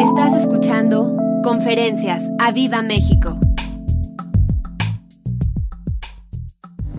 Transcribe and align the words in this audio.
Estás 0.00 0.34
escuchando 0.34 1.16
Conferencias 1.42 2.22
a 2.38 2.52
Viva 2.52 2.82
México. 2.82 3.38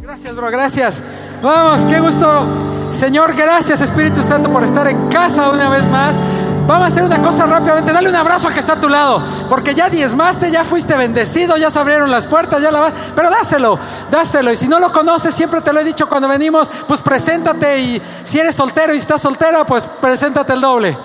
Gracias, 0.01 0.35
bro, 0.35 0.49
gracias. 0.49 1.03
Vamos, 1.43 1.85
qué 1.85 1.99
gusto. 1.99 2.45
Señor, 2.89 3.35
gracias 3.35 3.81
Espíritu 3.81 4.23
Santo 4.23 4.51
por 4.51 4.63
estar 4.63 4.87
en 4.87 5.09
casa 5.09 5.51
una 5.51 5.69
vez 5.69 5.87
más. 5.89 6.17
Vamos 6.65 6.85
a 6.85 6.87
hacer 6.87 7.03
una 7.03 7.21
cosa 7.21 7.45
rápidamente. 7.45 7.93
Dale 7.93 8.09
un 8.09 8.15
abrazo 8.15 8.47
al 8.47 8.53
que 8.55 8.59
está 8.59 8.73
a 8.73 8.79
tu 8.79 8.89
lado. 8.89 9.23
Porque 9.47 9.75
ya 9.75 9.91
diezmaste, 9.91 10.49
ya 10.49 10.65
fuiste 10.65 10.97
bendecido, 10.97 11.55
ya 11.55 11.69
se 11.69 11.77
abrieron 11.77 12.09
las 12.09 12.25
puertas, 12.25 12.61
ya 12.63 12.71
la 12.71 12.79
vas. 12.79 12.93
Pero 13.15 13.29
dáselo, 13.29 13.77
dáselo. 14.09 14.51
Y 14.51 14.57
si 14.57 14.67
no 14.67 14.79
lo 14.79 14.91
conoces, 14.91 15.35
siempre 15.35 15.61
te 15.61 15.71
lo 15.71 15.79
he 15.81 15.83
dicho 15.83 16.09
cuando 16.09 16.27
venimos, 16.27 16.71
pues 16.87 17.01
preséntate. 17.01 17.79
Y 17.79 18.01
si 18.23 18.39
eres 18.39 18.55
soltero 18.55 18.95
y 18.95 18.97
estás 18.97 19.21
soltera, 19.21 19.65
pues 19.65 19.85
preséntate 20.01 20.53
el 20.53 20.61
doble. 20.61 20.97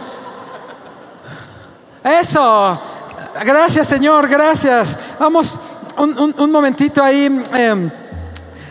Eso. 2.04 2.80
Gracias, 3.44 3.86
Señor, 3.88 4.28
gracias. 4.28 4.98
Vamos 5.18 5.58
un, 5.96 6.34
un- 6.38 6.50
momentito 6.50 7.02
ahí. 7.02 7.26
em, 7.54 7.90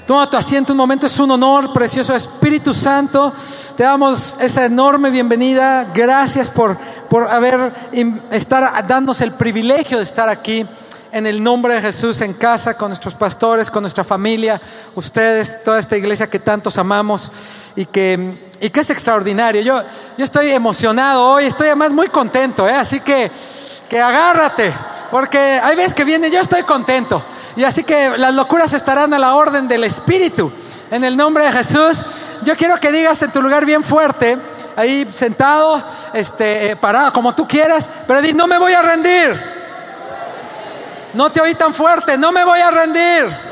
Toma 0.05 0.29
tu 0.29 0.35
asiento 0.35 0.73
un 0.73 0.77
momento, 0.77 1.07
es 1.07 1.17
un 1.19 1.31
honor, 1.31 1.71
precioso 1.71 2.13
Espíritu 2.13 2.73
Santo. 2.73 3.31
Te 3.77 3.83
damos 3.83 4.35
esa 4.39 4.65
enorme 4.65 5.09
bienvenida. 5.09 5.85
Gracias 5.93 6.49
por, 6.49 6.75
por 7.09 7.29
haber 7.29 7.71
estar 8.31 8.85
dándonos 8.87 9.21
el 9.21 9.31
privilegio 9.33 9.97
de 9.97 10.03
estar 10.03 10.27
aquí 10.27 10.65
en 11.13 11.27
el 11.27 11.41
nombre 11.41 11.75
de 11.75 11.81
Jesús 11.81 12.19
en 12.21 12.33
casa 12.33 12.73
con 12.73 12.89
nuestros 12.89 13.15
pastores, 13.15 13.69
con 13.69 13.83
nuestra 13.83 14.03
familia, 14.03 14.59
ustedes, 14.95 15.63
toda 15.63 15.79
esta 15.79 15.95
iglesia 15.95 16.29
que 16.29 16.39
tantos 16.39 16.77
amamos 16.77 17.31
y 17.75 17.85
que, 17.85 18.50
y 18.61 18.69
que 18.69 18.81
es 18.81 18.89
extraordinario. 18.91 19.61
Yo, 19.61 19.81
yo 20.17 20.23
estoy 20.23 20.51
emocionado 20.51 21.31
hoy, 21.31 21.45
estoy 21.45 21.67
además 21.67 21.91
muy 21.91 22.07
contento, 22.07 22.69
¿eh? 22.69 22.75
así 22.75 23.01
que, 23.01 23.29
que 23.89 23.99
agárrate, 23.99 24.71
porque 25.09 25.39
hay 25.39 25.75
veces 25.75 25.95
que 25.95 26.03
viene, 26.03 26.29
yo 26.29 26.39
estoy 26.39 26.61
contento. 26.61 27.25
Y 27.55 27.63
así 27.63 27.83
que 27.83 28.17
las 28.17 28.33
locuras 28.33 28.71
estarán 28.73 29.13
a 29.13 29.19
la 29.19 29.35
orden 29.35 29.67
del 29.67 29.83
Espíritu. 29.83 30.51
En 30.91 31.03
el 31.03 31.17
nombre 31.17 31.43
de 31.45 31.51
Jesús, 31.51 32.05
yo 32.43 32.55
quiero 32.55 32.77
que 32.77 32.91
digas 32.91 33.21
en 33.23 33.31
tu 33.31 33.41
lugar 33.41 33.65
bien 33.65 33.83
fuerte, 33.83 34.37
ahí 34.75 35.09
sentado, 35.11 35.83
este, 36.13 36.71
eh, 36.71 36.75
parado, 36.75 37.11
como 37.11 37.33
tú 37.33 37.47
quieras, 37.47 37.89
pero 38.05 38.21
di, 38.21 38.31
no 38.33 38.45
me 38.45 38.59
voy 38.59 38.73
a 38.73 38.81
rendir. 38.83 39.61
No 41.13 41.31
te 41.31 41.41
oí 41.41 41.55
tan 41.55 41.73
fuerte, 41.73 42.15
no 42.15 42.31
me 42.31 42.43
voy 42.43 42.59
a 42.59 42.69
rendir. 42.69 43.51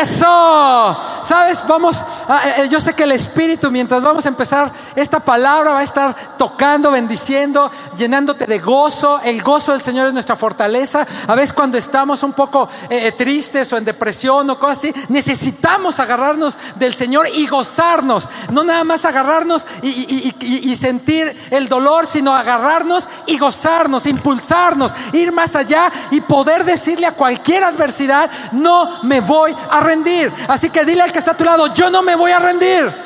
Eso. 0.00 1.11
¿Sabes? 1.22 1.64
Vamos, 1.66 2.04
a- 2.28 2.48
eh, 2.62 2.68
yo 2.68 2.80
sé 2.80 2.94
que 2.94 3.04
el 3.04 3.12
Espíritu, 3.12 3.70
mientras 3.70 4.02
vamos 4.02 4.26
a 4.26 4.28
empezar 4.28 4.72
esta 4.96 5.20
palabra, 5.20 5.72
va 5.72 5.78
a 5.80 5.82
estar 5.84 6.14
tocando, 6.36 6.90
bendiciendo, 6.90 7.70
llenándote 7.96 8.46
de 8.46 8.58
gozo. 8.58 9.20
El 9.22 9.42
gozo 9.42 9.72
del 9.72 9.82
Señor 9.82 10.08
es 10.08 10.12
nuestra 10.12 10.36
fortaleza. 10.36 11.06
A 11.28 11.34
veces 11.34 11.52
cuando 11.52 11.78
estamos 11.78 12.22
un 12.22 12.32
poco 12.32 12.68
eh, 12.90 13.06
eh, 13.08 13.12
tristes 13.12 13.72
o 13.72 13.76
en 13.76 13.84
depresión 13.84 14.48
o 14.50 14.58
cosas 14.58 14.78
así, 14.78 14.94
necesitamos 15.08 16.00
agarrarnos 16.00 16.56
del 16.76 16.94
Señor 16.94 17.28
y 17.34 17.46
gozarnos. 17.46 18.28
No 18.50 18.64
nada 18.64 18.84
más 18.84 19.04
agarrarnos 19.04 19.66
y- 19.82 20.70
y 20.72 20.76
sentir 20.76 21.36
el 21.50 21.68
dolor, 21.68 22.06
sino 22.06 22.32
agarrarnos 22.32 23.08
y 23.26 23.38
gozarnos, 23.38 24.06
impulsarnos, 24.06 24.92
ir 25.12 25.30
más 25.32 25.54
allá 25.56 25.90
y 26.10 26.20
poder 26.20 26.64
decirle 26.64 27.06
a 27.06 27.12
cualquier 27.12 27.64
adversidad, 27.64 28.30
no 28.52 29.02
me 29.02 29.20
voy 29.20 29.54
a 29.70 29.80
rendir. 29.80 30.32
Así 30.48 30.70
que 30.70 30.84
dile 30.84 31.02
al 31.02 31.11
que 31.12 31.18
está 31.18 31.32
a 31.32 31.36
tu 31.36 31.44
lado, 31.44 31.72
yo 31.74 31.90
no 31.90 32.02
me 32.02 32.14
voy 32.14 32.30
a 32.30 32.38
rendir. 32.38 33.01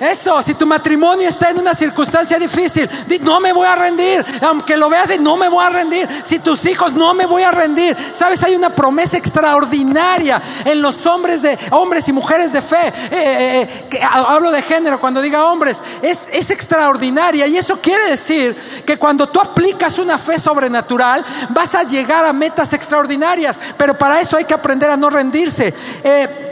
Eso, 0.00 0.40
si 0.40 0.54
tu 0.54 0.66
matrimonio 0.66 1.28
está 1.28 1.50
en 1.50 1.58
una 1.58 1.74
circunstancia 1.74 2.38
difícil, 2.38 2.88
di, 3.06 3.18
no 3.18 3.38
me 3.38 3.52
voy 3.52 3.66
a 3.66 3.76
rendir. 3.76 4.24
Aunque 4.40 4.74
lo 4.74 4.88
veas, 4.88 5.10
no 5.20 5.36
me 5.36 5.46
voy 5.46 5.62
a 5.62 5.68
rendir. 5.68 6.08
Si 6.24 6.38
tus 6.38 6.64
hijos, 6.64 6.94
no 6.94 7.12
me 7.12 7.26
voy 7.26 7.42
a 7.42 7.50
rendir. 7.50 7.94
Sabes, 8.14 8.42
hay 8.42 8.54
una 8.54 8.70
promesa 8.70 9.18
extraordinaria 9.18 10.40
en 10.64 10.80
los 10.80 11.04
hombres 11.04 11.42
de 11.42 11.58
hombres 11.72 12.08
y 12.08 12.14
mujeres 12.14 12.50
de 12.50 12.62
fe. 12.62 12.88
Eh, 12.88 12.92
eh, 13.10 13.60
eh, 13.60 13.86
que 13.90 14.00
hablo 14.02 14.50
de 14.50 14.62
género 14.62 14.98
cuando 14.98 15.20
diga 15.20 15.44
hombres, 15.44 15.76
es, 16.00 16.50
extraordinaria. 16.50 17.46
Y 17.46 17.58
eso 17.58 17.78
quiere 17.78 18.10
decir 18.10 18.56
que 18.86 18.96
cuando 18.96 19.28
tú 19.28 19.38
aplicas 19.38 19.98
una 19.98 20.16
fe 20.16 20.38
sobrenatural, 20.38 21.22
vas 21.50 21.74
a 21.74 21.82
llegar 21.82 22.24
a 22.24 22.32
metas 22.32 22.72
extraordinarias. 22.72 23.58
Pero 23.76 23.98
para 23.98 24.18
eso 24.18 24.38
hay 24.38 24.46
que 24.46 24.54
aprender 24.54 24.88
a 24.88 24.96
no 24.96 25.10
rendirse. 25.10 25.74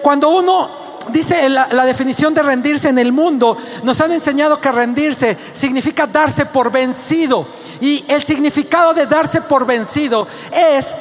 Cuando 0.03 0.29
uno 0.29 0.88
Dice 1.11 1.49
la, 1.49 1.85
definición 1.85 2.35
de 2.35 2.43
rendirse 2.43 2.89
en 2.89 2.99
el 2.99 3.13
mundo, 3.13 3.57
nos 3.83 4.01
han 4.01 4.13
enseñado 4.13 4.61
que 4.61 4.71
rendirse 4.71 5.37
significa 5.53 6.07
darse 6.07 6.47
por 6.47 6.71
vencido. 6.71 7.47
Y 7.81 8.05
el 8.09 8.23
significado 8.23 8.93
de 8.95 9.07
darse 9.07 9.41
por 9.41 9.67
vencido 9.67 10.27
es 10.53 10.95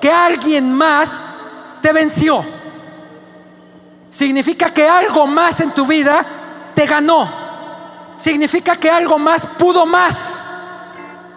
que 0.00 0.10
alguien 0.10 0.72
más 0.72 1.22
te 1.80 1.92
venció. 1.92 2.44
Significa 4.10 4.72
que 4.72 4.88
algo 4.88 5.26
más 5.26 5.60
en 5.60 5.72
tu 5.72 5.86
vida 5.86 6.24
te 6.74 6.86
ganó. 6.86 7.28
Significa 8.16 8.76
que 8.76 8.90
algo 8.90 9.18
más 9.18 9.46
pudo 9.58 9.86
más 9.86 10.42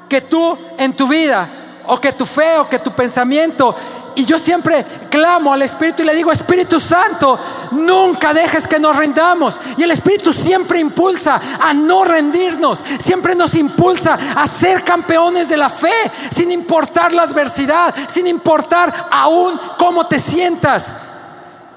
que 0.08 0.22
tú 0.22 0.58
en 0.78 0.94
tu 0.94 1.08
vida, 1.08 1.48
o 1.86 2.00
que 2.00 2.14
tu 2.14 2.26
fe, 2.26 2.58
o 2.58 2.70
que 2.70 2.80
tu 2.80 2.92
pensamiento. 2.92 3.76
Y 4.18 4.26
yo 4.26 4.40
siempre 4.40 4.84
clamo 5.12 5.54
al 5.54 5.62
Espíritu 5.62 6.02
y 6.02 6.06
le 6.08 6.16
digo, 6.16 6.32
Espíritu 6.32 6.80
Santo, 6.80 7.40
nunca 7.70 8.34
dejes 8.34 8.68
que 8.68 8.80
nos 8.80 8.98
rindamos. 8.98 9.60
Y 9.78 9.84
el 9.84 9.92
Espíritu 9.92 10.34
siempre 10.34 10.80
impulsa 10.80 11.40
a 11.62 11.72
no 11.76 12.04
rendirnos, 12.04 12.80
siempre 13.00 13.36
nos 13.36 13.54
impulsa 13.54 14.18
a 14.36 14.48
ser 14.48 14.84
campeones 14.84 15.48
de 15.50 15.58
la 15.58 15.70
fe, 15.70 15.94
sin 16.32 16.52
importar 16.52 17.14
la 17.14 17.22
adversidad, 17.22 17.94
sin 18.12 18.26
importar 18.26 19.08
aún 19.12 19.60
cómo 19.78 20.08
te 20.08 20.18
sientas. 20.18 20.96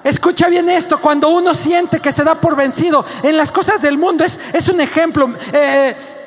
Escucha 0.02 0.48
bien 0.48 0.70
esto, 0.70 0.98
cuando 0.98 1.28
uno 1.28 1.52
siente 1.52 2.00
que 2.00 2.10
se 2.10 2.24
da 2.24 2.36
por 2.36 2.56
vencido 2.56 3.04
en 3.22 3.36
las 3.36 3.52
cosas 3.52 3.82
del 3.82 3.98
mundo, 3.98 4.24
es, 4.24 4.40
es 4.54 4.66
un 4.68 4.80
ejemplo. 4.80 5.30
eh, 5.52 6.19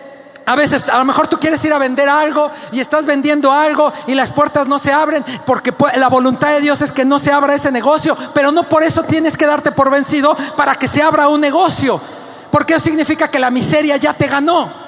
a 0.45 0.55
veces, 0.55 0.87
a 0.89 0.97
lo 0.97 1.05
mejor 1.05 1.27
tú 1.27 1.39
quieres 1.39 1.63
ir 1.63 1.71
a 1.71 1.77
vender 1.77 2.09
algo 2.09 2.51
y 2.71 2.79
estás 2.79 3.05
vendiendo 3.05 3.51
algo 3.51 3.93
y 4.07 4.15
las 4.15 4.31
puertas 4.31 4.67
no 4.67 4.77
se 4.77 4.91
abren 4.91 5.23
porque 5.45 5.73
la 5.95 6.09
voluntad 6.09 6.49
de 6.49 6.61
Dios 6.61 6.81
es 6.81 6.91
que 6.91 7.05
no 7.05 7.17
se 7.19 7.31
abra 7.31 7.53
ese 7.55 7.71
negocio, 7.71 8.17
pero 8.33 8.51
no 8.51 8.63
por 8.63 8.83
eso 8.83 9.03
tienes 9.03 9.37
que 9.37 9.45
darte 9.45 9.71
por 9.71 9.89
vencido 9.89 10.35
para 10.57 10.75
que 10.75 10.87
se 10.87 11.01
abra 11.01 11.29
un 11.29 11.39
negocio, 11.39 11.99
porque 12.51 12.73
eso 12.73 12.83
significa 12.83 13.29
que 13.29 13.39
la 13.39 13.51
miseria 13.51 13.95
ya 13.97 14.13
te 14.13 14.27
ganó. 14.27 14.82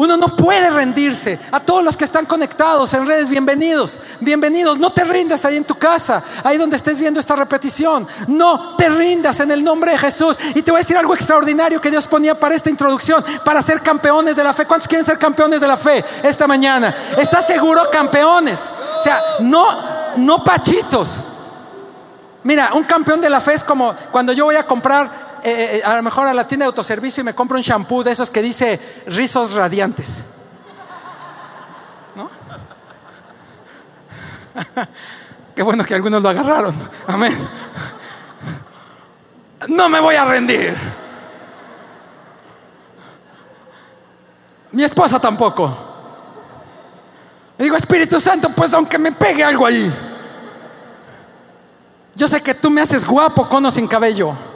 Uno 0.00 0.16
no 0.16 0.34
puede 0.34 0.70
rendirse. 0.70 1.38
A 1.52 1.60
todos 1.60 1.84
los 1.84 1.94
que 1.94 2.06
están 2.06 2.24
conectados 2.24 2.94
en 2.94 3.06
redes, 3.06 3.28
bienvenidos. 3.28 3.98
Bienvenidos. 4.18 4.78
No 4.78 4.88
te 4.88 5.04
rindas 5.04 5.44
ahí 5.44 5.58
en 5.58 5.64
tu 5.64 5.74
casa, 5.74 6.22
ahí 6.42 6.56
donde 6.56 6.78
estés 6.78 6.98
viendo 6.98 7.20
esta 7.20 7.36
repetición. 7.36 8.08
No 8.26 8.76
te 8.76 8.88
rindas 8.88 9.40
en 9.40 9.50
el 9.50 9.62
nombre 9.62 9.92
de 9.92 9.98
Jesús. 9.98 10.38
Y 10.54 10.62
te 10.62 10.70
voy 10.70 10.78
a 10.78 10.84
decir 10.84 10.96
algo 10.96 11.14
extraordinario 11.14 11.82
que 11.82 11.90
Dios 11.90 12.06
ponía 12.06 12.34
para 12.34 12.54
esta 12.54 12.70
introducción, 12.70 13.22
para 13.44 13.60
ser 13.60 13.82
campeones 13.82 14.36
de 14.36 14.42
la 14.42 14.54
fe. 14.54 14.64
¿Cuántos 14.64 14.88
quieren 14.88 15.04
ser 15.04 15.18
campeones 15.18 15.60
de 15.60 15.68
la 15.68 15.76
fe 15.76 16.02
esta 16.22 16.46
mañana? 16.46 16.94
¿Estás 17.18 17.46
seguro? 17.46 17.82
Campeones. 17.92 18.58
O 19.00 19.02
sea, 19.02 19.22
no, 19.40 20.16
no 20.16 20.42
pachitos. 20.42 21.10
Mira, 22.42 22.70
un 22.72 22.84
campeón 22.84 23.20
de 23.20 23.28
la 23.28 23.42
fe 23.42 23.52
es 23.52 23.62
como 23.62 23.94
cuando 24.10 24.32
yo 24.32 24.46
voy 24.46 24.56
a 24.56 24.66
comprar 24.66 25.29
eh, 25.42 25.78
eh, 25.78 25.82
a 25.84 25.96
lo 25.96 26.02
mejor 26.02 26.26
a 26.26 26.34
la 26.34 26.46
tienda 26.46 26.64
de 26.64 26.68
autoservicio 26.68 27.20
y 27.20 27.24
me 27.24 27.34
compro 27.34 27.56
un 27.56 27.62
shampoo 27.62 28.02
de 28.02 28.12
esos 28.12 28.30
que 28.30 28.42
dice 28.42 28.80
rizos 29.06 29.52
radiantes. 29.52 30.24
¿No? 32.14 32.30
Qué 35.54 35.62
bueno 35.62 35.84
que 35.84 35.94
algunos 35.94 36.22
lo 36.22 36.28
agarraron. 36.28 36.74
Amén. 37.06 37.36
No 39.68 39.88
me 39.88 40.00
voy 40.00 40.16
a 40.16 40.24
rendir. 40.24 40.76
Mi 44.72 44.84
esposa 44.84 45.20
tampoco. 45.20 45.76
Le 47.58 47.64
digo, 47.64 47.76
Espíritu 47.76 48.18
Santo, 48.20 48.50
pues 48.50 48.72
aunque 48.72 48.98
me 48.98 49.12
pegue 49.12 49.44
algo 49.44 49.66
ahí. 49.66 49.92
Yo 52.14 52.28
sé 52.28 52.42
que 52.42 52.54
tú 52.54 52.70
me 52.70 52.80
haces 52.80 53.04
guapo 53.04 53.48
con 53.48 53.64
o 53.66 53.70
sin 53.70 53.86
cabello. 53.86 54.49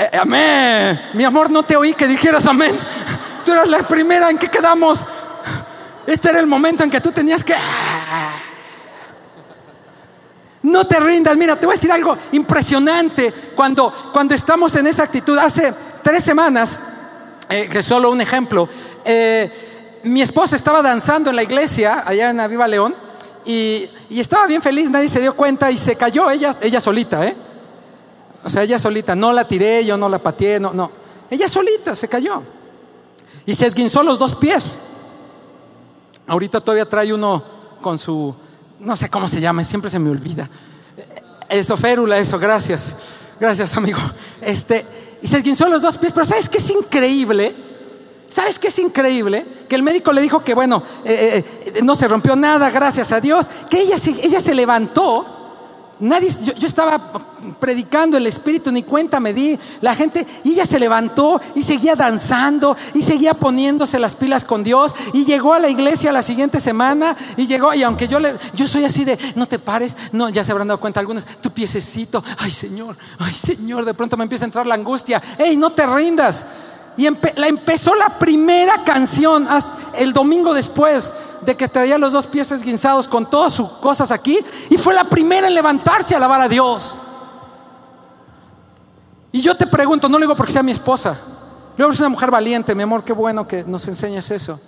Eh, 0.00 0.08
eh, 0.12 0.18
amén. 0.18 1.10
Mi 1.12 1.24
amor, 1.24 1.50
no 1.50 1.62
te 1.62 1.76
oí 1.76 1.92
que 1.92 2.08
dijeras 2.08 2.46
amén. 2.46 2.78
Tú 3.44 3.52
eras 3.52 3.68
la 3.68 3.86
primera 3.86 4.30
en 4.30 4.38
que 4.38 4.48
quedamos. 4.48 5.04
Este 6.06 6.30
era 6.30 6.40
el 6.40 6.46
momento 6.46 6.82
en 6.82 6.90
que 6.90 7.02
tú 7.02 7.12
tenías 7.12 7.44
que... 7.44 7.54
No 10.62 10.86
te 10.86 10.98
rindas. 11.00 11.36
Mira, 11.36 11.56
te 11.56 11.66
voy 11.66 11.74
a 11.74 11.76
decir 11.76 11.92
algo 11.92 12.16
impresionante 12.32 13.30
cuando, 13.54 13.92
cuando 14.10 14.34
estamos 14.34 14.74
en 14.76 14.86
esa 14.86 15.02
actitud. 15.02 15.36
Hace 15.36 15.74
tres 16.02 16.24
semanas, 16.24 16.80
eh, 17.50 17.68
que 17.70 17.78
es 17.80 17.84
solo 17.84 18.10
un 18.10 18.22
ejemplo, 18.22 18.68
mi 20.02 20.22
esposa 20.22 20.56
estaba 20.56 20.80
danzando 20.80 21.28
en 21.28 21.36
la 21.36 21.42
iglesia 21.42 22.04
allá 22.06 22.30
en 22.30 22.40
Aviva 22.40 22.66
León 22.66 22.94
y, 23.44 23.86
y 24.08 24.20
estaba 24.20 24.46
bien 24.46 24.62
feliz, 24.62 24.90
nadie 24.90 25.10
se 25.10 25.20
dio 25.20 25.34
cuenta 25.34 25.70
y 25.70 25.76
se 25.76 25.94
cayó 25.96 26.30
ella, 26.30 26.56
ella 26.62 26.80
solita, 26.80 27.26
¿eh? 27.26 27.36
O 28.44 28.50
sea, 28.50 28.62
ella 28.62 28.78
solita, 28.78 29.14
no 29.14 29.32
la 29.32 29.46
tiré, 29.46 29.84
yo 29.84 29.96
no 29.96 30.08
la 30.08 30.18
pateé, 30.18 30.58
no, 30.58 30.72
no. 30.72 30.90
Ella 31.30 31.48
solita 31.48 31.94
se 31.94 32.08
cayó. 32.08 32.42
Y 33.46 33.54
se 33.54 33.66
esguinzó 33.66 34.02
los 34.02 34.18
dos 34.18 34.34
pies. 34.34 34.78
Ahorita 36.26 36.60
todavía 36.60 36.88
trae 36.88 37.12
uno 37.12 37.42
con 37.80 37.98
su, 37.98 38.34
no 38.78 38.96
sé 38.96 39.08
cómo 39.08 39.28
se 39.28 39.40
llama, 39.40 39.64
siempre 39.64 39.90
se 39.90 39.98
me 39.98 40.10
olvida. 40.10 40.48
Eso, 41.48 41.76
férula, 41.76 42.18
eso, 42.18 42.38
gracias. 42.38 42.96
Gracias, 43.38 43.76
amigo. 43.76 43.98
Este, 44.40 44.84
y 45.22 45.26
se 45.26 45.38
esguinzó 45.38 45.68
los 45.68 45.82
dos 45.82 45.98
pies, 45.98 46.12
pero 46.12 46.26
¿sabes 46.26 46.48
qué 46.48 46.58
es 46.58 46.70
increíble? 46.70 47.54
¿Sabes 48.28 48.58
qué 48.58 48.68
es 48.68 48.78
increíble? 48.78 49.44
Que 49.68 49.76
el 49.76 49.82
médico 49.82 50.12
le 50.12 50.22
dijo 50.22 50.44
que, 50.44 50.54
bueno, 50.54 50.82
eh, 51.04 51.44
eh, 51.74 51.80
no 51.82 51.96
se 51.96 52.06
rompió 52.06 52.36
nada, 52.36 52.70
gracias 52.70 53.10
a 53.12 53.20
Dios, 53.20 53.46
que 53.68 53.80
ella, 53.80 53.96
ella 54.22 54.40
se 54.40 54.54
levantó 54.54 55.39
Nadie, 56.00 56.30
yo, 56.56 56.66
estaba 56.66 57.12
predicando 57.58 58.16
el 58.16 58.26
Espíritu, 58.26 58.72
ni 58.72 58.82
cuenta 58.82 59.20
me 59.20 59.34
di. 59.34 59.58
La 59.82 59.94
gente, 59.94 60.26
y 60.44 60.52
ella 60.52 60.64
se 60.64 60.78
levantó 60.78 61.40
y 61.54 61.62
seguía 61.62 61.94
danzando 61.94 62.76
y 62.94 63.02
seguía 63.02 63.34
poniéndose 63.34 63.98
las 63.98 64.14
pilas 64.14 64.44
con 64.44 64.64
Dios. 64.64 64.94
Y 65.12 65.26
llegó 65.26 65.52
a 65.52 65.58
la 65.58 65.68
iglesia 65.68 66.10
la 66.10 66.22
siguiente 66.22 66.58
semana 66.58 67.16
y 67.36 67.46
llegó, 67.46 67.74
y 67.74 67.82
aunque 67.82 68.08
yo 68.08 68.18
le, 68.18 68.34
yo 68.54 68.66
soy 68.66 68.84
así 68.84 69.04
de, 69.04 69.18
no 69.34 69.46
te 69.46 69.58
pares, 69.58 69.96
no, 70.12 70.30
ya 70.30 70.42
se 70.42 70.52
habrán 70.52 70.68
dado 70.68 70.80
cuenta 70.80 71.00
algunos, 71.00 71.26
tu 71.26 71.50
piececito, 71.50 72.24
ay 72.38 72.50
Señor, 72.50 72.96
ay 73.18 73.32
Señor, 73.32 73.84
de 73.84 73.94
pronto 73.94 74.16
me 74.16 74.22
empieza 74.22 74.44
a 74.44 74.46
entrar 74.46 74.66
la 74.66 74.74
angustia, 74.74 75.22
hey, 75.38 75.56
no 75.56 75.70
te 75.70 75.86
rindas. 75.86 76.44
Y 77.00 77.08
la 77.36 77.48
empezó 77.48 77.94
la 77.94 78.10
primera 78.18 78.84
canción 78.84 79.48
el 79.94 80.12
domingo 80.12 80.52
después 80.52 81.14
de 81.40 81.56
que 81.56 81.66
traía 81.66 81.96
los 81.96 82.12
dos 82.12 82.26
pies 82.26 82.52
esguinzados 82.52 83.08
con 83.08 83.30
todas 83.30 83.54
sus 83.54 83.70
cosas 83.70 84.10
aquí. 84.10 84.38
Y 84.68 84.76
fue 84.76 84.92
la 84.92 85.04
primera 85.04 85.48
en 85.48 85.54
levantarse 85.54 86.12
a 86.12 86.18
alabar 86.18 86.42
a 86.42 86.48
Dios. 86.48 86.94
Y 89.32 89.40
yo 89.40 89.56
te 89.56 89.66
pregunto, 89.66 90.10
no 90.10 90.18
lo 90.18 90.24
digo 90.24 90.36
porque 90.36 90.52
sea 90.52 90.62
mi 90.62 90.72
esposa. 90.72 91.16
Luego 91.78 91.90
es 91.90 92.00
una 92.00 92.10
mujer 92.10 92.30
valiente, 92.30 92.74
mi 92.74 92.82
amor, 92.82 93.02
qué 93.02 93.14
bueno 93.14 93.48
que 93.48 93.64
nos 93.64 93.88
enseñes 93.88 94.30
eso. 94.30 94.60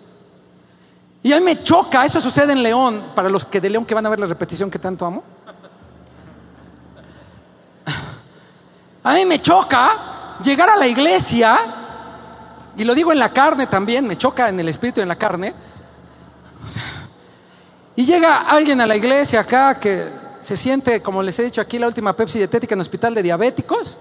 Y 1.23 1.35
a 1.35 1.38
mí 1.38 1.44
me 1.44 1.62
choca, 1.62 2.06
eso 2.06 2.19
sucede 2.19 2.55
en 2.55 2.62
León, 2.62 3.02
para 3.14 3.28
los 3.28 3.44
que 3.44 3.61
de 3.61 3.69
León 3.69 3.85
que 3.85 3.94
van 3.94 4.06
a 4.06 4.08
ver 4.08 4.20
la 4.20 4.25
repetición 4.25 4.70
que 4.70 4.78
tanto 4.78 5.05
amo. 5.05 5.23
A 9.05 9.12
mí 9.12 9.26
me 9.26 9.43
choca 9.43 10.38
llegar 10.43 10.70
a 10.70 10.76
la 10.76 10.87
iglesia 10.87 11.58
y 12.76 12.84
lo 12.84 12.94
digo 12.94 13.12
en 13.12 13.19
la 13.19 13.28
carne 13.30 13.66
también, 13.66 14.06
me 14.06 14.16
choca 14.16 14.48
en 14.48 14.58
el 14.58 14.69
espíritu 14.69 15.00
y 15.00 15.02
en 15.02 15.08
la 15.08 15.16
carne. 15.16 15.54
Y 17.94 18.06
llega 18.06 18.38
alguien 18.48 18.80
a 18.80 18.86
la 18.86 18.96
iglesia 18.96 19.40
acá 19.40 19.78
que 19.78 20.08
se 20.40 20.56
siente, 20.56 21.02
como 21.02 21.22
les 21.22 21.38
he 21.38 21.44
dicho 21.44 21.60
aquí, 21.60 21.78
la 21.78 21.86
última 21.86 22.14
Pepsi 22.14 22.38
dietética 22.38 22.74
en 22.74 22.80
el 22.80 22.82
hospital 22.82 23.14
de 23.14 23.22
diabéticos. 23.22 23.98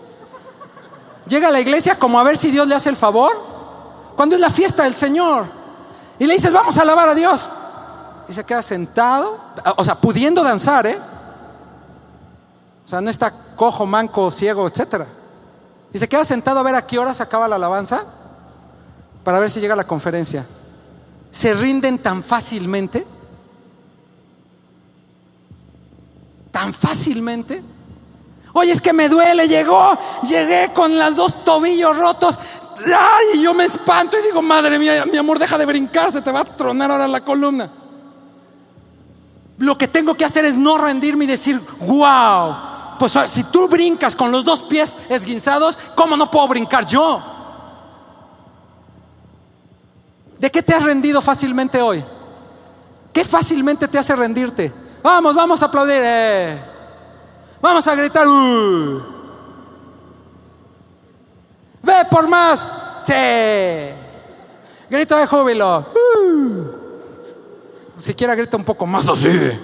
Llega 1.27 1.49
a 1.49 1.51
la 1.51 1.59
iglesia 1.59 1.99
como 1.99 2.19
a 2.19 2.23
ver 2.23 2.37
si 2.37 2.49
Dios 2.49 2.65
le 2.67 2.75
hace 2.75 2.89
el 2.89 2.95
favor, 2.95 3.31
cuando 4.15 4.35
es 4.35 4.41
la 4.41 4.49
fiesta 4.49 4.83
del 4.83 4.95
Señor. 4.95 5.45
Y 6.17 6.25
le 6.25 6.33
dices, 6.35 6.53
vamos 6.53 6.77
a 6.77 6.83
alabar 6.83 7.09
a 7.09 7.15
Dios. 7.15 7.49
Y 8.29 8.33
se 8.33 8.45
queda 8.45 8.61
sentado, 8.61 9.37
o 9.75 9.83
sea, 9.83 9.95
pudiendo 9.95 10.43
danzar, 10.43 10.87
¿eh? 10.87 10.97
O 12.85 12.87
sea, 12.87 13.01
no 13.01 13.09
está 13.09 13.33
cojo, 13.55 13.85
manco, 13.85 14.31
ciego, 14.31 14.67
etcétera. 14.67 15.07
Y 15.93 15.99
se 15.99 16.07
queda 16.07 16.23
sentado 16.23 16.59
a 16.59 16.63
ver 16.63 16.75
a 16.75 16.87
qué 16.87 16.97
hora 16.97 17.13
se 17.13 17.23
acaba 17.23 17.47
la 17.47 17.57
alabanza 17.57 18.05
para 19.23 19.39
ver 19.39 19.51
si 19.51 19.59
llega 19.59 19.75
la 19.75 19.85
conferencia. 19.85 20.45
¿Se 21.29 21.53
rinden 21.53 21.99
tan 21.99 22.23
fácilmente? 22.23 23.05
¿Tan 26.51 26.73
fácilmente? 26.73 27.63
Oye, 28.53 28.71
es 28.71 28.81
que 28.81 28.91
me 28.91 29.07
duele, 29.07 29.47
llegó, 29.47 29.97
llegué 30.23 30.71
con 30.73 30.97
las 30.97 31.15
dos 31.15 31.43
tobillos 31.45 31.97
rotos. 31.97 32.37
Ay, 32.85 33.41
yo 33.41 33.53
me 33.53 33.65
espanto 33.65 34.17
y 34.19 34.23
digo, 34.23 34.41
madre 34.41 34.77
mía, 34.77 35.05
mi 35.05 35.17
amor, 35.17 35.39
deja 35.39 35.57
de 35.57 35.65
brincar, 35.65 36.11
se 36.11 36.21
te 36.21 36.31
va 36.31 36.41
a 36.41 36.45
tronar 36.45 36.91
ahora 36.91 37.07
la 37.07 37.21
columna. 37.21 37.71
Lo 39.57 39.77
que 39.77 39.87
tengo 39.87 40.15
que 40.15 40.25
hacer 40.25 40.43
es 40.43 40.57
no 40.57 40.77
rendirme 40.77 41.23
y 41.25 41.27
decir, 41.27 41.61
wow, 41.79 42.55
pues 42.99 43.13
si 43.27 43.43
tú 43.45 43.67
brincas 43.69 44.15
con 44.15 44.31
los 44.31 44.43
dos 44.43 44.63
pies 44.63 44.97
esguinzados, 45.07 45.77
¿cómo 45.95 46.17
no 46.17 46.29
puedo 46.29 46.47
brincar 46.49 46.85
yo? 46.85 47.21
¿De 50.41 50.49
qué 50.49 50.63
te 50.63 50.73
has 50.73 50.81
rendido 50.81 51.21
fácilmente 51.21 51.79
hoy? 51.79 52.03
¿Qué 53.13 53.23
fácilmente 53.23 53.87
te 53.87 53.99
hace 53.99 54.15
rendirte? 54.15 54.73
Vamos, 55.03 55.35
vamos 55.35 55.61
a 55.61 55.65
aplaudir. 55.65 56.01
Eh. 56.03 56.59
Vamos 57.61 57.87
a 57.87 57.93
gritar. 57.93 58.27
Uh. 58.27 59.03
Ve 61.83 61.93
por 62.09 62.27
más. 62.27 62.65
Sí. 63.03 63.93
Grito 64.89 65.15
de 65.15 65.27
júbilo. 65.27 65.85
Uh. 66.17 66.65
Siquiera 67.99 68.33
grita 68.33 68.57
un 68.57 68.65
poco 68.65 68.87
más 68.87 69.07
así. 69.07 69.59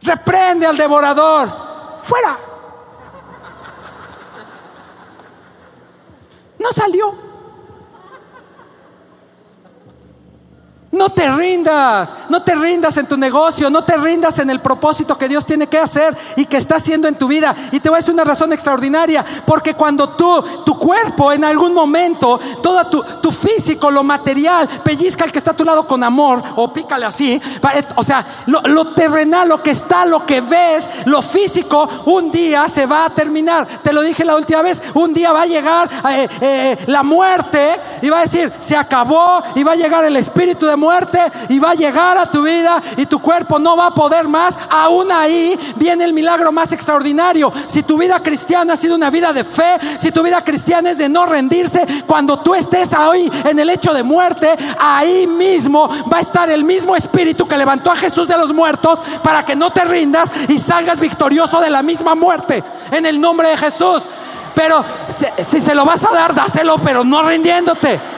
Reprende 0.00 0.66
al 0.66 0.78
devorador. 0.78 1.50
Fuera. 2.00 2.47
No 6.58 6.72
salió. 6.72 7.27
No 10.98 11.10
te 11.10 11.30
rindas, 11.30 12.08
no 12.28 12.42
te 12.42 12.56
rindas 12.56 12.96
en 12.96 13.06
tu 13.06 13.16
negocio, 13.16 13.70
no 13.70 13.84
te 13.84 13.96
rindas 13.96 14.40
en 14.40 14.50
el 14.50 14.58
propósito 14.58 15.16
que 15.16 15.28
Dios 15.28 15.46
tiene 15.46 15.68
que 15.68 15.78
hacer 15.78 16.18
y 16.34 16.44
que 16.44 16.56
está 16.56 16.74
haciendo 16.74 17.06
en 17.06 17.14
tu 17.14 17.28
vida. 17.28 17.54
Y 17.70 17.78
te 17.78 17.88
voy 17.88 17.98
a 17.98 18.00
decir 18.00 18.12
una 18.12 18.24
razón 18.24 18.52
extraordinaria, 18.52 19.24
porque 19.46 19.74
cuando 19.74 20.08
tú, 20.08 20.44
tu 20.66 20.76
cuerpo 20.76 21.30
en 21.30 21.44
algún 21.44 21.72
momento, 21.72 22.40
todo 22.60 22.84
tu, 22.86 23.00
tu 23.22 23.30
físico, 23.30 23.92
lo 23.92 24.02
material, 24.02 24.68
pellizca 24.82 25.22
al 25.22 25.30
que 25.30 25.38
está 25.38 25.52
a 25.52 25.56
tu 25.56 25.64
lado 25.64 25.86
con 25.86 26.02
amor 26.02 26.42
o 26.56 26.72
pícale 26.72 27.06
así, 27.06 27.40
o 27.94 28.02
sea, 28.02 28.26
lo, 28.46 28.88
terrenal, 28.88 29.48
lo 29.48 29.62
que 29.62 29.70
está, 29.70 30.04
lo 30.04 30.26
que 30.26 30.40
ves, 30.40 30.90
lo 31.04 31.22
físico, 31.22 31.88
un 32.06 32.32
día 32.32 32.66
se 32.66 32.86
va 32.86 33.04
a 33.04 33.10
terminar. 33.10 33.68
Te 33.84 33.92
lo 33.92 34.02
dije 34.02 34.24
la 34.24 34.34
última 34.34 34.62
vez, 34.62 34.82
un 34.94 35.14
día 35.14 35.30
va 35.30 35.42
a 35.42 35.46
llegar 35.46 35.88
eh, 36.10 36.28
eh, 36.40 36.78
la 36.88 37.04
muerte 37.04 37.76
y 38.02 38.08
va 38.08 38.18
a 38.18 38.22
decir, 38.22 38.52
se 38.58 38.76
acabó 38.76 39.44
y 39.54 39.62
va 39.62 39.72
a 39.72 39.76
llegar 39.76 40.04
el 40.04 40.16
espíritu 40.16 40.66
de 40.66 40.74
muerte 40.74 40.87
y 41.48 41.58
va 41.58 41.70
a 41.70 41.74
llegar 41.74 42.18
a 42.18 42.30
tu 42.30 42.42
vida 42.42 42.82
y 42.96 43.06
tu 43.06 43.20
cuerpo 43.20 43.58
no 43.58 43.76
va 43.76 43.86
a 43.86 43.90
poder 43.94 44.28
más, 44.28 44.56
aún 44.70 45.10
ahí 45.10 45.58
viene 45.76 46.04
el 46.04 46.12
milagro 46.12 46.52
más 46.52 46.72
extraordinario. 46.72 47.52
Si 47.66 47.82
tu 47.82 47.98
vida 47.98 48.20
cristiana 48.20 48.74
ha 48.74 48.76
sido 48.76 48.94
una 48.94 49.10
vida 49.10 49.32
de 49.32 49.44
fe, 49.44 49.78
si 49.98 50.10
tu 50.10 50.22
vida 50.22 50.42
cristiana 50.42 50.90
es 50.90 50.98
de 50.98 51.08
no 51.08 51.26
rendirse, 51.26 51.86
cuando 52.06 52.38
tú 52.38 52.54
estés 52.54 52.92
ahí 52.92 53.30
en 53.44 53.58
el 53.58 53.70
hecho 53.70 53.92
de 53.92 54.02
muerte, 54.02 54.54
ahí 54.78 55.26
mismo 55.26 55.88
va 56.12 56.18
a 56.18 56.22
estar 56.22 56.48
el 56.50 56.64
mismo 56.64 56.96
espíritu 56.96 57.46
que 57.46 57.56
levantó 57.56 57.90
a 57.90 57.96
Jesús 57.96 58.28
de 58.28 58.36
los 58.36 58.52
muertos 58.52 59.00
para 59.22 59.44
que 59.44 59.56
no 59.56 59.70
te 59.70 59.84
rindas 59.84 60.30
y 60.48 60.58
salgas 60.58 60.98
victorioso 61.00 61.60
de 61.60 61.70
la 61.70 61.82
misma 61.82 62.14
muerte 62.14 62.62
en 62.90 63.06
el 63.06 63.20
nombre 63.20 63.48
de 63.48 63.56
Jesús. 63.56 64.04
Pero 64.54 64.84
si 65.42 65.62
se 65.62 65.74
lo 65.74 65.84
vas 65.84 66.04
a 66.04 66.10
dar, 66.10 66.34
dáselo, 66.34 66.78
pero 66.78 67.04
no 67.04 67.22
rindiéndote. 67.22 68.17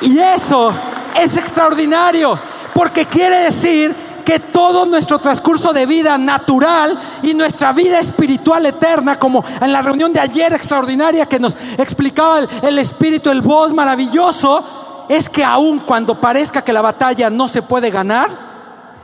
Y 0.00 0.18
eso 0.18 0.72
es 1.20 1.36
extraordinario, 1.36 2.38
porque 2.74 3.06
quiere 3.06 3.36
decir 3.44 3.94
que 4.26 4.40
todo 4.40 4.84
nuestro 4.86 5.20
transcurso 5.20 5.72
de 5.72 5.86
vida 5.86 6.18
natural 6.18 6.98
y 7.22 7.32
nuestra 7.32 7.72
vida 7.72 8.00
espiritual 8.00 8.66
eterna, 8.66 9.18
como 9.20 9.44
en 9.60 9.72
la 9.72 9.80
reunión 9.82 10.12
de 10.12 10.18
ayer 10.18 10.52
extraordinaria 10.52 11.26
que 11.26 11.38
nos 11.38 11.56
explicaba 11.78 12.40
el, 12.40 12.78
Espíritu, 12.80 13.30
el 13.30 13.40
voz 13.40 13.72
maravilloso, 13.72 15.06
es 15.08 15.28
que 15.28 15.44
aun 15.44 15.78
cuando 15.78 16.20
parezca 16.20 16.62
que 16.62 16.72
la 16.72 16.82
batalla 16.82 17.30
no 17.30 17.46
se 17.46 17.62
puede 17.62 17.90
ganar, 17.90 18.28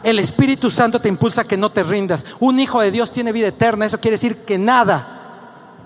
el 0.03 0.19
Espíritu 0.19 0.73
Santo 0.73 1.01
te 1.01 1.09
impulsa 1.09 1.43
a 1.43 1.45
que 1.45 1.57
no 1.57 1.71
te 1.71 1.85
rindas. 1.85 2.27
Un 2.41 2.59
hijo 2.59 2.81
de 2.81 2.91
Dios 2.91 3.13
tiene 3.13 3.31
vida 3.31 3.47
eterna, 3.47 3.87
eso 3.87 4.01
quiere 4.01 4.17
decir 4.17 4.39
que 4.39 4.59
nada, 4.59 5.07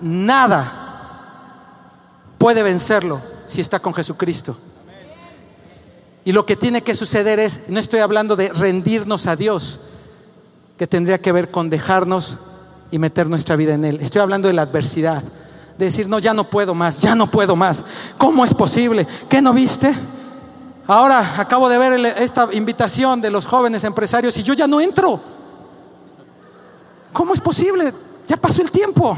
nada 0.01 0.71
puede 2.39 2.63
vencerlo 2.63 3.21
si 3.45 3.61
está 3.61 3.79
con 3.79 3.93
Jesucristo. 3.93 4.57
Y 6.27 6.33
lo 6.33 6.45
que 6.45 6.57
tiene 6.57 6.81
que 6.81 6.93
suceder 6.93 7.39
es, 7.39 7.61
no 7.69 7.79
estoy 7.79 8.01
hablando 8.01 8.35
de 8.35 8.49
rendirnos 8.49 9.27
a 9.27 9.37
Dios, 9.37 9.79
que 10.77 10.85
tendría 10.85 11.21
que 11.21 11.31
ver 11.31 11.51
con 11.51 11.69
dejarnos 11.69 12.37
y 12.91 12.99
meter 12.99 13.29
nuestra 13.29 13.55
vida 13.55 13.75
en 13.75 13.85
Él. 13.85 13.99
Estoy 14.01 14.19
hablando 14.19 14.49
de 14.49 14.53
la 14.53 14.63
adversidad, 14.63 15.23
de 15.77 15.85
decir, 15.85 16.09
no, 16.09 16.19
ya 16.19 16.33
no 16.33 16.43
puedo 16.43 16.75
más, 16.75 16.99
ya 16.99 17.15
no 17.15 17.31
puedo 17.31 17.55
más. 17.55 17.85
¿Cómo 18.17 18.43
es 18.43 18.53
posible? 18.53 19.07
¿Qué 19.29 19.41
no 19.41 19.53
viste? 19.53 19.95
Ahora 20.85 21.35
acabo 21.37 21.69
de 21.69 21.77
ver 21.77 22.05
esta 22.17 22.49
invitación 22.51 23.21
de 23.21 23.31
los 23.31 23.45
jóvenes 23.45 23.85
empresarios 23.85 24.35
y 24.35 24.43
yo 24.43 24.53
ya 24.53 24.67
no 24.67 24.81
entro. 24.81 25.21
¿Cómo 27.13 27.35
es 27.35 27.39
posible? 27.39 27.93
Ya 28.27 28.35
pasó 28.35 28.61
el 28.61 28.69
tiempo. 28.69 29.17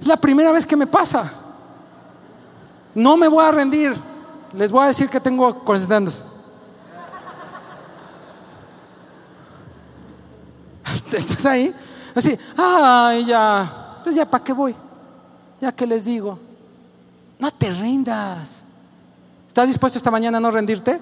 Es 0.00 0.06
la 0.06 0.16
primera 0.16 0.52
vez 0.52 0.64
que 0.64 0.76
me 0.76 0.86
pasa. 0.86 1.28
No 2.94 3.16
me 3.16 3.26
voy 3.26 3.44
a 3.44 3.50
rendir. 3.50 4.13
Les 4.54 4.70
voy 4.70 4.84
a 4.84 4.88
decir 4.88 5.08
que 5.08 5.20
tengo 5.20 5.64
concentrándose. 5.64 6.22
¿Estás 11.12 11.46
ahí? 11.46 11.74
Así, 12.14 12.38
ay, 12.56 13.24
ya. 13.24 14.00
Pues 14.04 14.14
ya, 14.14 14.24
¿para 14.24 14.44
qué 14.44 14.52
voy? 14.52 14.74
Ya 15.60 15.72
que 15.72 15.86
les 15.86 16.04
digo, 16.04 16.38
no 17.38 17.50
te 17.50 17.70
rindas. 17.70 18.62
¿Estás 19.48 19.66
dispuesto 19.66 19.98
esta 19.98 20.10
mañana 20.10 20.38
a 20.38 20.40
no 20.40 20.50
rendirte? 20.50 21.00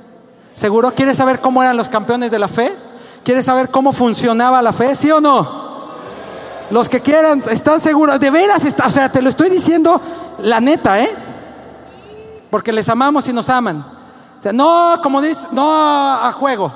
¿Seguro? 0.55 0.95
¿Quieres 0.95 1.17
saber 1.17 1.41
cómo 1.41 1.63
eran 1.63 1.77
los 1.77 1.89
campeones 1.89 2.31
de 2.31 2.39
la 2.39 2.49
fe? 2.49 2.75
¿Quieres 3.25 3.45
saber 3.45 3.71
cómo 3.71 3.93
funcionaba 3.93 4.63
la 4.63 4.73
fe? 4.73 4.95
¿Sí 4.97 5.11
o 5.11 5.21
no? 5.21 5.63
Los 6.71 6.89
que 6.89 7.01
quieran, 7.01 7.43
¿están 7.51 7.81
seguros? 7.81 8.19
De 8.19 8.31
veras, 8.31 8.65
está, 8.65 8.87
o 8.87 8.91
sea, 8.91 9.11
te 9.11 9.21
lo 9.21 9.29
estoy 9.29 9.51
diciendo 9.51 10.01
la 10.39 10.61
neta, 10.61 11.01
¿eh? 11.03 11.15
Porque 12.53 12.71
les 12.71 12.87
amamos 12.91 13.27
y 13.29 13.33
nos 13.33 13.49
aman. 13.49 13.83
No, 14.53 15.01
como 15.03 15.23
dice, 15.23 15.41
no 15.53 15.73
a 15.73 16.31
juego. 16.33 16.71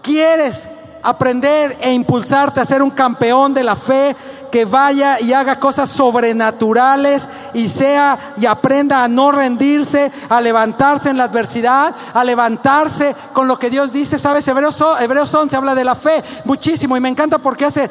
¿Quieres 0.00 0.68
aprender 1.02 1.76
e 1.80 1.92
impulsarte 1.92 2.60
a 2.60 2.64
ser 2.64 2.80
un 2.80 2.90
campeón 2.90 3.52
de 3.52 3.64
la 3.64 3.74
fe? 3.74 4.14
que 4.52 4.64
vaya 4.64 5.20
y 5.20 5.32
haga 5.32 5.58
cosas 5.58 5.90
sobrenaturales 5.90 7.28
y 7.52 7.66
sea 7.68 8.34
y 8.38 8.46
aprenda 8.46 9.02
a 9.02 9.08
no 9.08 9.32
rendirse, 9.32 10.10
a 10.28 10.40
levantarse 10.40 11.10
en 11.10 11.18
la 11.18 11.24
adversidad, 11.24 11.94
a 12.14 12.24
levantarse 12.24 13.14
con 13.32 13.48
lo 13.48 13.58
que 13.58 13.68
Dios 13.68 13.92
dice. 13.92 14.18
¿Sabes? 14.18 14.46
Hebreos, 14.46 14.82
Hebreos 15.00 15.34
11 15.34 15.56
habla 15.56 15.74
de 15.74 15.84
la 15.84 15.96
fe 15.96 16.22
muchísimo 16.44 16.96
y 16.96 17.00
me 17.00 17.08
encanta 17.08 17.38
porque 17.38 17.64
hace 17.64 17.90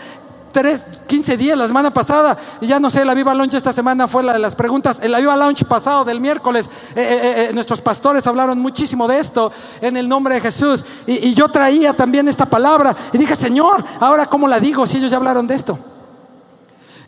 3, 0.55 0.85
15 1.05 1.35
días, 1.35 1.57
la 1.57 1.67
semana 1.67 1.91
pasada, 1.91 2.37
y 2.61 2.67
ya 2.67 2.79
no 2.79 2.89
sé, 2.89 3.03
la 3.03 3.13
Viva 3.13 3.35
Launch 3.35 3.55
esta 3.55 3.73
semana 3.73 4.07
fue 4.07 4.23
la 4.23 4.31
de 4.31 4.39
las 4.39 4.55
preguntas, 4.55 5.01
en 5.03 5.11
la 5.11 5.19
Viva 5.19 5.35
Launch 5.35 5.65
pasado 5.65 6.05
del 6.05 6.21
miércoles, 6.21 6.69
eh, 6.95 7.01
eh, 7.01 7.47
eh, 7.49 7.53
nuestros 7.53 7.81
pastores 7.81 8.25
hablaron 8.25 8.57
muchísimo 8.59 9.05
de 9.05 9.19
esto 9.19 9.51
en 9.81 9.97
el 9.97 10.07
nombre 10.07 10.35
de 10.35 10.39
Jesús, 10.39 10.85
y, 11.05 11.27
y 11.27 11.33
yo 11.33 11.49
traía 11.49 11.91
también 11.91 12.29
esta 12.29 12.45
palabra, 12.45 12.95
y 13.11 13.17
dije, 13.17 13.35
Señor, 13.35 13.83
ahora 13.99 14.27
cómo 14.27 14.47
la 14.47 14.61
digo 14.61 14.87
si 14.87 14.95
ellos 14.95 15.11
ya 15.11 15.17
hablaron 15.17 15.45
de 15.45 15.55
esto. 15.55 15.77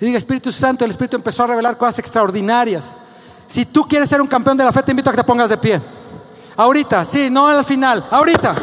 Y 0.02 0.06
dije, 0.06 0.18
Espíritu 0.18 0.52
Santo, 0.52 0.84
el 0.84 0.92
Espíritu 0.92 1.16
empezó 1.16 1.46
a 1.46 1.48
revelar 1.48 1.78
cosas 1.78 2.00
extraordinarias. 2.00 2.98
Si 3.48 3.64
tú 3.64 3.88
quieres 3.88 4.10
ser 4.10 4.22
un 4.22 4.28
campeón 4.28 4.58
de 4.58 4.66
la 4.66 4.74
fe, 4.74 4.84
te 4.84 4.92
invito 4.92 5.10
a 5.10 5.14
que 5.14 5.18
te 5.20 5.24
pongas 5.24 5.48
de 5.48 5.58
pie. 5.58 5.82
Ahorita, 6.58 7.06
sí, 7.06 7.30
no 7.30 7.48
al 7.48 7.64
final, 7.64 8.06
ahorita. 8.12 8.56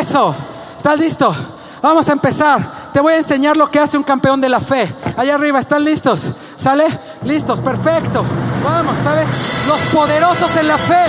Eso, 0.00 0.34
¿estás 0.78 0.98
listo? 0.98 1.34
Vamos 1.82 2.08
a 2.08 2.12
empezar. 2.12 2.79
Te 2.92 3.00
voy 3.00 3.12
a 3.12 3.18
enseñar 3.18 3.56
lo 3.56 3.70
que 3.70 3.78
hace 3.78 3.96
un 3.96 4.02
campeón 4.02 4.40
de 4.40 4.48
la 4.48 4.60
fe. 4.60 4.92
Allá 5.16 5.36
arriba, 5.36 5.60
¿están 5.60 5.84
listos? 5.84 6.32
¿Sale? 6.56 6.86
Listos, 7.24 7.60
perfecto. 7.60 8.24
Vamos, 8.64 8.96
¿sabes? 9.04 9.28
Los 9.68 9.80
poderosos 9.92 10.54
en 10.56 10.66
la 10.66 10.76
fe. 10.76 11.04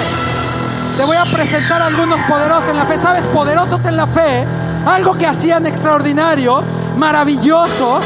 Te 0.96 1.04
voy 1.04 1.18
a 1.18 1.26
presentar 1.26 1.82
algunos 1.82 2.22
poderosos 2.24 2.70
en 2.70 2.78
la 2.78 2.86
fe. 2.86 3.00
¿Sabes? 3.00 3.26
Poderosos 3.28 3.84
en 3.86 3.98
la 3.98 4.06
fe. 4.06 4.46
Algo 4.86 5.18
que 5.18 5.26
hacían 5.26 5.66
extraordinario, 5.66 6.64
maravilloso, 6.98 8.00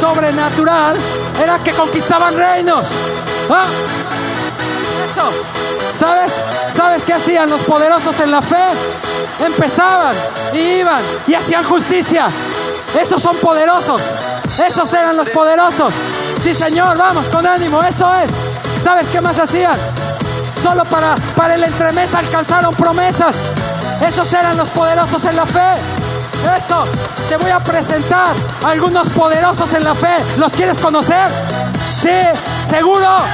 sobrenatural, 0.00 0.96
era 1.40 1.58
que 1.58 1.72
conquistaban 1.72 2.36
reinos. 2.36 2.86
¿Ah? 3.50 3.66
Eso. 5.10 5.30
¿Sabes? 5.94 6.32
¿Sabes 6.74 7.04
qué 7.04 7.12
hacían 7.12 7.50
los 7.50 7.60
poderosos 7.62 8.18
en 8.20 8.30
la 8.30 8.42
fe? 8.42 8.64
Empezaban 9.44 10.16
y 10.54 10.80
iban 10.80 11.02
y 11.28 11.34
hacían 11.34 11.64
justicia. 11.64 12.26
Esos 13.00 13.22
son 13.22 13.36
poderosos. 13.36 14.02
Esos 14.64 14.92
eran 14.92 15.16
los 15.16 15.28
poderosos. 15.30 15.94
Sí, 16.42 16.54
Señor, 16.54 16.96
vamos 16.96 17.28
con 17.28 17.46
ánimo. 17.46 17.82
Eso 17.82 18.10
es. 18.16 18.30
¿Sabes 18.82 19.08
qué 19.08 19.20
más 19.20 19.38
hacían? 19.38 19.76
Solo 20.62 20.84
para, 20.84 21.14
para 21.36 21.54
el 21.54 21.64
entremés 21.64 22.14
alcanzaron 22.14 22.74
promesas. 22.74 23.36
Esos 24.06 24.32
eran 24.32 24.56
los 24.56 24.68
poderosos 24.70 25.24
en 25.24 25.36
la 25.36 25.46
fe. 25.46 25.74
Eso. 26.56 26.84
Te 27.28 27.36
voy 27.36 27.50
a 27.50 27.60
presentar 27.60 28.34
algunos 28.64 29.08
poderosos 29.10 29.72
en 29.74 29.84
la 29.84 29.94
fe. 29.94 30.16
¿Los 30.36 30.52
quieres 30.52 30.78
conocer? 30.78 31.28
Sí, 32.00 32.10
seguro. 32.68 33.24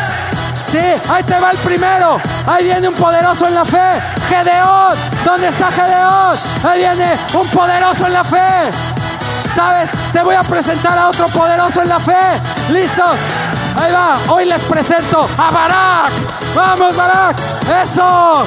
Sí, 0.71 0.79
ahí 1.09 1.23
te 1.23 1.39
va 1.39 1.51
el 1.51 1.57
primero. 1.59 2.21
Ahí 2.47 2.65
viene 2.65 2.89
un 2.89 2.95
poderoso 2.95 3.47
en 3.47 3.55
la 3.55 3.65
fe. 3.65 4.01
Gedeón. 4.29 4.95
¿Dónde 5.25 5.49
está 5.49 5.73
Gedeón? 5.73 6.37
Ahí 6.63 6.79
viene 6.81 7.19
un 7.33 7.49
poderoso 7.49 8.07
en 8.07 8.13
la 8.13 8.25
fe. 8.25 8.71
¿Sabes? 9.55 9.91
Te 10.13 10.23
voy 10.23 10.35
a 10.35 10.43
presentar 10.43 10.99
a 10.99 11.09
otro 11.09 11.27
poderoso 11.29 11.83
en 11.83 11.89
la 11.89 12.01
fe. 12.01 12.13
¿Listos? 12.71 13.19
Ahí 13.77 13.93
va. 13.93 14.19
Hoy 14.29 14.45
les 14.45 14.63
presento 14.63 15.29
a 15.37 15.51
Barak. 15.51 16.13
Vamos, 16.55 16.97
Barak. 16.97 17.37
Eso. 17.83 18.45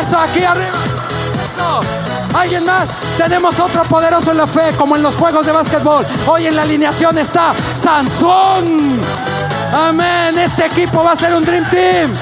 Eso, 0.00 0.18
aquí 0.18 0.44
arriba. 0.44 0.78
Eso. 1.54 1.80
¿Alguien 2.34 2.64
más? 2.64 2.90
Tenemos 3.16 3.58
otro 3.60 3.82
poderoso 3.84 4.30
en 4.30 4.38
la 4.38 4.46
fe, 4.46 4.72
como 4.76 4.96
en 4.96 5.02
los 5.02 5.16
juegos 5.16 5.46
de 5.46 5.52
básquetbol. 5.52 6.06
Hoy 6.26 6.46
en 6.46 6.56
la 6.56 6.62
alineación 6.62 7.18
está 7.18 7.54
Sansón. 7.74 9.00
Amén. 9.72 10.38
Este 10.38 10.66
equipo 10.66 11.02
va 11.04 11.12
a 11.12 11.16
ser 11.16 11.34
un 11.34 11.44
Dream 11.44 11.64
Team. 11.66 12.12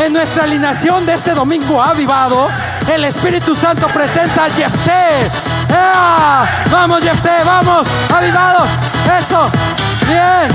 En 0.00 0.12
nuestra 0.12 0.44
alineación 0.44 1.04
de 1.06 1.14
este 1.14 1.32
domingo 1.32 1.82
avivado, 1.82 2.48
el 2.92 3.04
Espíritu 3.04 3.54
Santo 3.54 3.86
presenta 3.88 4.44
a 4.44 4.50
Jefté. 4.50 5.57
¡Ea! 5.70 6.42
Vamos, 6.70 7.02
Jefté, 7.02 7.42
vamos, 7.44 7.88
avivados. 8.14 8.68
Eso. 9.18 9.50
Bien. 10.06 10.48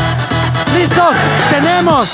¿Listos? 0.73 1.15
Tenemos 1.51 2.09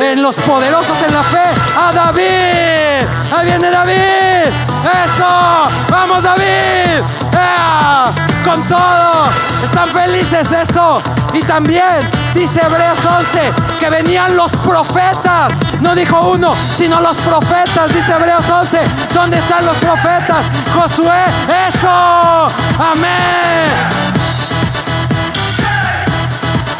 en 0.00 0.22
los 0.22 0.34
poderosos 0.36 0.96
en 1.06 1.14
la 1.14 1.22
fe 1.22 1.44
a 1.78 1.92
David. 1.92 3.06
Ahí 3.34 3.44
viene 3.44 3.70
David. 3.70 4.52
Eso. 5.04 5.68
Vamos 5.88 6.22
David. 6.22 7.02
¡Ea! 7.32 8.04
Con 8.44 8.60
todo. 8.66 9.30
Están 9.62 9.88
felices 9.88 10.50
eso. 10.50 11.00
Y 11.32 11.40
también 11.40 12.10
dice 12.34 12.60
Hebreos 12.60 12.98
11 13.04 13.52
que 13.78 13.90
venían 13.90 14.36
los 14.36 14.50
profetas. 14.56 15.52
No 15.82 15.96
dijo 15.96 16.30
uno, 16.30 16.54
sino 16.76 17.00
los 17.00 17.16
profetas. 17.16 17.92
Dice 17.92 18.12
Hebreos 18.12 18.48
11. 18.48 18.80
¿Dónde 19.12 19.38
están 19.38 19.66
los 19.66 19.76
profetas? 19.78 20.44
Josué. 20.72 21.24
Eso. 21.68 22.48
Amén. 22.78 23.72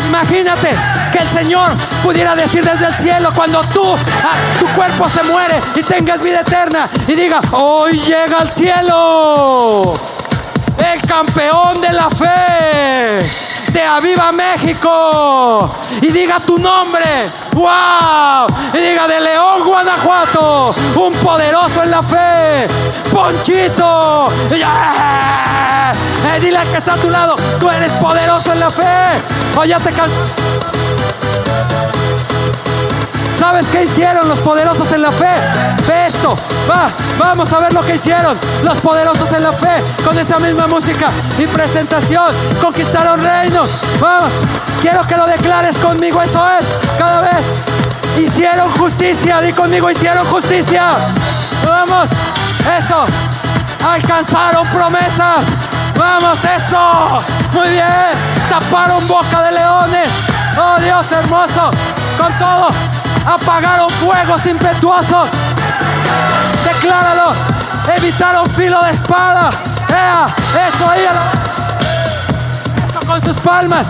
Imagínate 0.09 0.79
que 1.11 1.19
el 1.19 1.29
Señor 1.29 1.73
pudiera 2.03 2.37
decir 2.37 2.65
desde 2.65 2.87
el 2.87 2.95
cielo 2.95 3.33
cuando 3.35 3.61
tú, 3.65 3.83
ah, 3.95 4.61
tu 4.61 4.69
cuerpo 4.69 5.09
se 5.09 5.23
muere 5.25 5.61
y 5.75 5.83
tengas 5.83 6.23
vida 6.23 6.41
eterna 6.41 6.85
y 7.09 7.15
diga, 7.15 7.41
hoy 7.51 7.99
llega 7.99 8.39
al 8.39 8.53
cielo 8.53 9.95
el 10.79 11.03
campeón 11.03 11.81
de 11.81 11.93
la 11.93 12.09
fe 12.09 13.52
de 13.73 13.83
Aviva 13.83 14.33
México. 14.33 15.71
Y 16.01 16.09
diga 16.09 16.39
tu 16.39 16.59
nombre, 16.59 17.27
wow, 17.53 18.47
y 18.75 18.79
diga 18.79 19.07
de 19.09 19.21
León, 19.21 19.63
Guanajuato, 19.65 20.75
un 20.97 21.13
poderoso 21.15 21.83
en 21.83 21.91
la 21.91 22.03
fe, 22.03 22.67
Ponchito, 23.11 24.31
eh, 24.51 26.41
dile 26.41 26.59
al 26.59 26.69
que 26.69 26.77
está 26.79 26.95
a 26.95 26.97
tu 26.97 27.11
lado, 27.11 27.35
tú 27.59 27.71
eres 27.71 27.93
poderoso 27.93 28.53
en 28.53 28.61
la 28.61 28.71
fe, 28.71 29.23
o 29.57 29.65
ya 29.65 29.79
te 29.79 29.93
¿Sabes 33.39 33.67
qué 33.71 33.85
hicieron 33.85 34.29
los 34.29 34.39
poderosos 34.41 34.93
en 34.93 35.03
la 35.03 35.13
fe? 35.13 35.27
Va, 36.71 36.89
vamos 37.19 37.53
a 37.53 37.59
ver 37.59 37.73
lo 37.73 37.83
que 37.83 37.97
hicieron 37.97 38.39
los 38.63 38.79
poderosos 38.79 39.33
en 39.33 39.43
la 39.43 39.51
fe 39.51 39.83
con 40.05 40.17
esa 40.17 40.39
misma 40.39 40.69
música 40.69 41.11
y 41.37 41.47
presentación. 41.49 42.29
Conquistaron 42.61 43.21
reinos. 43.21 43.69
Vamos, 44.01 44.33
quiero 44.81 45.05
que 45.07 45.17
lo 45.17 45.27
declares 45.27 45.77
conmigo. 45.79 46.23
Eso 46.23 46.41
es, 46.61 46.67
cada 46.97 47.23
vez. 47.23 47.45
Hicieron 48.19 48.71
justicia. 48.79 49.41
Di 49.41 49.53
conmigo, 49.53 49.91
hicieron 49.91 50.25
justicia. 50.27 50.93
Vamos, 51.67 52.07
eso. 52.79 53.05
Alcanzaron 53.85 54.69
promesas. 54.69 55.45
Vamos, 55.99 56.39
eso. 56.45 57.21
Muy 57.53 57.69
bien. 57.71 58.11
Taparon 58.49 59.05
boca 59.09 59.43
de 59.43 59.53
leones. 59.53 60.09
Oh 60.57 60.81
Dios 60.81 61.11
hermoso. 61.11 61.71
Con 62.17 62.33
todo 62.39 62.69
apagaron 63.27 63.91
fuegos 63.91 64.47
impetuosos. 64.47 65.29
Decláralo. 66.83 67.33
Evitaron 67.97 68.45
filo 68.53 68.83
de 68.83 68.91
espada. 68.91 69.51
eso 69.89 70.91
ahí. 70.91 71.07
Con 73.07 73.23
sus 73.23 73.37
palmas. 73.37 73.87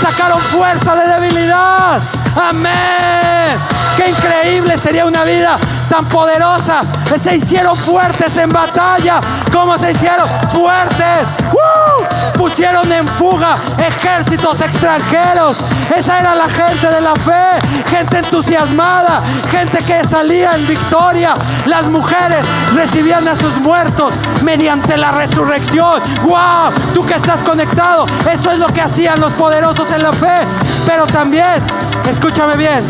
Sacaron 0.00 0.38
fuerza 0.38 0.94
de 0.94 1.08
debilidad. 1.08 2.00
Amén. 2.36 3.58
Qué 3.96 4.10
increíble 4.10 4.78
sería 4.78 5.06
una 5.06 5.24
vida 5.24 5.58
tan 5.90 6.08
poderosa. 6.08 6.82
Se 7.20 7.34
hicieron 7.34 7.76
fuertes 7.76 8.36
en 8.36 8.50
batalla. 8.50 9.20
¿Cómo 9.52 9.76
se 9.76 9.90
hicieron? 9.90 10.28
Fuertes. 10.50 11.34
Pusieron 12.46 12.92
en 12.92 13.08
fuga 13.08 13.56
ejércitos 13.76 14.60
extranjeros. 14.60 15.58
Esa 15.94 16.20
era 16.20 16.36
la 16.36 16.48
gente 16.48 16.86
de 16.86 17.00
la 17.00 17.16
fe. 17.16 17.60
Gente 17.90 18.18
entusiasmada. 18.18 19.20
Gente 19.50 19.78
que 19.78 20.04
salía 20.04 20.54
en 20.54 20.64
victoria. 20.64 21.34
Las 21.66 21.88
mujeres 21.88 22.46
recibían 22.72 23.26
a 23.26 23.34
sus 23.34 23.56
muertos 23.58 24.14
mediante 24.44 24.96
la 24.96 25.10
resurrección. 25.10 26.00
¡Wow! 26.22 26.72
Tú 26.94 27.04
que 27.04 27.14
estás 27.14 27.42
conectado. 27.42 28.06
Eso 28.32 28.52
es 28.52 28.60
lo 28.60 28.68
que 28.68 28.80
hacían 28.80 29.20
los 29.20 29.32
poderosos 29.32 29.90
en 29.90 30.04
la 30.04 30.12
fe. 30.12 30.46
Pero 30.86 31.04
también, 31.06 31.60
escúchame 32.08 32.56
bien 32.56 32.80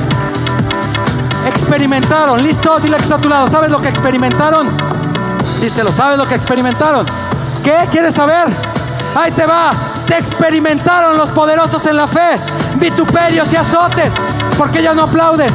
experimentaron. 1.47 2.43
¿Listo? 2.43 2.79
Dile 2.79 2.97
a 2.97 3.19
tu 3.19 3.31
lado. 3.31 3.49
¿Sabes 3.49 3.71
lo 3.71 3.81
que 3.81 3.89
experimentaron? 3.89 4.69
Díselo, 5.63 5.93
¿sabes 5.93 6.19
lo 6.19 6.27
que 6.27 6.35
experimentaron? 6.35 7.07
¿Qué? 7.65 7.89
¿Quieres 7.91 8.15
saber? 8.15 8.49
Ahí 9.17 9.33
te 9.33 9.47
va. 9.47 9.73
Se 9.95 10.19
experimentaron 10.19 11.17
los 11.17 11.31
poderosos 11.31 11.85
en 11.87 11.97
la 11.97 12.07
fe. 12.07 12.37
Vituperios 12.77 13.53
y 13.53 13.57
azotes. 13.57 14.13
porque 14.59 14.83
ya 14.83 14.95
no 14.95 15.03
aplauden? 15.03 15.53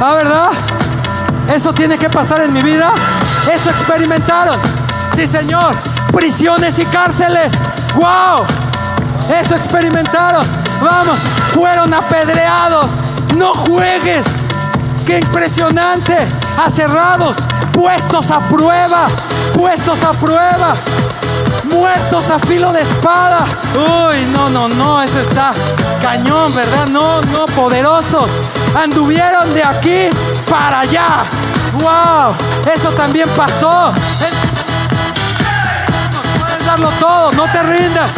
¿Ah, 0.00 0.14
verdad? 0.14 0.50
¿Eso 1.54 1.72
tiene 1.74 1.98
que 1.98 2.08
pasar 2.08 2.42
en 2.42 2.52
mi 2.52 2.62
vida? 2.62 2.92
Eso 3.52 3.70
experimentaron. 3.70 4.58
Sí, 5.14 5.26
Señor. 5.26 5.76
Prisiones 6.12 6.78
y 6.78 6.84
cárceles. 6.86 7.52
¡Wow! 7.94 8.46
Eso 9.38 9.54
experimentaron. 9.54 10.46
Vamos, 10.80 11.18
fueron 11.52 11.92
apedreados, 11.92 12.90
no 13.36 13.52
juegues. 13.54 14.24
Qué 15.06 15.18
impresionante. 15.18 16.16
Acerrados, 16.58 17.36
puestos 17.72 18.30
a 18.30 18.40
prueba, 18.48 19.08
puestos 19.54 20.02
a 20.02 20.12
prueba, 20.12 20.72
muertos 21.70 22.30
a 22.30 22.38
filo 22.38 22.72
de 22.72 22.82
espada. 22.82 23.44
Uy, 23.74 24.30
no, 24.32 24.48
no, 24.50 24.68
no, 24.68 25.02
eso 25.02 25.20
está 25.20 25.52
cañón, 26.02 26.54
¿verdad? 26.54 26.86
No, 26.86 27.20
no, 27.22 27.44
poderosos. 27.46 28.30
Anduvieron 28.74 29.52
de 29.54 29.62
aquí 29.62 30.10
para 30.48 30.80
allá. 30.80 31.24
¡Wow! 31.74 32.34
Eso 32.72 32.90
también 32.92 33.28
pasó. 33.30 33.92
Puedes 36.38 36.66
darlo 36.66 36.90
todo, 36.98 37.32
no 37.32 37.50
te 37.52 37.62
rindas. 37.62 38.10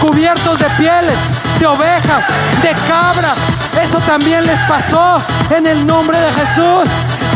Cubiertos 0.00 0.58
de 0.58 0.68
pieles, 0.70 1.16
de 1.58 1.66
ovejas, 1.66 2.24
de 2.62 2.74
cabras, 2.86 3.36
eso 3.82 3.98
también 4.00 4.46
les 4.46 4.60
pasó 4.62 5.20
en 5.50 5.66
el 5.66 5.86
nombre 5.86 6.18
de 6.18 6.32
Jesús. 6.32 6.88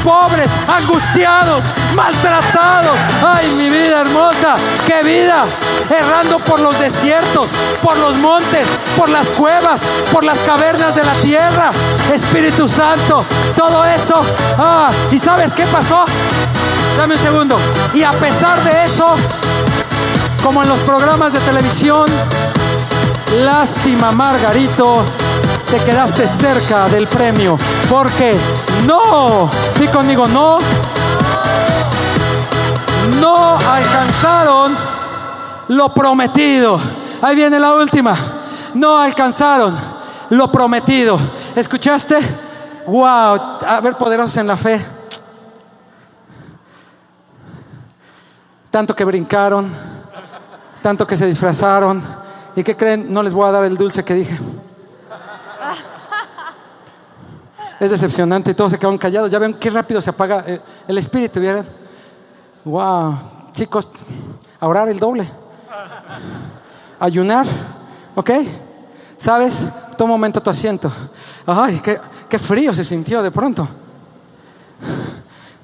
Pobres, 0.05 0.49
angustiados, 0.69 1.63
maltratados. 1.95 2.97
Ay, 3.25 3.49
mi 3.57 3.69
vida 3.69 4.01
hermosa, 4.01 4.57
qué 4.87 5.03
vida. 5.03 5.47
Errando 5.89 6.39
por 6.39 6.61
los 6.61 6.79
desiertos, 6.79 7.49
por 7.83 7.97
los 7.99 8.17
montes, 8.19 8.67
por 8.97 9.09
las 9.09 9.29
cuevas, 9.31 9.81
por 10.13 10.25
las 10.25 10.39
cavernas 10.41 10.95
de 10.95 11.05
la 11.05 11.15
tierra. 11.15 11.71
Espíritu 12.13 12.69
Santo, 12.69 13.25
todo 13.57 13.85
eso. 13.85 14.21
Ah, 14.59 14.91
¿y 15.11 15.19
sabes 15.19 15.53
qué 15.53 15.65
pasó? 15.67 16.05
Dame 16.97 17.15
un 17.15 17.21
segundo. 17.21 17.59
Y 17.95 18.03
a 18.03 18.13
pesar 18.13 18.63
de 18.63 18.85
eso, 18.85 19.15
como 20.43 20.63
en 20.63 20.69
los 20.69 20.79
programas 20.81 21.33
de 21.33 21.39
televisión, 21.41 22.09
lástima 23.45 24.11
Margarito, 24.13 25.05
te 25.71 25.79
quedaste 25.79 26.27
cerca 26.27 26.89
del 26.89 27.07
premio. 27.07 27.57
Porque 27.89 28.37
no, 28.87 29.49
di 29.79 29.87
conmigo, 29.89 30.27
no, 30.29 30.59
no 33.21 33.57
alcanzaron 33.57 34.77
lo 35.69 35.93
prometido. 35.95 36.81
Ahí 37.23 37.37
viene 37.37 37.59
la 37.59 37.75
última. 37.75 38.17
No 38.75 38.99
alcanzaron 38.99 39.77
lo 40.31 40.51
prometido. 40.51 41.19
¿Escuchaste? 41.55 42.19
Wow, 42.87 43.41
a 43.67 43.81
ver, 43.83 43.97
poderosos 43.97 44.37
en 44.37 44.47
la 44.47 44.57
fe. 44.57 44.85
Tanto 48.71 48.95
que 48.95 49.05
brincaron, 49.05 49.71
tanto 50.83 51.07
que 51.07 51.17
se 51.17 51.27
disfrazaron. 51.27 52.03
¿Y 52.55 52.63
qué 52.63 52.77
creen? 52.77 53.13
No 53.13 53.23
les 53.23 53.33
voy 53.33 53.49
a 53.49 53.53
dar 53.53 53.65
el 53.65 53.77
dulce 53.77 54.05
que 54.05 54.15
dije. 54.15 54.39
Es 57.81 57.91
decepcionante 57.91 58.51
y 58.51 58.55
todos 58.55 58.73
se 58.73 58.79
quedaron 58.79 58.99
callados. 58.99 59.31
Ya 59.31 59.39
ven 59.39 59.55
qué 59.55 59.71
rápido 59.71 60.03
se 60.03 60.11
apaga 60.11 60.45
eh, 60.47 60.61
el 60.87 60.99
espíritu. 60.99 61.41
¿vieron? 61.41 61.80
Wow, 62.65 63.19
chicos, 63.53 63.89
a 64.59 64.69
orar 64.69 64.89
el 64.89 64.99
doble. 64.99 65.29
Ayunar, 66.99 67.47
¿ok? 68.15 68.31
¿Sabes? 69.17 69.67
Toma 69.97 70.15
un 70.15 70.21
momento 70.21 70.43
tu 70.43 70.51
asiento. 70.51 70.93
Ay, 71.47 71.81
qué, 71.83 71.99
qué 72.29 72.39
frío 72.39 72.75
se 72.75 72.85
sintió 72.85 73.23
de 73.23 73.31
pronto. 73.31 73.67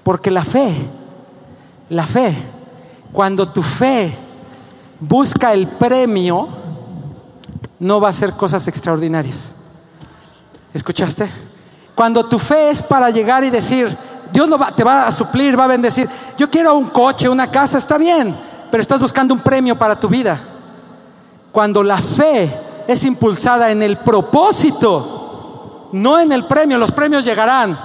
Porque 0.02 0.30
la 0.30 0.44
fe, 0.44 0.74
la 1.90 2.06
fe, 2.06 2.34
cuando 3.12 3.48
tu 3.48 3.62
fe 3.62 4.14
busca 5.00 5.52
el 5.52 5.66
premio, 5.68 6.48
no 7.78 8.00
va 8.00 8.08
a 8.08 8.10
hacer 8.10 8.32
cosas 8.32 8.66
extraordinarias. 8.68 9.54
¿Escuchaste? 10.72 11.28
Cuando 11.94 12.26
tu 12.26 12.38
fe 12.38 12.70
es 12.70 12.82
para 12.82 13.10
llegar 13.10 13.44
y 13.44 13.50
decir, 13.50 13.96
Dios 14.36 14.50
te 14.76 14.84
va 14.84 15.06
a 15.06 15.12
suplir, 15.12 15.58
va 15.58 15.64
a 15.64 15.68
bendecir. 15.68 16.06
Yo 16.36 16.50
quiero 16.50 16.74
un 16.74 16.90
coche, 16.90 17.26
una 17.26 17.50
casa, 17.50 17.78
está 17.78 17.96
bien, 17.96 18.36
pero 18.70 18.82
estás 18.82 19.00
buscando 19.00 19.32
un 19.32 19.40
premio 19.40 19.76
para 19.76 19.98
tu 19.98 20.10
vida. 20.10 20.38
Cuando 21.50 21.82
la 21.82 21.96
fe 22.02 22.54
es 22.86 23.02
impulsada 23.04 23.70
en 23.70 23.82
el 23.82 23.96
propósito, 23.96 25.88
no 25.92 26.18
en 26.20 26.32
el 26.32 26.44
premio, 26.44 26.76
los 26.76 26.92
premios 26.92 27.24
llegarán, 27.24 27.78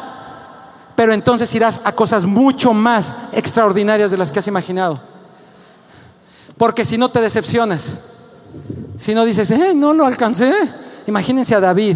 pero 0.93 1.13
entonces 1.13 1.55
irás 1.55 1.79
a 1.85 1.93
cosas 1.93 2.25
mucho 2.25 2.73
más 2.73 3.15
extraordinarias 3.31 4.11
de 4.11 4.17
las 4.17 4.29
que 4.29 4.39
has 4.39 4.47
imaginado. 4.47 4.99
Porque 6.57 6.83
si 6.83 6.97
no 6.97 7.07
te 7.07 7.21
decepcionas, 7.21 7.87
si 8.97 9.15
no 9.15 9.23
dices, 9.23 9.49
eh, 9.51 9.73
no 9.73 9.93
lo 9.93 10.05
alcancé, 10.05 10.53
imagínense 11.07 11.55
a 11.55 11.61
David 11.61 11.95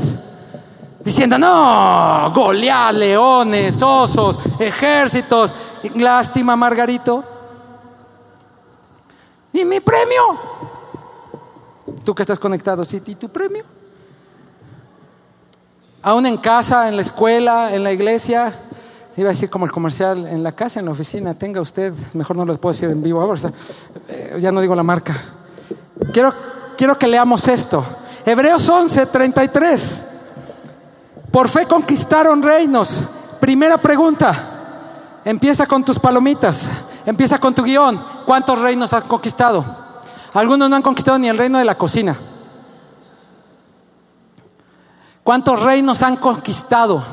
diciendo, 1.05 1.37
no, 1.37 2.31
Goliat, 2.33 2.95
leones, 2.95 3.79
osos, 3.81 4.39
ejércitos. 4.59 5.53
Lástima, 5.93 6.55
Margarito. 6.55 7.23
¿Y 9.53 9.63
mi 9.63 9.79
premio? 9.79 10.55
Tú 12.03 12.15
que 12.15 12.23
estás 12.23 12.39
conectado, 12.39 12.83
¿sí? 12.83 13.01
¿Y 13.05 13.15
tu 13.15 13.29
premio? 13.29 13.63
Aún 16.01 16.25
en 16.25 16.37
casa, 16.37 16.87
en 16.87 16.95
la 16.95 17.03
escuela, 17.03 17.73
en 17.73 17.83
la 17.83 17.91
iglesia, 17.91 18.51
iba 19.15 19.29
a 19.29 19.33
decir 19.33 19.49
como 19.49 19.65
el 19.65 19.71
comercial, 19.71 20.25
en 20.27 20.43
la 20.43 20.51
casa, 20.51 20.79
en 20.79 20.87
la 20.87 20.91
oficina, 20.91 21.35
tenga 21.35 21.61
usted, 21.61 21.93
mejor 22.13 22.35
no 22.35 22.45
lo 22.45 22.59
puedo 22.59 22.73
decir 22.73 22.89
en 22.89 23.01
vivo, 23.01 23.21
ahora, 23.21 23.51
eh, 24.09 24.37
ya 24.39 24.51
no 24.51 24.59
digo 24.59 24.75
la 24.75 24.83
marca. 24.83 25.15
Quiero, 26.11 26.33
quiero 26.75 26.97
que 26.97 27.07
leamos 27.07 27.47
esto. 27.47 27.83
Hebreos 28.25 28.67
11, 28.67 29.05
33. 29.05 30.05
Por 31.35 31.49
fe 31.49 31.65
conquistaron 31.65 32.41
reinos. 32.41 32.97
Primera 33.41 33.77
pregunta. 33.77 35.19
Empieza 35.25 35.67
con 35.67 35.83
tus 35.83 35.99
palomitas. 35.99 36.69
Empieza 37.05 37.37
con 37.39 37.53
tu 37.53 37.61
guion. 37.61 38.01
¿Cuántos 38.25 38.57
reinos 38.57 38.93
has 38.93 39.03
conquistado? 39.03 39.65
Algunos 40.33 40.69
no 40.69 40.77
han 40.77 40.81
conquistado 40.81 41.19
ni 41.19 41.27
el 41.27 41.37
reino 41.37 41.57
de 41.57 41.65
la 41.65 41.77
cocina. 41.77 42.15
¿Cuántos 45.25 45.61
reinos 45.61 46.01
han 46.03 46.15
conquistado? 46.15 47.03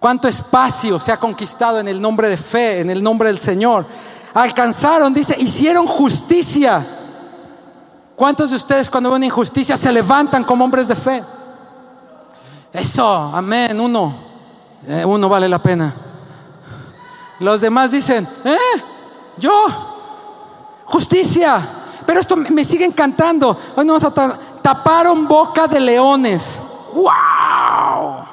¿Cuánto 0.00 0.26
espacio 0.26 0.98
se 0.98 1.12
ha 1.12 1.20
conquistado 1.20 1.78
en 1.78 1.88
el 1.88 2.00
nombre 2.00 2.30
de 2.30 2.38
fe, 2.38 2.80
en 2.80 2.88
el 2.88 3.02
nombre 3.02 3.28
del 3.28 3.38
Señor? 3.38 3.84
Alcanzaron, 4.32 5.12
dice, 5.12 5.36
hicieron 5.38 5.86
justicia. 5.86 6.86
¿Cuántos 8.16 8.48
de 8.48 8.56
ustedes 8.56 8.88
cuando 8.88 9.10
ven 9.10 9.24
injusticia 9.24 9.76
se 9.76 9.92
levantan 9.92 10.42
como 10.42 10.64
hombres 10.64 10.88
de 10.88 10.96
fe? 10.96 11.22
Eso, 12.72 13.30
amén, 13.34 13.78
uno. 13.78 14.14
Eh, 14.86 15.04
uno 15.04 15.28
vale 15.28 15.48
la 15.48 15.60
pena. 15.60 15.94
Los 17.38 17.60
demás 17.60 17.90
dicen, 17.90 18.26
¿eh? 18.44 18.56
Yo, 19.36 19.52
justicia. 20.86 21.60
Pero 22.06 22.20
esto 22.20 22.36
me 22.36 22.64
sigue 22.64 22.84
encantando. 22.84 23.56
Hoy 23.76 23.84
no 23.84 23.94
vamos 23.94 24.18
a 24.18 24.38
taparon 24.62 25.28
boca 25.28 25.66
de 25.66 25.80
leones. 25.80 26.62
¡Wow! 26.92 28.24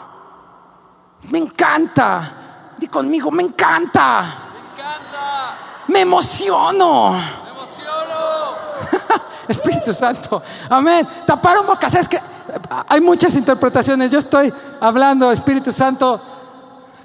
Me 1.31 1.39
encanta. 1.39 2.35
Di 2.77 2.87
conmigo, 2.87 3.29
me 3.31 3.43
encanta. 3.43 4.21
Me 4.53 4.81
encanta. 4.81 5.55
Me 5.87 6.01
emociono. 6.01 7.11
Me 7.11 7.49
emociono. 7.49 8.55
Espíritu 9.47 9.93
Santo. 9.93 10.41
Amén. 10.69 11.07
Taparon 11.25 11.65
boca. 11.65 11.89
¿Sabes 11.89 12.07
qué? 12.07 12.19
Hay 12.87 13.01
muchas 13.01 13.35
interpretaciones. 13.35 14.11
Yo 14.11 14.19
estoy 14.19 14.51
hablando, 14.79 15.31
Espíritu 15.31 15.71
Santo, 15.71 16.19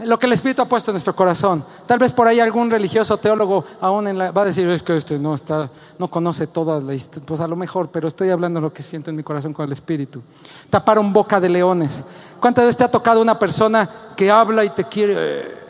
lo 0.01 0.19
que 0.19 0.27
el 0.27 0.33
Espíritu 0.33 0.63
ha 0.63 0.65
puesto 0.65 0.91
en 0.91 0.95
nuestro 0.95 1.15
corazón. 1.15 1.65
Tal 1.87 1.99
vez 1.99 2.13
por 2.13 2.27
ahí 2.27 2.41
algún 2.41 2.71
religioso 2.71 3.17
teólogo 3.17 3.65
aún 3.81 4.09
en 4.09 4.19
la, 4.19 4.33
va 4.33 4.43
a 4.43 4.47
decir, 4.47 4.69
es 4.69 4.83
que 4.83 4.97
este 4.97 5.19
no, 5.19 5.35
está, 5.35 5.71
no 5.99 6.09
conoce 6.09 6.47
toda 6.47 6.81
la 6.81 6.95
historia. 6.95 7.27
Pues 7.27 7.41
a 7.41 7.47
lo 7.47 7.57
mejor, 7.57 7.91
pero 7.91 8.09
estoy 8.09 8.31
hablando 8.31 8.61
lo 8.61 8.73
que 8.73 8.83
siento 8.83 9.11
en 9.11 9.17
mi 9.17 9.23
corazón 9.23 9.53
con 9.53 9.67
el 9.67 9.73
Espíritu. 9.73 10.23
Taparon 10.71 11.13
boca 11.13 11.39
de 11.39 11.49
leones. 11.49 12.03
¿Cuántas 12.41 12.65
veces 12.65 12.77
te 12.77 12.85
ha 12.85 12.91
tocado 12.91 13.23
una 13.23 13.39
persona 13.39 13.89
que 14.17 14.31
habla 14.31 14.65
y 14.65 14.71
te 14.71 14.85
quiere... 14.85 15.63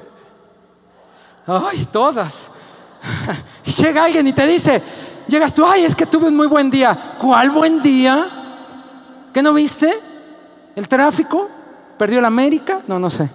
Ay, 1.47 1.87
todas. 1.93 2.51
Llega 3.79 4.05
alguien 4.05 4.27
y 4.27 4.33
te 4.33 4.47
dice, 4.47 4.83
llegas 5.29 5.53
tú, 5.53 5.67
ay, 5.67 5.85
es 5.85 5.95
que 5.95 6.07
tuve 6.07 6.29
un 6.29 6.37
muy 6.37 6.47
buen 6.47 6.71
día. 6.71 6.97
¿Cuál 7.19 7.51
buen 7.51 7.83
día? 7.83 8.44
¿Qué 9.35 9.43
no 9.43 9.53
viste? 9.53 9.93
¿El 10.77 10.87
tráfico? 10.87 11.51
¿Perdió 11.99 12.21
la 12.21 12.29
América? 12.29 12.83
No, 12.87 13.01
no 13.01 13.11
sé. 13.11 13.29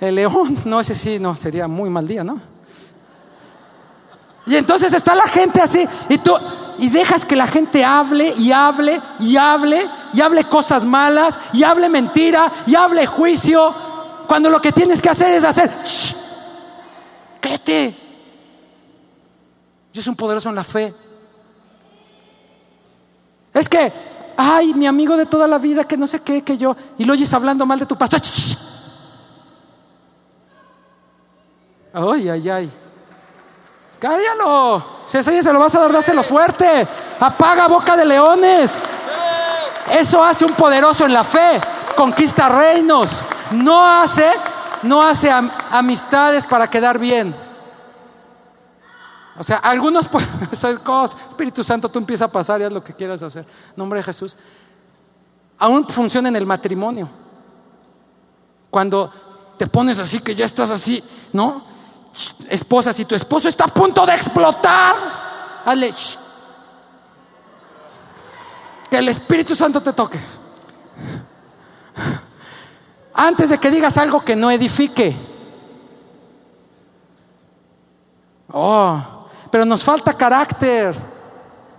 El 0.00 0.14
león, 0.14 0.58
no, 0.64 0.80
ese 0.80 0.94
sí, 0.94 1.18
no, 1.18 1.36
sería 1.36 1.68
muy 1.68 1.90
mal 1.90 2.08
día, 2.08 2.24
¿no? 2.24 2.40
Y 4.46 4.56
entonces 4.56 4.94
está 4.94 5.14
la 5.14 5.28
gente 5.28 5.60
así, 5.60 5.86
y 6.08 6.16
tú, 6.16 6.34
y 6.78 6.88
dejas 6.88 7.26
que 7.26 7.36
la 7.36 7.46
gente 7.46 7.84
hable 7.84 8.32
y 8.38 8.50
hable 8.50 8.98
y 9.20 9.36
hable 9.36 9.86
y 10.14 10.22
hable 10.22 10.44
cosas 10.44 10.86
malas 10.86 11.38
y 11.52 11.62
hable 11.62 11.90
mentira 11.90 12.50
y 12.66 12.74
hable 12.74 13.04
juicio, 13.04 13.74
cuando 14.26 14.48
lo 14.48 14.62
que 14.62 14.72
tienes 14.72 15.02
que 15.02 15.10
hacer 15.10 15.34
es 15.34 15.44
hacer, 15.44 15.70
cállate. 17.42 17.94
Yo 19.92 20.00
soy 20.00 20.10
un 20.12 20.16
poderoso 20.16 20.48
en 20.48 20.54
la 20.54 20.64
fe. 20.64 20.94
Es 23.52 23.68
que, 23.68 23.92
ay, 24.36 24.74
mi 24.74 24.86
amigo 24.86 25.16
de 25.16 25.26
toda 25.26 25.46
la 25.46 25.58
vida, 25.58 25.84
que 25.84 25.96
no 25.96 26.06
sé 26.06 26.20
qué, 26.20 26.42
que 26.42 26.56
yo, 26.56 26.76
y 26.98 27.04
lo 27.04 27.12
oyes 27.12 27.32
hablando 27.32 27.66
mal 27.66 27.78
de 27.78 27.86
tu 27.86 27.96
pastor. 27.96 28.20
Ay, 31.92 32.28
ay, 32.28 32.48
ay. 32.48 32.70
Cállalo. 33.98 34.82
Si 35.06 35.18
ese 35.18 35.42
se 35.42 35.52
lo 35.52 35.58
vas 35.58 35.74
a 35.74 35.80
dar, 35.80 35.92
dáselo 35.92 36.22
fuerte. 36.22 36.86
Apaga 37.18 37.68
boca 37.68 37.96
de 37.96 38.04
leones. 38.04 38.72
Eso 39.98 40.22
hace 40.22 40.44
un 40.44 40.54
poderoso 40.54 41.04
en 41.04 41.12
la 41.12 41.24
fe. 41.24 41.60
Conquista 41.96 42.48
reinos. 42.48 43.10
No 43.50 43.84
hace, 43.84 44.30
no 44.82 45.02
hace 45.02 45.30
amistades 45.70 46.46
para 46.46 46.70
quedar 46.70 46.98
bien. 46.98 47.34
O 49.38 49.44
sea, 49.44 49.58
algunos, 49.58 50.08
Espíritu 51.30 51.64
Santo, 51.64 51.88
tú 51.88 51.98
empiezas 51.98 52.28
a 52.28 52.32
pasar 52.32 52.60
y 52.60 52.64
haz 52.64 52.72
lo 52.72 52.82
que 52.82 52.92
quieras 52.92 53.22
hacer. 53.22 53.46
Nombre 53.76 53.98
de 53.98 54.02
Jesús. 54.02 54.36
Aún 55.58 55.86
funciona 55.88 56.28
en 56.28 56.36
el 56.36 56.46
matrimonio. 56.46 57.08
Cuando 58.70 59.12
te 59.56 59.66
pones 59.66 59.98
así, 59.98 60.20
que 60.20 60.34
ya 60.34 60.46
estás 60.46 60.70
así, 60.70 61.02
¿no? 61.32 61.64
Esposa, 62.48 62.92
si 62.92 63.04
tu 63.04 63.14
esposo 63.14 63.48
está 63.48 63.64
a 63.64 63.68
punto 63.68 64.04
de 64.06 64.14
explotar, 64.14 64.96
hazle. 65.64 65.92
Que 68.90 68.98
el 68.98 69.08
Espíritu 69.08 69.54
Santo 69.54 69.82
te 69.82 69.92
toque. 69.92 70.18
Antes 73.14 73.50
de 73.50 73.58
que 73.58 73.70
digas 73.70 73.96
algo 73.98 74.20
que 74.20 74.34
no 74.34 74.50
edifique. 74.50 75.14
Oh, 78.52 79.19
pero 79.50 79.64
nos 79.64 79.82
falta 79.82 80.14
carácter. 80.14 80.94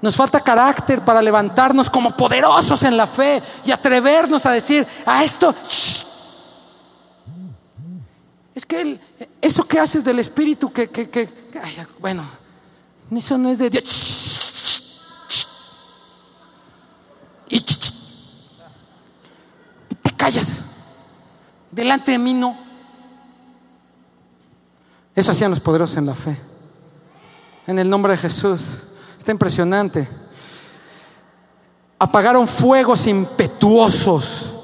Nos 0.02 0.16
falta 0.16 0.42
carácter 0.42 1.02
para 1.02 1.22
levantarnos 1.22 1.90
como 1.90 2.16
poderosos 2.18 2.82
en 2.84 2.98
la 2.98 3.06
fe 3.06 3.42
y 3.64 3.72
atrevernos 3.72 4.46
a 4.48 4.52
decir 4.52 4.86
a 5.06 5.24
esto. 5.24 5.54
Es 8.56 8.66
que 8.66 9.00
eso 9.40 9.64
que 9.68 9.80
haces 9.80 10.04
del 10.04 10.18
Espíritu, 10.20 10.74
que, 10.74 11.30
bueno, 12.00 12.24
eso 13.12 13.38
no 13.38 13.50
es 13.50 13.60
de 13.60 13.70
Dios. 13.70 15.04
Y, 17.48 17.62
te 20.02 20.12
callas. 20.18 20.64
Delante 21.70 22.12
de 22.12 22.20
mí 22.20 22.34
no. 22.34 22.58
Eso 25.16 25.32
hacían 25.32 25.52
los 25.52 25.60
poderosos 25.60 25.98
en 25.98 26.08
la 26.08 26.16
fe. 26.16 26.51
En 27.67 27.80
el 27.80 27.89
nombre 27.89 28.13
de 28.13 28.17
Jesús. 28.17 28.84
Está 29.17 29.32
impresionante. 29.32 30.08
Apagaron 32.00 32.47
fuegos 32.47 33.06
impetuosos 33.08 34.56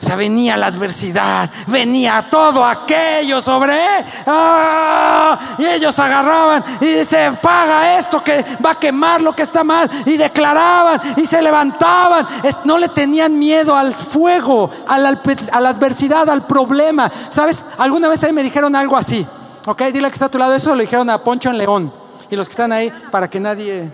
o 0.00 0.04
sea, 0.04 0.14
venía 0.14 0.58
la 0.58 0.66
adversidad, 0.66 1.50
venía 1.68 2.26
todo 2.30 2.62
aquello 2.64 3.40
sobre 3.40 3.72
él. 3.72 4.04
¡Ah! 4.26 5.38
Y 5.58 5.64
ellos 5.64 5.98
agarraban 5.98 6.62
y 6.82 7.02
se 7.04 7.32
paga 7.40 7.98
esto 7.98 8.22
que 8.22 8.44
va 8.64 8.72
a 8.72 8.78
quemar 8.78 9.22
lo 9.22 9.34
que 9.34 9.42
está 9.42 9.64
mal. 9.64 9.90
Y 10.04 10.18
declaraban 10.18 11.00
y 11.16 11.24
se 11.24 11.40
levantaban. 11.40 12.26
No 12.64 12.76
le 12.76 12.88
tenían 12.90 13.38
miedo 13.38 13.74
al 13.74 13.94
fuego, 13.94 14.70
a 14.86 14.98
la, 14.98 15.08
adversidad, 15.08 16.28
al 16.28 16.46
problema. 16.46 17.10
¿Sabes? 17.30 17.64
Alguna 17.78 18.08
vez 18.08 18.22
ahí 18.22 18.34
me 18.34 18.42
dijeron 18.42 18.76
algo 18.76 18.98
así. 18.98 19.26
Ok, 19.64 19.82
dile 19.84 20.08
que 20.08 20.14
está 20.14 20.26
a 20.26 20.30
tu 20.30 20.38
lado. 20.38 20.54
Eso 20.54 20.74
lo 20.74 20.82
dijeron 20.82 21.08
a 21.08 21.18
Poncho 21.18 21.48
en 21.48 21.58
León. 21.58 22.05
Y 22.30 22.36
los 22.36 22.48
que 22.48 22.52
están 22.52 22.72
ahí, 22.72 22.92
para 23.10 23.28
que 23.28 23.40
nadie 23.40 23.90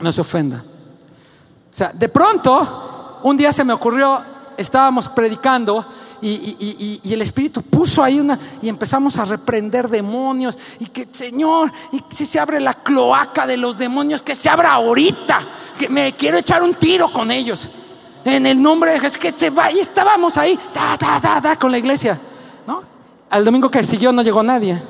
no 0.00 0.12
se 0.12 0.20
ofenda. 0.20 0.64
O 1.72 1.76
sea, 1.76 1.92
de 1.92 2.08
pronto 2.08 3.18
un 3.22 3.36
día 3.36 3.52
se 3.52 3.64
me 3.64 3.72
ocurrió, 3.72 4.22
estábamos 4.56 5.08
predicando 5.08 5.84
y, 6.20 7.00
el 7.12 7.20
Espíritu 7.22 7.62
puso 7.62 8.02
ahí 8.02 8.18
una 8.18 8.38
y 8.62 8.68
empezamos 8.68 9.18
a 9.18 9.24
reprender 9.24 9.88
demonios 9.88 10.56
y 10.78 10.86
que 10.86 11.08
Señor, 11.12 11.70
y 11.92 12.02
si 12.14 12.26
se 12.26 12.38
abre 12.38 12.60
la 12.60 12.74
cloaca 12.74 13.46
de 13.46 13.56
los 13.56 13.76
demonios, 13.76 14.22
que 14.22 14.34
se 14.34 14.48
abra 14.48 14.72
ahorita, 14.72 15.40
que 15.78 15.88
me 15.88 16.12
quiero 16.14 16.38
echar 16.38 16.62
un 16.62 16.74
tiro 16.74 17.12
con 17.12 17.30
ellos. 17.30 17.68
En 18.24 18.46
el 18.46 18.60
nombre 18.62 18.92
de 18.92 19.00
Jesús, 19.00 19.18
que 19.18 19.32
se 19.32 19.50
va. 19.50 19.70
Y 19.70 19.80
estábamos 19.80 20.38
ahí, 20.38 20.58
con 21.60 21.70
la 21.70 21.76
iglesia. 21.76 22.18
¿no? 22.66 22.82
Al 23.28 23.44
domingo 23.44 23.70
que 23.70 23.84
siguió 23.84 24.12
no 24.12 24.22
llegó 24.22 24.42
nadie. 24.42 24.80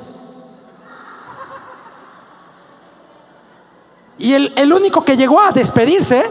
Y 4.17 4.33
el, 4.33 4.53
el 4.55 4.71
único 4.71 5.03
que 5.03 5.17
llegó 5.17 5.41
a 5.41 5.51
despedirse 5.51 6.23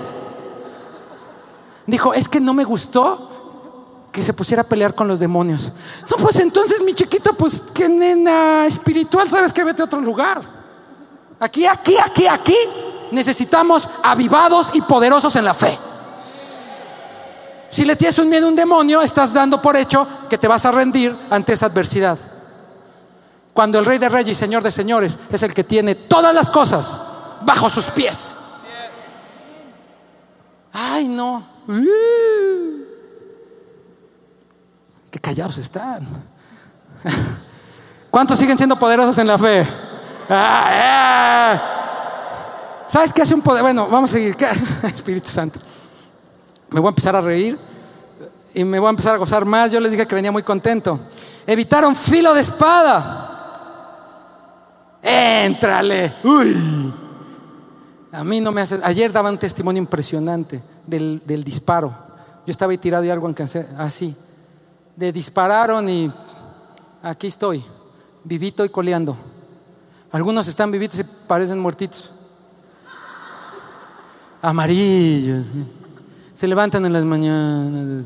Dijo, 1.86 2.14
es 2.14 2.28
que 2.28 2.40
no 2.40 2.54
me 2.54 2.64
gustó 2.64 3.30
que 4.10 4.22
se 4.22 4.32
pusiera 4.32 4.62
a 4.62 4.66
pelear 4.66 4.94
con 4.94 5.08
los 5.08 5.18
demonios. 5.18 5.72
No, 6.08 6.16
pues 6.16 6.36
entonces 6.36 6.82
mi 6.82 6.94
chiquito, 6.94 7.34
pues 7.34 7.62
qué 7.74 7.88
nena 7.88 8.64
espiritual, 8.64 9.28
¿sabes 9.28 9.52
que 9.52 9.64
Vete 9.64 9.82
a 9.82 9.86
otro 9.86 10.00
lugar. 10.00 10.40
Aquí, 11.40 11.66
aquí, 11.66 11.96
aquí, 11.98 12.26
aquí 12.26 12.56
necesitamos 13.10 13.88
avivados 14.02 14.70
y 14.72 14.80
poderosos 14.82 15.34
en 15.36 15.44
la 15.44 15.52
fe. 15.52 15.76
Si 17.70 17.84
le 17.84 17.96
tienes 17.96 18.16
un 18.18 18.28
miedo 18.28 18.46
a 18.46 18.50
un 18.50 18.56
demonio, 18.56 19.02
estás 19.02 19.34
dando 19.34 19.60
por 19.60 19.76
hecho 19.76 20.06
que 20.30 20.38
te 20.38 20.46
vas 20.46 20.64
a 20.64 20.70
rendir 20.70 21.14
ante 21.28 21.52
esa 21.52 21.66
adversidad. 21.66 22.16
Cuando 23.52 23.78
el 23.80 23.84
Rey 23.84 23.98
de 23.98 24.08
Reyes 24.08 24.36
y 24.36 24.40
Señor 24.40 24.62
de 24.62 24.70
Señores 24.70 25.18
es 25.30 25.42
el 25.42 25.52
que 25.52 25.64
tiene 25.64 25.96
todas 25.96 26.32
las 26.32 26.48
cosas 26.48 26.96
bajo 27.44 27.68
sus 27.70 27.84
pies. 27.86 28.34
Ay, 30.72 31.06
no. 31.06 31.42
Uh. 31.68 32.84
qué 35.10 35.20
callados 35.20 35.56
están. 35.58 36.06
¿Cuántos 38.10 38.38
siguen 38.38 38.56
siendo 38.58 38.76
poderosos 38.76 39.16
en 39.18 39.26
la 39.26 39.38
fe? 39.38 39.66
Ah, 40.28 41.54
eh. 41.54 41.60
¿Sabes 42.88 43.12
qué 43.12 43.22
hace 43.22 43.34
un 43.34 43.42
poder? 43.42 43.62
Bueno, 43.62 43.88
vamos 43.88 44.10
a 44.10 44.14
seguir. 44.14 44.36
Espíritu 44.82 45.28
Santo. 45.28 45.60
Me 46.70 46.80
voy 46.80 46.88
a 46.88 46.90
empezar 46.90 47.14
a 47.14 47.20
reír 47.20 47.58
y 48.52 48.64
me 48.64 48.78
voy 48.78 48.88
a 48.88 48.90
empezar 48.90 49.14
a 49.14 49.18
gozar 49.18 49.44
más. 49.44 49.70
Yo 49.70 49.80
les 49.80 49.92
dije 49.92 50.06
que 50.06 50.14
venía 50.14 50.32
muy 50.32 50.42
contento. 50.42 50.98
Evitaron 51.46 51.94
filo 51.94 52.34
de 52.34 52.40
espada. 52.40 53.30
Éntrale. 55.02 56.16
Uy. 56.24 57.03
A 58.14 58.22
mí 58.22 58.40
no 58.40 58.52
me 58.52 58.60
hace. 58.60 58.78
Ayer 58.84 59.10
daba 59.10 59.28
un 59.28 59.38
testimonio 59.38 59.82
impresionante 59.82 60.62
del, 60.86 61.42
disparo. 61.44 61.92
Yo 62.46 62.50
estaba 62.52 62.70
ahí 62.70 62.78
tirado 62.78 63.02
y 63.02 63.10
algo 63.10 63.26
alcancé 63.26 63.66
así. 63.76 64.14
De 64.94 65.12
dispararon 65.12 65.88
y 65.88 66.12
aquí 67.02 67.26
estoy, 67.26 67.64
vivito 68.22 68.64
y 68.64 68.68
coleando. 68.68 69.16
Algunos 70.12 70.46
están 70.46 70.70
vivitos 70.70 71.00
y 71.00 71.04
parecen 71.04 71.58
muertitos. 71.58 72.12
Amarillos. 74.40 75.46
Se 76.34 76.46
levantan 76.46 76.86
en 76.86 76.92
las 76.92 77.04
mañanas. 77.04 78.04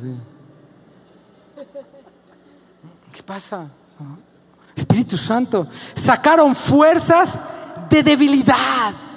¿Qué 3.12 3.23
pasa? 3.23 3.68
Espíritu 4.75 5.18
Santo. 5.18 5.66
Sacaron 5.94 6.55
fuerzas 6.55 7.38
de 7.90 8.03
debilidad. 8.03 9.08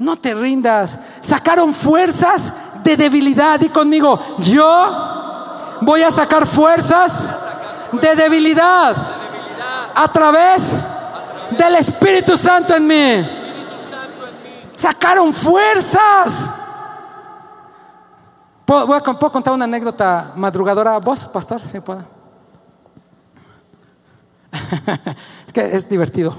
No 0.00 0.16
te 0.16 0.34
rindas. 0.34 0.98
Sacaron 1.20 1.74
fuerzas 1.74 2.52
de 2.82 2.96
debilidad. 2.96 3.60
Y 3.60 3.68
conmigo, 3.68 4.18
yo 4.38 5.78
voy 5.82 6.02
a 6.02 6.10
sacar 6.10 6.46
fuerzas 6.46 7.22
de 7.92 8.16
debilidad 8.16 8.96
a 9.94 10.10
través 10.10 10.72
del 11.50 11.74
Espíritu 11.74 12.38
Santo 12.38 12.74
en 12.74 12.86
mí. 12.86 13.28
Sacaron 14.74 15.34
fuerzas. 15.34 16.48
¿Puedo, 18.64 18.86
¿puedo 18.86 19.32
contar 19.32 19.52
una 19.52 19.66
anécdota 19.66 20.32
madrugadora? 20.34 20.98
¿Vos, 20.98 21.24
pastor? 21.24 21.60
Sí, 21.70 21.78
puedo. 21.80 22.02
es 25.46 25.52
que 25.52 25.76
es 25.76 25.86
divertido. 25.90 26.34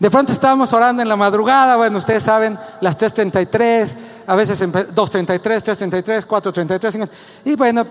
De 0.00 0.10
pronto 0.10 0.32
estábamos 0.32 0.72
orando 0.72 1.02
en 1.02 1.08
la 1.08 1.16
madrugada, 1.16 1.76
bueno, 1.76 1.98
ustedes 1.98 2.22
saben, 2.22 2.58
las 2.80 2.98
3.33, 2.98 3.94
a 4.26 4.34
veces 4.34 4.60
empe- 4.62 4.86
2.33, 4.88 5.40
3.33, 5.62 6.26
4.33, 6.26 6.90
5, 6.90 7.08
y 7.44 7.54
bueno, 7.54 7.84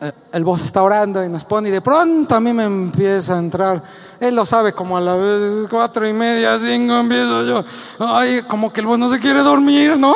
eh, 0.00 0.12
el 0.32 0.42
voz 0.42 0.64
está 0.64 0.82
orando 0.82 1.24
y 1.24 1.28
nos 1.28 1.44
pone, 1.44 1.68
y 1.68 1.72
de 1.72 1.80
pronto 1.80 2.34
a 2.34 2.40
mí 2.40 2.52
me 2.52 2.64
empieza 2.64 3.36
a 3.36 3.38
entrar, 3.38 3.80
él 4.18 4.34
lo 4.34 4.44
sabe, 4.44 4.72
como 4.72 4.96
a 4.96 5.00
las 5.00 5.68
cuatro 5.70 6.08
y 6.08 6.12
media, 6.12 6.58
cinco, 6.58 6.96
empiezo 6.96 7.44
yo, 7.44 7.64
ay, 8.00 8.42
como 8.48 8.72
que 8.72 8.80
el 8.80 8.88
voz 8.88 8.98
no 8.98 9.08
se 9.08 9.20
quiere 9.20 9.38
dormir, 9.40 9.96
¿no? 9.96 10.12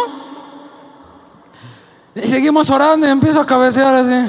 Y 2.16 2.26
seguimos 2.26 2.68
orando 2.68 3.06
y 3.06 3.10
empiezo 3.10 3.40
a 3.40 3.46
cabecear 3.46 3.94
así. 3.94 4.28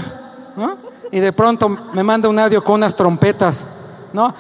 Y 1.12 1.20
de 1.20 1.34
pronto 1.34 1.70
me 1.94 2.04
manda 2.04 2.30
un 2.30 2.38
audio 2.38 2.64
con 2.64 2.76
unas 2.76 2.96
trompetas, 2.96 3.66
¿no? 4.14 4.34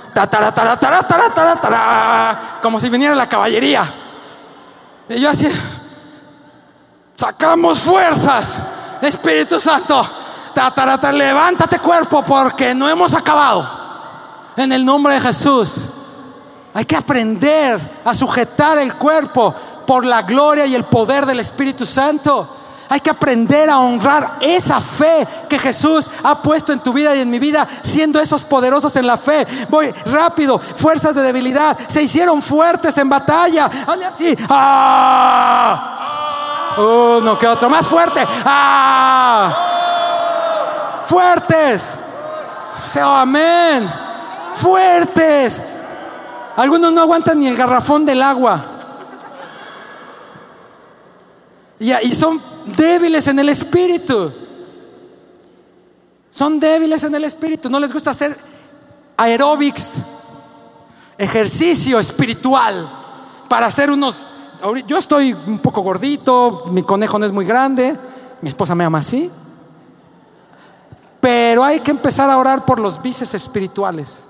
Como 2.61 2.79
si 2.79 2.89
viniera 2.89 3.15
la 3.15 3.27
caballería. 3.27 3.93
Y 5.09 5.19
yo 5.19 5.29
así, 5.29 5.49
sacamos 7.15 7.79
fuerzas, 7.79 8.59
Espíritu 9.01 9.59
Santo, 9.59 10.05
levántate 11.11 11.79
cuerpo 11.79 12.23
porque 12.23 12.73
no 12.73 12.89
hemos 12.89 13.13
acabado. 13.13 13.77
En 14.55 14.71
el 14.71 14.83
nombre 14.83 15.13
de 15.13 15.21
Jesús. 15.21 15.89
Hay 16.73 16.85
que 16.85 16.95
aprender 16.95 17.79
a 18.05 18.13
sujetar 18.13 18.77
el 18.77 18.93
cuerpo 18.93 19.55
por 19.87 20.05
la 20.05 20.21
gloria 20.21 20.65
y 20.65 20.75
el 20.75 20.83
poder 20.83 21.25
del 21.25 21.39
Espíritu 21.39 21.85
Santo. 21.85 22.57
Hay 22.89 22.99
que 23.01 23.11
aprender 23.11 23.69
a 23.69 23.77
honrar 23.77 24.37
esa 24.41 24.81
fe 24.81 25.27
que 25.47 25.59
Jesús 25.59 26.09
ha 26.23 26.41
puesto 26.41 26.73
en 26.73 26.79
tu 26.79 26.91
vida 26.91 27.15
y 27.15 27.19
en 27.19 27.29
mi 27.29 27.37
vida, 27.37 27.67
siendo 27.83 28.19
esos 28.19 28.43
poderosos 28.43 28.95
en 28.95 29.05
la 29.05 29.15
fe. 29.15 29.45
Voy 29.69 29.91
rápido, 30.07 30.57
fuerzas 30.57 31.13
de 31.13 31.21
debilidad, 31.21 31.77
se 31.87 32.01
hicieron 32.01 32.41
fuertes 32.41 32.97
en 32.97 33.07
batalla. 33.07 33.69
Hazle 33.85 34.05
así. 34.05 34.35
¡Ah! 34.49 35.95
Uno 36.77 37.37
que 37.37 37.47
otro, 37.47 37.69
más 37.69 37.87
fuerte. 37.87 38.25
¡Ah! 38.43 39.67
Fuertes. 41.05 41.91
Oh, 42.95 43.15
amén. 43.15 43.87
Fuertes. 44.53 45.61
Algunos 46.55 46.91
no 46.91 47.01
aguantan 47.01 47.39
ni 47.39 47.47
el 47.47 47.55
garrafón 47.55 48.05
del 48.05 48.21
agua. 48.21 48.78
Y, 51.79 52.13
son 52.13 52.41
débiles 52.77 53.27
en 53.27 53.39
el 53.39 53.49
espíritu. 53.49 54.31
Son 56.29 56.59
débiles 56.59 57.03
en 57.03 57.15
el 57.15 57.23
espíritu. 57.23 57.69
No 57.69 57.79
les 57.79 57.93
gusta 57.93 58.11
hacer 58.11 58.37
aeróbics, 59.15 59.93
ejercicio 61.17 61.99
espiritual 61.99 62.89
para 63.47 63.67
hacer 63.67 63.89
unos... 63.91 64.25
Yo 64.87 64.97
estoy 64.97 65.33
un 65.47 65.59
poco 65.59 65.81
gordito, 65.81 66.65
mi 66.71 66.83
conejo 66.83 67.17
no 67.17 67.25
es 67.25 67.31
muy 67.31 67.45
grande, 67.45 67.97
mi 68.41 68.49
esposa 68.49 68.75
me 68.75 68.83
ama 68.83 68.99
así. 68.99 69.31
Pero 71.21 71.63
hay 71.63 71.79
que 71.79 71.91
empezar 71.91 72.29
a 72.29 72.37
orar 72.37 72.65
por 72.65 72.79
los 72.79 73.01
bíceps 73.01 73.33
espirituales 73.33 74.28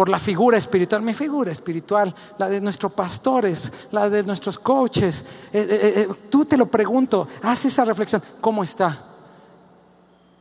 por 0.00 0.08
la 0.08 0.18
figura 0.18 0.56
espiritual, 0.56 1.02
mi 1.02 1.12
figura 1.12 1.52
espiritual, 1.52 2.14
la 2.38 2.48
de 2.48 2.58
nuestros 2.58 2.90
pastores, 2.90 3.70
la 3.92 4.08
de 4.08 4.22
nuestros 4.22 4.58
coaches. 4.58 5.22
Eh, 5.52 5.66
eh, 5.68 5.94
eh, 5.94 6.08
tú 6.30 6.46
te 6.46 6.56
lo 6.56 6.64
pregunto, 6.64 7.28
haz 7.42 7.66
esa 7.66 7.84
reflexión, 7.84 8.22
¿cómo 8.40 8.62
está? 8.62 9.04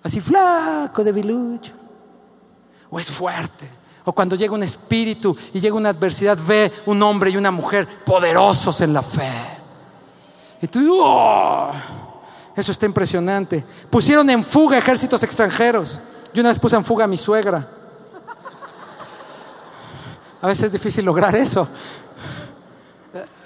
Así 0.01 0.21
flaco, 0.21 1.03
debilucho, 1.03 1.73
o 2.89 2.97
es 3.01 3.07
fuerte. 3.07 3.67
O 4.05 4.13
cuando 4.13 4.37
llega 4.37 4.53
un 4.53 4.63
espíritu 4.63 5.35
y 5.51 5.59
llega 5.59 5.75
una 5.75 5.89
adversidad, 5.89 6.37
ve 6.37 6.71
un 6.85 7.03
hombre 7.03 7.29
y 7.29 7.35
una 7.35 7.51
mujer 7.51 7.85
poderosos 8.05 8.79
en 8.79 8.93
la 8.93 9.03
fe. 9.03 9.29
Y 10.61 10.67
tú, 10.67 11.01
¡oh! 11.03 11.73
eso 12.55 12.71
está 12.71 12.85
impresionante. 12.85 13.65
Pusieron 13.89 14.29
en 14.29 14.45
fuga 14.45 14.77
ejércitos 14.77 15.21
extranjeros. 15.21 15.99
Yo 16.33 16.39
una 16.39 16.47
vez 16.47 16.59
puse 16.59 16.77
en 16.77 16.85
fuga 16.85 17.03
a 17.03 17.07
mi 17.09 17.17
suegra. 17.17 17.78
A 20.41 20.47
veces 20.47 20.65
es 20.65 20.71
difícil 20.71 21.05
lograr 21.05 21.35
eso. 21.35 21.67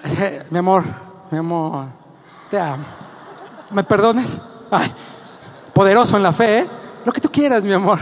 Eh, 0.06 0.46
mi 0.50 0.60
amor, 0.60 0.84
mi 1.32 1.38
amor, 1.38 1.86
te 2.50 2.60
amo. 2.60 2.84
¿Me 3.72 3.84
perdones? 3.84 4.38
Ay, 4.70 4.92
poderoso 5.74 6.18
en 6.18 6.24
la 6.24 6.32
fe, 6.32 6.60
¿eh? 6.60 6.68
Lo 7.06 7.12
que 7.12 7.22
tú 7.22 7.32
quieras, 7.32 7.64
mi 7.64 7.74
amor. 7.74 8.00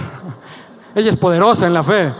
Ella 0.93 1.09
es 1.09 1.17
poderosa 1.17 1.67
en 1.67 1.73
la 1.73 1.83
fe. 1.83 2.13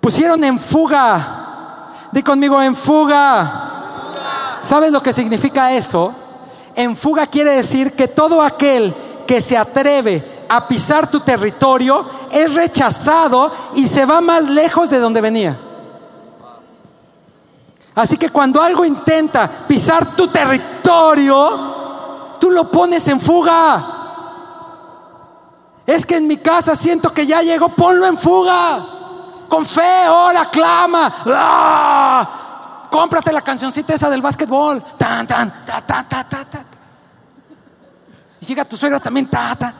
Pusieron 0.00 0.42
en 0.44 0.58
fuga. 0.60 1.90
Di 2.12 2.22
conmigo, 2.22 2.62
en 2.62 2.76
fuga. 2.76 4.60
¿Sabes 4.62 4.92
lo 4.92 5.02
que 5.02 5.12
significa 5.12 5.72
eso? 5.72 6.14
En 6.76 6.96
fuga 6.96 7.26
quiere 7.26 7.50
decir 7.50 7.92
que 7.92 8.08
todo 8.08 8.42
aquel 8.42 8.94
que 9.26 9.40
se 9.40 9.56
atreve 9.56 10.33
a 10.54 10.68
pisar 10.68 11.10
tu 11.10 11.18
territorio 11.18 12.06
es 12.30 12.54
rechazado 12.54 13.50
y 13.74 13.88
se 13.88 14.06
va 14.06 14.20
más 14.20 14.48
lejos 14.48 14.88
de 14.88 15.00
donde 15.00 15.20
venía. 15.20 15.58
Así 17.96 18.16
que 18.16 18.30
cuando 18.30 18.62
algo 18.62 18.84
intenta 18.84 19.50
pisar 19.66 20.14
tu 20.14 20.28
territorio, 20.28 21.48
tú 22.38 22.52
lo 22.52 22.70
pones 22.70 23.08
en 23.08 23.20
fuga. 23.20 23.84
Es 25.84 26.06
que 26.06 26.18
en 26.18 26.28
mi 26.28 26.36
casa 26.36 26.76
siento 26.76 27.12
que 27.12 27.26
ya 27.26 27.42
llegó, 27.42 27.70
ponlo 27.70 28.06
en 28.06 28.16
fuga. 28.16 28.78
Con 29.48 29.66
fe, 29.66 30.08
ora, 30.08 30.48
clama. 30.50 31.12
¡Ah! 31.26 32.86
Cómprate 32.90 33.32
la 33.32 33.42
cancioncita 33.42 33.92
esa 33.92 34.08
del 34.08 34.22
básquetbol. 34.22 34.80
Tan, 34.96 35.26
tan, 35.26 35.64
ta, 35.64 35.80
ta, 35.80 36.06
ta, 36.08 36.22
ta, 36.24 36.44
ta. 36.44 36.64
Y 38.40 38.46
llega 38.46 38.64
tu 38.64 38.76
suegra 38.76 39.00
también, 39.00 39.28
ta, 39.28 39.56
ta. 39.56 39.74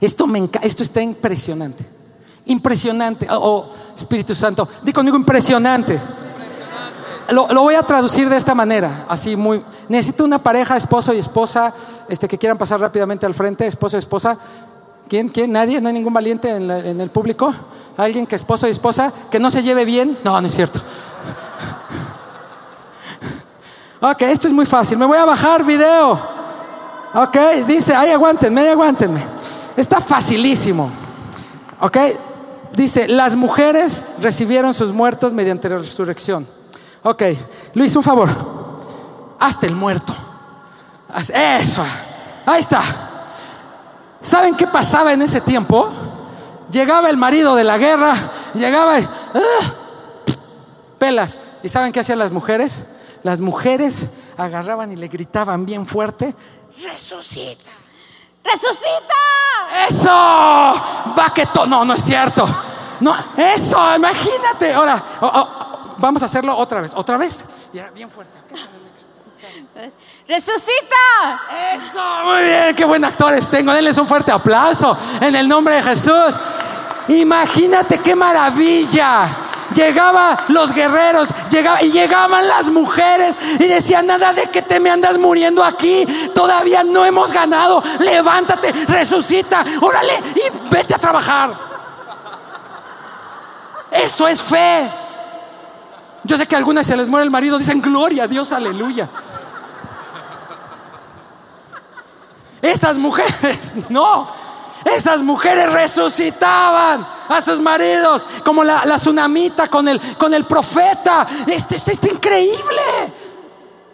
Esto, 0.00 0.26
me 0.26 0.48
esto 0.62 0.82
está 0.82 1.02
impresionante. 1.02 1.84
Impresionante. 2.46 3.26
Oh, 3.30 3.36
oh, 3.36 3.70
Espíritu 3.96 4.34
Santo, 4.34 4.68
di 4.82 4.92
conmigo 4.92 5.16
impresionante. 5.16 6.00
Lo, 7.30 7.48
lo 7.48 7.62
voy 7.62 7.74
a 7.74 7.82
traducir 7.82 8.28
de 8.28 8.36
esta 8.36 8.54
manera, 8.54 9.06
así 9.08 9.34
muy. 9.34 9.62
Necesito 9.88 10.24
una 10.24 10.38
pareja, 10.38 10.76
esposo 10.76 11.12
y 11.14 11.18
esposa, 11.18 11.72
este, 12.08 12.28
que 12.28 12.36
quieran 12.38 12.58
pasar 12.58 12.80
rápidamente 12.80 13.24
al 13.24 13.32
frente, 13.34 13.66
esposo 13.66 13.96
y 13.96 14.00
esposa. 14.00 14.36
¿Quién? 15.08 15.28
¿Quién? 15.28 15.52
¿Nadie? 15.52 15.80
¿No 15.80 15.88
hay 15.88 15.94
ningún 15.94 16.12
valiente 16.12 16.50
en, 16.50 16.66
la- 16.68 16.78
en 16.80 17.00
el 17.00 17.10
público? 17.10 17.54
¿Alguien 17.96 18.26
que 18.26 18.36
esposo 18.36 18.66
y 18.66 18.70
esposa 18.70 19.12
que 19.30 19.38
no 19.38 19.50
se 19.50 19.62
lleve 19.62 19.84
bien? 19.84 20.18
No, 20.24 20.38
no 20.40 20.46
es 20.46 20.54
cierto. 20.54 20.80
Ok, 24.00 24.20
esto 24.22 24.48
es 24.48 24.52
muy 24.52 24.66
fácil. 24.66 24.98
Me 24.98 25.06
voy 25.06 25.16
a 25.16 25.24
bajar 25.24 25.64
video. 25.64 26.12
Ok, 27.14 27.36
dice, 27.66 27.94
ahí 27.94 28.10
aguántenme, 28.10 28.60
ahí 28.60 28.68
aguántenme. 28.68 29.22
Está 29.76 30.00
facilísimo. 30.00 30.90
Ok, 31.80 31.98
dice, 32.72 33.08
las 33.08 33.36
mujeres 33.36 34.02
recibieron 34.20 34.72
sus 34.74 34.92
muertos 34.92 35.32
mediante 35.32 35.68
la 35.68 35.78
resurrección. 35.78 36.46
Ok, 37.02 37.22
Luis, 37.74 37.94
un 37.96 38.02
favor. 38.02 38.30
Hazte 39.38 39.66
el 39.66 39.74
muerto. 39.74 40.14
Eso, 41.32 41.84
ahí 42.46 42.60
está. 42.60 42.82
¿Saben 44.20 44.56
qué 44.56 44.66
pasaba 44.66 45.12
en 45.12 45.22
ese 45.22 45.40
tiempo? 45.40 45.90
Llegaba 46.70 47.10
el 47.10 47.16
marido 47.16 47.54
de 47.54 47.64
la 47.64 47.76
guerra, 47.76 48.14
llegaba 48.54 48.98
y, 48.98 49.04
¡ah! 49.04 49.74
pelas. 50.98 51.38
¿Y 51.62 51.68
saben 51.68 51.92
qué 51.92 52.00
hacían 52.00 52.18
las 52.18 52.32
mujeres? 52.32 52.84
Las 53.22 53.40
mujeres 53.40 54.08
agarraban 54.36 54.92
y 54.92 54.96
le 54.96 55.08
gritaban 55.08 55.66
bien 55.66 55.86
fuerte, 55.86 56.34
resucita. 56.82 57.83
¡Resucita! 58.44 59.14
¡Eso! 59.88 61.12
¡Baquetón! 61.16 61.70
No, 61.70 61.84
no 61.84 61.94
es 61.94 62.04
cierto. 62.04 62.46
No, 63.00 63.16
eso, 63.36 63.96
imagínate. 63.96 64.72
Ahora, 64.72 65.02
oh, 65.20 65.30
oh, 65.34 65.48
vamos 65.98 66.22
a 66.22 66.26
hacerlo 66.26 66.56
otra 66.56 66.80
vez. 66.80 66.92
¿Otra 66.94 67.16
vez? 67.16 67.44
Bien 67.94 68.08
fuerte. 68.10 68.32
¡Resucita! 70.28 71.40
Eso, 71.74 72.00
muy 72.24 72.44
bien, 72.44 72.76
qué 72.76 72.84
buen 72.84 73.04
actores 73.04 73.48
tengo. 73.48 73.72
Denles 73.72 73.98
un 73.98 74.06
fuerte 74.06 74.30
aplauso 74.30 74.96
en 75.20 75.34
el 75.34 75.48
nombre 75.48 75.74
de 75.74 75.82
Jesús. 75.82 76.34
Imagínate 77.08 77.98
qué 77.98 78.14
maravilla. 78.14 79.43
Llegaban 79.74 80.38
los 80.48 80.72
guerreros, 80.72 81.28
llegaba, 81.50 81.82
y 81.82 81.90
llegaban 81.90 82.46
las 82.46 82.70
mujeres 82.70 83.34
y 83.58 83.64
decían, 83.64 84.06
nada 84.06 84.32
de 84.32 84.44
que 84.44 84.62
te 84.62 84.80
me 84.80 84.90
andas 84.90 85.18
muriendo 85.18 85.62
aquí, 85.64 86.06
todavía 86.34 86.82
no 86.84 87.04
hemos 87.04 87.32
ganado, 87.32 87.82
levántate, 87.98 88.72
resucita, 88.86 89.64
órale 89.80 90.14
y 90.36 90.70
vete 90.70 90.94
a 90.94 90.98
trabajar. 90.98 91.54
Eso 93.90 94.26
es 94.26 94.42
fe. 94.42 94.90
Yo 96.24 96.38
sé 96.38 96.46
que 96.46 96.54
a 96.54 96.58
algunas 96.58 96.86
se 96.86 96.96
les 96.96 97.08
muere 97.08 97.24
el 97.24 97.30
marido, 97.30 97.58
dicen, 97.58 97.80
gloria 97.80 98.24
a 98.24 98.28
Dios, 98.28 98.50
aleluya. 98.52 99.08
Esas 102.62 102.96
mujeres, 102.96 103.72
no, 103.90 104.28
esas 104.84 105.20
mujeres 105.22 105.72
resucitaban 105.72 107.06
a 107.28 107.40
sus 107.40 107.60
maridos, 107.60 108.26
como 108.44 108.62
la, 108.64 108.82
tsunamita 108.96 109.68
con 109.68 109.88
el, 109.88 110.00
con 110.16 110.34
el 110.34 110.44
profeta. 110.44 111.26
Esto 111.46 111.74
este, 111.74 111.92
este, 111.92 112.12
increíble. 112.12 112.82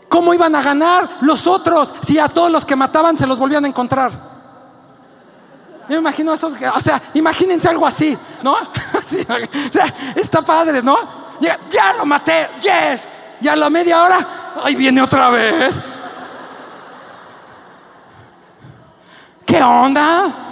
¿Cómo 0.08 0.34
iban 0.34 0.54
a 0.56 0.62
ganar 0.62 1.08
los 1.20 1.46
otros 1.46 1.94
si 2.02 2.18
a 2.18 2.28
todos 2.28 2.50
los 2.50 2.64
que 2.64 2.74
mataban 2.74 3.16
se 3.16 3.26
los 3.26 3.38
volvían 3.38 3.64
a 3.64 3.68
encontrar? 3.68 4.10
Yo 5.88 5.96
me 5.96 6.00
imagino 6.00 6.32
esos, 6.32 6.54
o 6.74 6.80
sea, 6.80 7.00
imagínense 7.14 7.68
algo 7.68 7.86
así, 7.86 8.16
¿no? 8.42 8.52
o 8.54 9.72
sea, 9.72 9.94
está 10.16 10.42
padre, 10.42 10.82
¿no? 10.82 10.98
Ya, 11.40 11.56
ya 11.68 11.92
lo 11.94 12.06
maté, 12.06 12.48
yes. 12.60 13.08
Y 13.40 13.48
a 13.48 13.56
la 13.56 13.70
media 13.70 14.02
hora, 14.02 14.18
ahí 14.62 14.74
viene 14.74 15.00
otra 15.00 15.30
vez. 15.30 15.76
¿Qué 19.46 19.62
onda? 19.62 20.49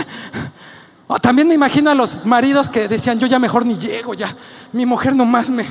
también 1.20 1.48
me 1.48 1.54
imagino 1.54 1.90
a 1.90 1.94
los 1.94 2.24
maridos 2.24 2.68
que 2.68 2.88
decían, 2.88 3.18
yo 3.18 3.26
ya 3.26 3.38
mejor 3.38 3.66
ni 3.66 3.76
llego, 3.76 4.14
ya. 4.14 4.34
Mi 4.72 4.86
mujer 4.86 5.14
nomás 5.14 5.50
me, 5.50 5.66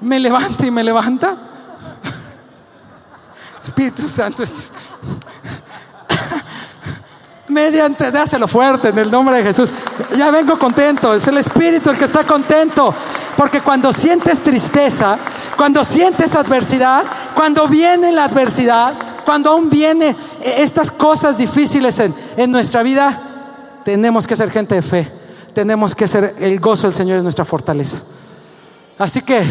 me 0.00 0.20
levanta 0.20 0.66
y 0.66 0.70
me 0.70 0.84
levanta. 0.84 1.34
Espíritu 3.62 4.08
Santo, 4.08 4.42
mediante, 7.48 8.10
dáselo 8.10 8.48
fuerte 8.48 8.88
en 8.88 8.98
el 8.98 9.10
nombre 9.10 9.36
de 9.36 9.42
Jesús. 9.42 9.70
Ya 10.16 10.30
vengo 10.30 10.58
contento, 10.58 11.14
es 11.14 11.26
el 11.26 11.38
Espíritu 11.38 11.90
el 11.90 11.98
que 11.98 12.04
está 12.04 12.24
contento. 12.24 12.94
Porque 13.36 13.60
cuando 13.60 13.92
sientes 13.92 14.42
tristeza, 14.42 15.18
cuando 15.56 15.84
sientes 15.84 16.34
adversidad, 16.34 17.04
cuando 17.34 17.66
viene 17.66 18.12
la 18.12 18.24
adversidad, 18.24 18.94
cuando 19.24 19.50
aún 19.50 19.70
viene 19.70 20.14
estas 20.42 20.90
cosas 20.90 21.38
difíciles 21.38 21.98
en, 22.36 22.50
nuestra 22.50 22.82
vida, 22.82 23.80
tenemos 23.84 24.26
que 24.26 24.36
ser 24.36 24.50
gente 24.50 24.74
de 24.74 24.82
fe. 24.82 25.10
Tenemos 25.52 25.94
que 25.94 26.08
ser 26.08 26.34
el 26.38 26.60
gozo 26.60 26.86
del 26.86 26.96
Señor 26.96 27.18
es 27.18 27.22
nuestra 27.22 27.44
fortaleza. 27.44 27.98
Así 28.98 29.20
que, 29.20 29.42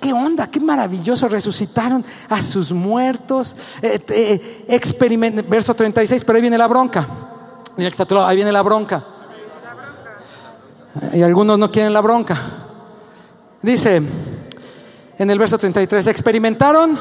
¿qué, 0.00 0.12
onda? 0.12 0.48
Qué 0.48 0.60
maravilloso. 0.60 1.28
Resucitaron 1.28 2.04
a 2.28 2.40
sus 2.40 2.72
muertos. 2.72 3.56
Eh, 3.82 5.44
verso 5.48 5.74
36, 5.74 6.24
pero 6.24 6.36
ahí 6.36 6.42
viene 6.42 6.58
la 6.58 6.68
bronca. 6.68 7.06
ahí 7.76 8.36
viene 8.36 8.52
la 8.52 8.62
bronca. 8.62 9.04
Y 11.12 11.22
algunos 11.22 11.58
no 11.58 11.70
quieren 11.70 11.92
la 11.92 12.00
bronca. 12.00 12.36
Dice 13.62 14.02
en 15.18 15.30
el 15.30 15.38
verso 15.38 15.58
33, 15.58 16.06
experimentaron 16.06 16.98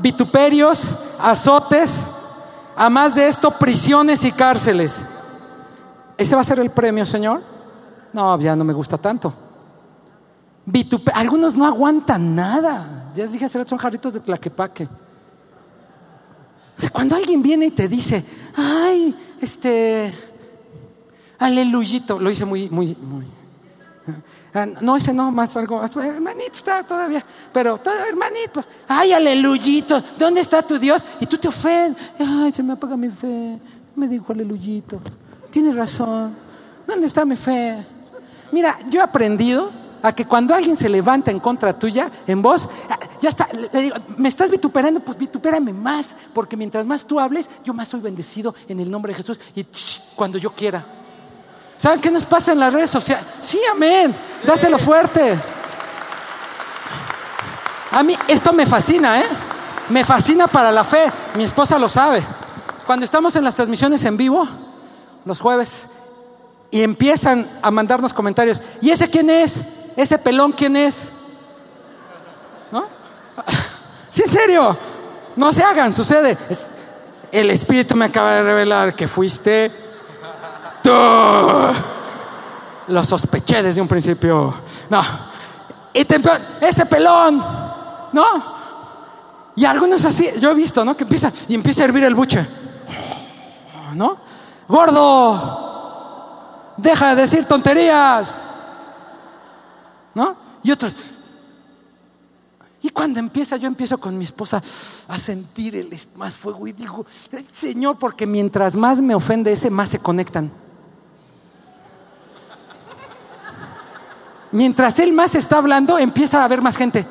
vituperios, 0.00 0.96
azotes, 1.18 2.08
a 2.76 2.88
más 2.88 3.14
de 3.14 3.28
esto 3.28 3.50
prisiones 3.58 4.24
y 4.24 4.32
cárceles. 4.32 5.00
¿Ese 6.16 6.34
va 6.34 6.40
a 6.40 6.44
ser 6.44 6.58
el 6.58 6.70
premio, 6.70 7.04
Señor? 7.04 7.42
No, 8.12 8.38
ya 8.40 8.54
no 8.56 8.64
me 8.64 8.72
gusta 8.72 8.98
tanto. 8.98 9.32
Algunos 11.14 11.56
no 11.56 11.66
aguantan 11.66 12.34
nada. 12.34 13.10
Ya 13.14 13.24
les 13.24 13.32
dije, 13.32 13.48
son 13.48 13.78
jarritos 13.78 14.12
de 14.12 14.20
tlaquepaque. 14.20 14.88
cuando 16.92 17.16
alguien 17.16 17.42
viene 17.42 17.66
y 17.66 17.70
te 17.70 17.88
dice, 17.88 18.24
ay, 18.56 19.14
este, 19.40 20.12
aleluyito, 21.38 22.18
lo 22.18 22.30
hice 22.30 22.44
muy, 22.44 22.70
muy, 22.70 22.96
muy 22.96 23.41
no, 24.82 24.96
ese 24.96 25.14
no, 25.14 25.30
más 25.30 25.56
algo. 25.56 25.82
Hermanito 25.82 26.52
está 26.52 26.82
todavía. 26.82 27.24
Pero, 27.52 27.80
hermanito, 28.08 28.62
ay, 28.86 29.12
aleluyito, 29.12 30.02
¿dónde 30.18 30.42
está 30.42 30.62
tu 30.62 30.78
Dios? 30.78 31.04
Y 31.20 31.26
tú 31.26 31.38
te 31.38 31.48
ofendes. 31.48 32.12
Ay, 32.18 32.52
se 32.52 32.62
me 32.62 32.74
apaga 32.74 32.96
mi 32.96 33.08
fe. 33.08 33.58
Me 33.96 34.06
dijo 34.08 34.32
aleluyito. 34.32 35.00
Tienes 35.50 35.74
razón. 35.74 36.36
¿Dónde 36.86 37.06
está 37.06 37.24
mi 37.24 37.36
fe? 37.36 37.82
Mira, 38.50 38.78
yo 38.90 39.00
he 39.00 39.02
aprendido 39.02 39.70
a 40.02 40.14
que 40.14 40.26
cuando 40.26 40.54
alguien 40.54 40.76
se 40.76 40.88
levanta 40.88 41.30
en 41.30 41.40
contra 41.40 41.78
tuya, 41.78 42.10
en 42.26 42.42
voz, 42.42 42.68
ah, 42.90 42.98
ya 43.20 43.28
está, 43.28 43.48
le 43.52 43.80
digo, 43.80 43.96
me 44.18 44.28
estás 44.28 44.50
vituperando, 44.50 45.00
pues 45.00 45.16
vitupérame 45.16 45.72
más, 45.72 46.14
porque 46.34 46.56
mientras 46.56 46.84
más 46.84 47.06
tú 47.06 47.20
hables, 47.20 47.48
yo 47.64 47.72
más 47.72 47.88
soy 47.88 48.00
bendecido 48.00 48.54
en 48.68 48.80
el 48.80 48.90
nombre 48.90 49.12
de 49.12 49.16
Jesús 49.16 49.40
y 49.54 49.64
cuando 50.16 50.38
yo 50.38 50.50
quiera. 50.50 50.84
¿Saben 51.82 52.00
qué 52.00 52.12
nos 52.12 52.24
pasa 52.24 52.52
en 52.52 52.60
las 52.60 52.72
redes 52.72 52.90
sociales? 52.90 53.24
Sí, 53.40 53.58
amén. 53.72 54.14
Dáselo 54.44 54.78
fuerte. 54.78 55.36
A 57.90 58.04
mí 58.04 58.16
esto 58.28 58.52
me 58.52 58.66
fascina, 58.66 59.18
¿eh? 59.18 59.26
Me 59.88 60.04
fascina 60.04 60.46
para 60.46 60.70
la 60.70 60.84
fe. 60.84 61.10
Mi 61.34 61.42
esposa 61.42 61.80
lo 61.80 61.88
sabe. 61.88 62.22
Cuando 62.86 63.04
estamos 63.04 63.34
en 63.34 63.42
las 63.42 63.56
transmisiones 63.56 64.04
en 64.04 64.16
vivo, 64.16 64.46
los 65.24 65.40
jueves, 65.40 65.88
y 66.70 66.82
empiezan 66.82 67.50
a 67.60 67.72
mandarnos 67.72 68.12
comentarios, 68.12 68.62
¿y 68.80 68.90
ese 68.90 69.10
quién 69.10 69.28
es? 69.28 69.56
¿Ese 69.96 70.20
pelón 70.20 70.52
quién 70.52 70.76
es? 70.76 71.08
¿No? 72.70 72.84
Sí, 74.12 74.22
en 74.24 74.30
serio. 74.30 74.76
No 75.34 75.52
se 75.52 75.64
hagan, 75.64 75.92
sucede. 75.92 76.38
El 77.32 77.50
Espíritu 77.50 77.96
me 77.96 78.04
acaba 78.04 78.34
de 78.34 78.42
revelar 78.44 78.94
que 78.94 79.08
fuiste 79.08 79.72
lo 82.88 83.04
sospeché 83.04 83.62
desde 83.62 83.80
un 83.80 83.88
principio. 83.88 84.54
No. 84.90 85.02
Y 85.94 86.06
ese 86.60 86.86
pelón, 86.86 87.44
¿no? 88.12 88.24
Y 89.54 89.64
algunos 89.64 90.04
así, 90.04 90.28
yo 90.40 90.50
he 90.50 90.54
visto, 90.54 90.84
¿no? 90.84 90.96
Que 90.96 91.04
empieza 91.04 91.32
y 91.48 91.54
empieza 91.54 91.82
a 91.82 91.84
hervir 91.84 92.04
el 92.04 92.14
buche. 92.14 92.46
¿No? 93.94 94.16
Gordo, 94.66 95.72
deja 96.78 97.14
de 97.14 97.22
decir 97.22 97.44
tonterías. 97.44 98.40
¿No? 100.14 100.36
Y 100.62 100.70
otros. 100.70 100.94
Y 102.80 102.88
cuando 102.88 103.20
empieza, 103.20 103.56
yo 103.56 103.68
empiezo 103.68 103.98
con 103.98 104.16
mi 104.16 104.24
esposa 104.24 104.62
a 105.08 105.18
sentir 105.18 105.76
el 105.76 105.94
más 106.16 106.34
fuego 106.34 106.66
y 106.66 106.72
digo, 106.72 107.06
Señor, 107.52 107.96
porque 107.98 108.26
mientras 108.26 108.74
más 108.74 109.00
me 109.00 109.14
ofende 109.14 109.52
ese, 109.52 109.70
más 109.70 109.90
se 109.90 109.98
conectan. 109.98 110.50
Mientras 114.52 114.98
él 114.98 115.12
más 115.12 115.34
está 115.34 115.58
hablando, 115.58 115.98
empieza 115.98 116.40
a 116.40 116.44
haber 116.44 116.62
más 116.62 116.76
gente, 116.76 117.06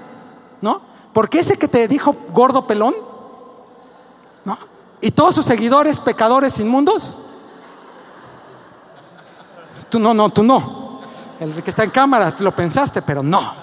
¿no? 0.62 0.82
Porque 1.14 1.40
ese 1.40 1.58
que 1.58 1.68
te 1.68 1.88
dijo 1.88 2.16
gordo 2.32 2.66
pelón, 2.66 2.96
¿no? 4.46 4.58
Y 5.02 5.12
todos 5.12 5.36
sus 5.36 5.46
seguidores 5.46 6.00
pecadores 6.00 6.60
inmundos, 6.60 7.18
tú 9.90 10.00
no, 10.00 10.14
no, 10.14 10.30
tú 10.30 10.44
no. 10.44 11.02
El 11.40 11.64
que 11.64 11.72
está 11.72 11.84
en 11.84 11.90
cámara, 11.90 12.34
lo 12.40 12.56
pensaste, 12.56 13.02
pero 13.02 13.24
no. 13.24 13.62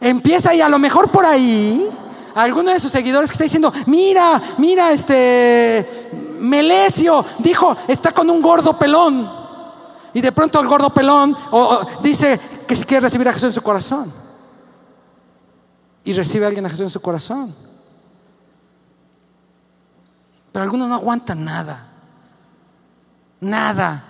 Empieza 0.00 0.54
y 0.54 0.60
a 0.60 0.68
lo 0.68 0.78
mejor 0.78 1.10
por 1.10 1.26
ahí, 1.26 1.90
alguno 2.34 2.70
de 2.70 2.80
sus 2.80 2.92
seguidores 2.92 3.28
que 3.28 3.34
está 3.34 3.44
diciendo, 3.44 3.72
mira, 3.86 4.40
mira, 4.56 4.92
este, 4.92 6.10
Melesio 6.38 7.24
dijo, 7.38 7.76
está 7.88 8.12
con 8.12 8.30
un 8.30 8.40
gordo 8.40 8.78
pelón. 8.78 9.39
Y 10.12 10.20
de 10.20 10.32
pronto 10.32 10.60
el 10.60 10.66
gordo 10.66 10.90
pelón 10.90 11.36
dice 12.02 12.40
que 12.66 12.76
si 12.76 12.84
quiere 12.84 13.02
recibir 13.02 13.28
a 13.28 13.32
Jesús 13.32 13.48
en 13.48 13.54
su 13.54 13.62
corazón. 13.62 14.12
Y 16.04 16.12
recibe 16.12 16.44
a 16.44 16.48
alguien 16.48 16.66
a 16.66 16.70
Jesús 16.70 16.84
en 16.84 16.90
su 16.90 17.00
corazón. 17.00 17.54
Pero 20.52 20.62
algunos 20.64 20.88
no 20.88 20.94
aguantan 20.94 21.44
nada. 21.44 21.86
Nada. 23.40 24.04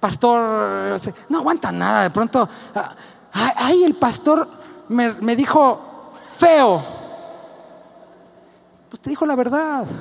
Pastor, 0.00 0.98
no 1.28 1.38
aguanta 1.38 1.70
nada. 1.72 2.02
De 2.04 2.10
pronto, 2.10 2.48
ah, 2.74 2.94
ay, 3.32 3.84
el 3.84 3.94
pastor 3.94 4.48
me, 4.88 5.12
me 5.14 5.36
dijo 5.36 6.12
feo. 6.36 6.82
Pues 8.88 9.02
te 9.02 9.10
dijo 9.10 9.26
la 9.26 9.34
verdad. 9.34 9.86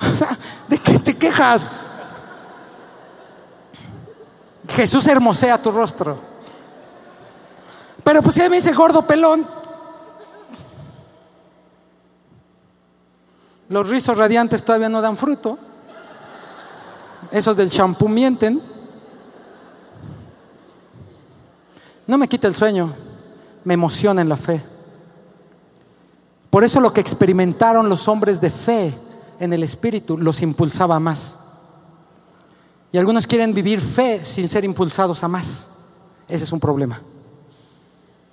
O 0.00 0.16
sea, 0.16 0.38
Jesús 4.68 5.06
hermosea 5.06 5.60
tu 5.62 5.70
rostro. 5.70 6.18
Pero 8.02 8.22
pues 8.22 8.34
si 8.34 8.40
me 8.48 8.56
dice 8.56 8.72
gordo 8.72 9.06
pelón. 9.06 9.46
Los 13.68 13.88
rizos 13.88 14.16
radiantes 14.16 14.64
todavía 14.64 14.88
no 14.88 15.00
dan 15.00 15.16
fruto. 15.16 15.58
Esos 17.30 17.56
del 17.56 17.70
champú 17.70 18.08
mienten. 18.08 18.62
No 22.06 22.16
me 22.16 22.26
quita 22.26 22.48
el 22.48 22.54
sueño, 22.54 22.94
me 23.64 23.74
emociona 23.74 24.22
en 24.22 24.30
la 24.30 24.36
fe. 24.36 24.64
Por 26.48 26.64
eso 26.64 26.80
lo 26.80 26.92
que 26.92 27.02
experimentaron 27.02 27.90
los 27.90 28.08
hombres 28.08 28.40
de 28.40 28.50
fe 28.50 29.07
en 29.38 29.52
el 29.52 29.62
Espíritu 29.62 30.16
los 30.18 30.42
impulsaba 30.42 30.98
más. 30.98 31.36
Y 32.92 32.98
algunos 32.98 33.26
quieren 33.26 33.52
vivir 33.52 33.80
fe 33.80 34.24
sin 34.24 34.48
ser 34.48 34.64
impulsados 34.64 35.22
a 35.22 35.28
más. 35.28 35.66
Ese 36.28 36.44
es 36.44 36.52
un 36.52 36.60
problema. 36.60 37.00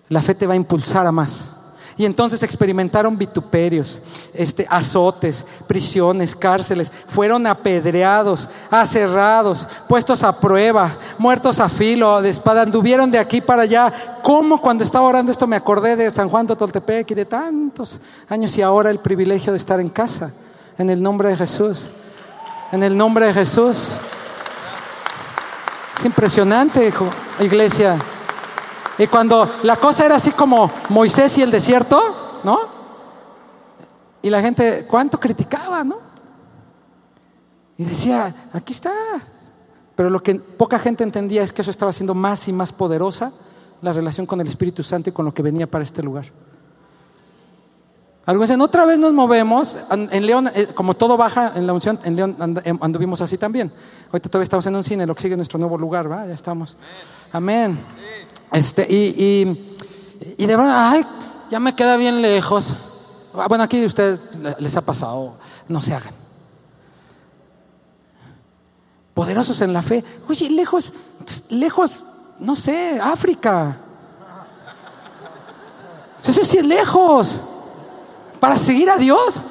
La 0.10 0.22
fe 0.22 0.36
te 0.36 0.47
va 0.47 0.53
a 0.53 0.58
impulsar 0.58 1.06
a 1.08 1.12
más. 1.12 1.51
Y 1.97 2.06
entonces 2.06 2.43
experimentaron 2.43 3.18
vituperios, 3.18 4.01
este, 4.34 4.68
azotes, 4.70 5.45
prisiones, 5.66 6.36
cárceles, 6.36 6.91
fueron 7.08 7.47
apedreados, 7.47 8.49
aserrados, 8.70 9.66
puestos 9.88 10.22
a 10.22 10.38
prueba, 10.38 10.97
muertos 11.18 11.62
a 11.62 11.70
filo, 11.70 12.22
de 12.22 12.32
espada, 12.32 12.64
anduvieron 12.64 13.10
de 13.12 13.18
aquí 13.18 13.39
para 13.39 13.62
allá. 13.62 13.93
¿Cómo 14.24 14.60
cuando 14.60 14.84
estaba 14.84 15.08
orando 15.08 15.32
esto 15.32 15.47
me 15.47 15.56
acordé 15.56 15.95
de 15.95 16.12
San 16.12 16.28
Juan 16.28 16.47
de 16.47 16.58
Toltepec 16.58 17.12
y 17.12 17.16
de 17.16 17.26
tantos 17.26 18.01
años 18.28 18.58
y 18.58 18.62
ahora 18.62 18.89
el 18.89 18.99
privilegio 18.99 19.53
de 19.53 19.58
estar 19.58 19.80
en 19.80 19.88
casa? 19.88 20.34
En 20.78 20.90
el 20.90 21.02
nombre 21.02 21.30
de 21.30 21.38
Jesús. 21.38 21.90
En 22.72 22.84
el 22.84 22.96
nombre 22.96 23.28
de 23.28 23.34
Jesús. 23.34 23.92
Es 25.98 26.06
impresionante, 26.06 26.94
iglesia. 27.40 27.98
Y 28.98 29.08
cuando 29.08 29.50
la 29.64 29.78
cosa 29.78 30.06
era 30.06 30.16
así 30.16 30.32
como 30.32 30.72
Moisés 30.90 31.38
y 31.38 31.42
el 31.42 31.52
desierto, 31.52 32.42
¿no? 32.44 32.60
Y 34.22 34.30
la 34.30 34.42
gente, 34.42 34.86
¿cuánto 34.88 35.20
criticaba, 35.20 35.84
no? 35.84 35.98
Y 37.78 37.84
decía, 37.84 38.34
aquí 38.54 38.74
está. 38.74 38.92
Pero 39.96 40.10
lo 40.10 40.22
que 40.22 40.36
poca 40.36 40.80
gente 40.80 41.04
entendía 41.04 41.44
es 41.44 41.54
que 41.54 41.62
eso 41.62 41.72
estaba 41.72 41.92
haciendo 41.92 42.14
más 42.14 42.48
y 42.48 42.54
más 42.54 42.72
poderosa 42.72 43.32
la 43.82 43.94
relación 43.94 44.26
con 44.26 44.42
el 44.42 44.48
Espíritu 44.48 44.84
Santo 44.84 45.10
y 45.10 45.14
con 45.14 45.26
lo 45.26 45.34
que 45.34 45.44
venía 45.44 45.70
para 45.70 45.84
este 45.84 46.02
lugar. 46.02 46.26
Algunos 48.26 48.50
dicen, 48.50 48.62
otra 48.62 48.86
vez 48.86 48.98
nos 48.98 49.14
movemos. 49.14 49.78
En 49.92 50.26
León, 50.26 50.50
eh, 50.56 50.68
como 50.74 50.96
todo 50.96 51.16
baja 51.16 51.54
en 51.56 51.68
la 51.68 51.74
unción, 51.74 52.00
en 52.04 52.16
León 52.16 52.36
em, 52.64 52.78
anduvimos 52.82 53.22
así 53.22 53.38
también. 53.38 53.72
Ahorita 54.12 54.30
todavía 54.30 54.46
estamos 54.46 54.66
en 54.66 54.76
un 54.76 54.84
cine, 54.84 55.06
lo 55.06 55.14
que 55.14 55.22
sigue 55.22 55.36
nuestro 55.36 55.60
nuevo 55.60 55.78
lugar, 55.78 56.12
¿va? 56.12 56.26
Ya 56.26 56.34
estamos. 56.34 56.76
Amén. 57.32 57.78
Este, 58.52 58.88
y, 58.90 59.78
y, 60.38 60.46
de 60.46 60.56
verdad, 60.56 60.90
ay, 60.90 61.06
ya 61.52 61.60
me 61.60 61.76
queda 61.76 61.98
bien 61.98 62.20
lejos. 62.20 62.74
Ah, 63.36 63.46
bueno, 63.48 63.64
aquí 63.64 63.84
a 63.84 63.86
ustedes 63.86 64.20
les 64.58 64.76
ha 64.76 64.82
pasado, 64.82 65.36
no 65.68 65.80
se 65.80 65.94
hagan. 65.94 66.14
Poderosos 69.14 69.62
en 69.62 69.72
la 69.72 69.84
fe. 69.84 70.04
Oye, 70.28 70.50
lejos, 70.50 70.94
lejos, 71.50 72.04
no 72.40 72.56
sé, 72.56 73.00
África. 73.00 73.78
Eso 76.20 76.44
sí 76.44 76.58
es 76.58 76.66
lejos 76.66 77.44
para 78.40 78.58
seguir 78.58 78.90
a 78.90 78.98
Dios. 78.98 79.44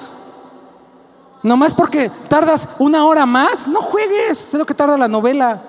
Nomás 1.45 1.75
porque 1.75 2.11
tardas 2.29 2.69
una 2.79 3.05
hora 3.05 3.27
más, 3.27 3.69
no 3.69 3.83
juegues, 3.83 4.39
es 4.49 4.55
lo 4.55 4.65
que 4.65 4.73
tarda 4.73 4.97
la 4.97 5.09
novela. 5.09 5.63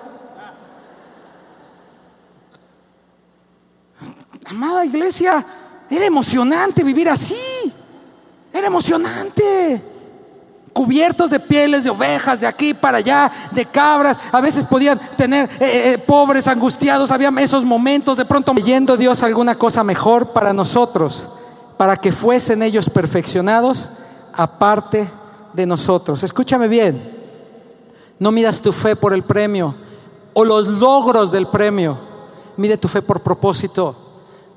Amada 4.46 4.86
iglesia, 4.86 5.44
era 5.90 6.06
emocionante 6.06 6.82
vivir 6.82 7.10
así. 7.10 7.36
Era 8.52 8.68
emocionante. 8.68 9.82
Cubiertos 10.72 11.28
de 11.28 11.40
pieles 11.40 11.84
de 11.84 11.90
ovejas, 11.90 12.40
de 12.40 12.46
aquí 12.46 12.72
para 12.72 12.98
allá, 12.98 13.30
de 13.50 13.66
cabras. 13.66 14.16
A 14.32 14.40
veces 14.40 14.64
podían 14.64 14.98
tener 15.16 15.44
eh, 15.44 15.56
eh, 15.60 15.92
eh, 15.92 15.98
pobres, 15.98 16.46
angustiados. 16.46 17.10
Había 17.10 17.30
esos 17.36 17.64
momentos 17.66 18.16
de 18.16 18.24
pronto 18.24 18.54
leyendo 18.54 18.96
Dios 18.96 19.22
alguna 19.22 19.56
cosa 19.56 19.84
mejor 19.84 20.32
para 20.32 20.54
nosotros 20.54 21.28
para 21.76 21.96
que 21.96 22.12
fuesen 22.12 22.62
ellos 22.62 22.88
perfeccionados 22.88 23.88
aparte 24.32 25.08
de 25.52 25.66
nosotros. 25.66 26.22
Escúchame 26.22 26.68
bien, 26.68 27.00
no 28.18 28.32
midas 28.32 28.60
tu 28.60 28.72
fe 28.72 28.96
por 28.96 29.12
el 29.12 29.22
premio 29.22 29.74
o 30.34 30.44
los 30.44 30.68
logros 30.68 31.32
del 31.32 31.46
premio, 31.46 31.98
mide 32.56 32.76
tu 32.76 32.88
fe 32.88 33.02
por 33.02 33.20
propósito. 33.20 33.96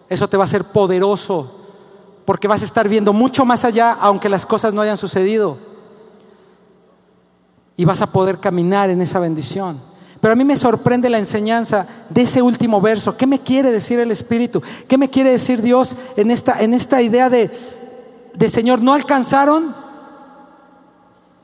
Eso 0.09 0.27
te 0.27 0.37
va 0.37 0.43
a 0.43 0.45
hacer 0.45 0.65
poderoso, 0.65 1.51
porque 2.25 2.47
vas 2.47 2.61
a 2.61 2.65
estar 2.65 2.89
viendo 2.89 3.13
mucho 3.13 3.45
más 3.45 3.63
allá 3.63 3.93
aunque 3.93 4.27
las 4.27 4.45
cosas 4.45 4.73
no 4.73 4.81
hayan 4.81 4.97
sucedido. 4.97 5.57
Y 7.77 7.85
vas 7.85 8.01
a 8.01 8.07
poder 8.07 8.39
caminar 8.39 8.89
en 8.89 9.01
esa 9.01 9.19
bendición. 9.19 9.79
Pero 10.21 10.33
a 10.33 10.35
mí 10.35 10.43
me 10.43 10.57
sorprende 10.57 11.09
la 11.09 11.17
enseñanza 11.17 11.87
de 12.09 12.23
ese 12.23 12.41
último 12.41 12.81
verso. 12.81 13.15
¿Qué 13.15 13.25
me 13.25 13.39
quiere 13.39 13.71
decir 13.71 13.99
el 13.99 14.11
Espíritu? 14.11 14.61
¿Qué 14.87 14.97
me 14.97 15.09
quiere 15.09 15.31
decir 15.31 15.61
Dios 15.61 15.95
en 16.17 16.29
esta, 16.29 16.59
en 16.61 16.73
esta 16.73 17.01
idea 17.01 17.29
de, 17.29 17.49
de 18.33 18.49
Señor? 18.49 18.81
No 18.81 18.93
alcanzaron, 18.93 19.73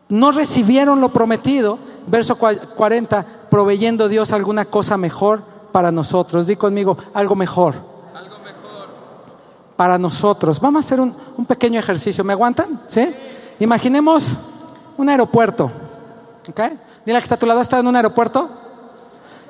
no 0.09 0.31
recibieron 0.31 0.99
lo 0.99 1.09
prometido. 1.09 1.79
Verso 2.07 2.37
40, 2.37 3.25
proveyendo 3.49 4.09
Dios 4.09 4.31
alguna 4.31 4.65
cosa 4.65 4.97
mejor 4.97 5.41
para 5.71 5.91
nosotros. 5.91 6.45
Di 6.45 6.55
conmigo, 6.55 6.97
algo 7.13 7.35
mejor. 7.35 7.75
Algo 8.13 8.39
mejor. 8.39 8.89
Para 9.77 9.97
nosotros. 9.97 10.59
Vamos 10.59 10.83
a 10.83 10.85
hacer 10.85 10.99
un, 10.99 11.15
un 11.37 11.45
pequeño 11.45 11.79
ejercicio. 11.79 12.23
¿Me 12.23 12.33
aguantan? 12.33 12.81
¿Sí? 12.87 13.07
Imaginemos 13.59 14.37
un 14.97 15.09
aeropuerto. 15.09 15.71
¿Ok? 16.49 16.61
Dile 17.05 17.19
que 17.19 17.23
está 17.23 17.35
a 17.35 17.39
tu 17.39 17.45
lado, 17.45 17.61
¿está 17.61 17.79
en 17.79 17.87
un 17.87 17.95
aeropuerto? 17.95 18.64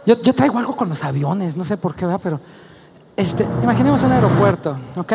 Yo, 0.05 0.17
traigo 0.19 0.59
algo 0.59 0.75
con 0.75 0.87
los 0.89 1.03
aviones, 1.03 1.57
no 1.57 1.63
sé 1.63 1.77
por 1.77 1.95
qué, 1.95 2.05
pero 2.21 2.39
este, 3.17 3.47
imaginemos 3.63 4.03
un 4.03 4.11
aeropuerto, 4.11 4.77
¿ok? 4.95 5.13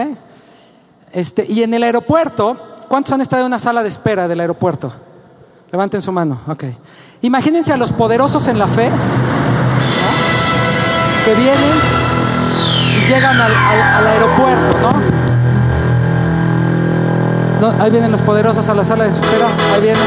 Este, 1.13 1.47
y 1.49 1.63
en 1.63 1.73
el 1.75 1.83
aeropuerto, 1.85 2.57
¿cuántos 2.89 3.13
han 3.13 3.21
estado 3.21 3.43
en 3.43 3.47
una 3.47 3.59
sala 3.61 3.83
de 3.83 3.89
espera 3.89 4.27
del 4.27 4.41
aeropuerto? 4.41 4.93
Levanten 5.71 6.03
su 6.03 6.11
mano, 6.11 6.41
ok. 6.49 6.65
Imagínense 7.23 7.73
a 7.73 7.77
los 7.77 7.93
poderosos 7.93 8.49
en 8.49 8.59
la 8.59 8.67
fe 8.67 8.91
que 11.25 11.35
vienen 11.35 11.75
y 12.97 13.09
llegan 13.09 13.41
al, 13.41 14.07
aeropuerto, 14.07 14.79
¿no? 17.61 17.75
Ahí 17.79 17.91
vienen 17.91 18.11
los 18.11 18.23
poderosos 18.23 18.69
a 18.69 18.75
la 18.75 18.85
sala 18.85 19.05
de 19.05 19.11
espera, 19.11 19.47
ahí 19.75 19.83
vienen, 19.83 20.03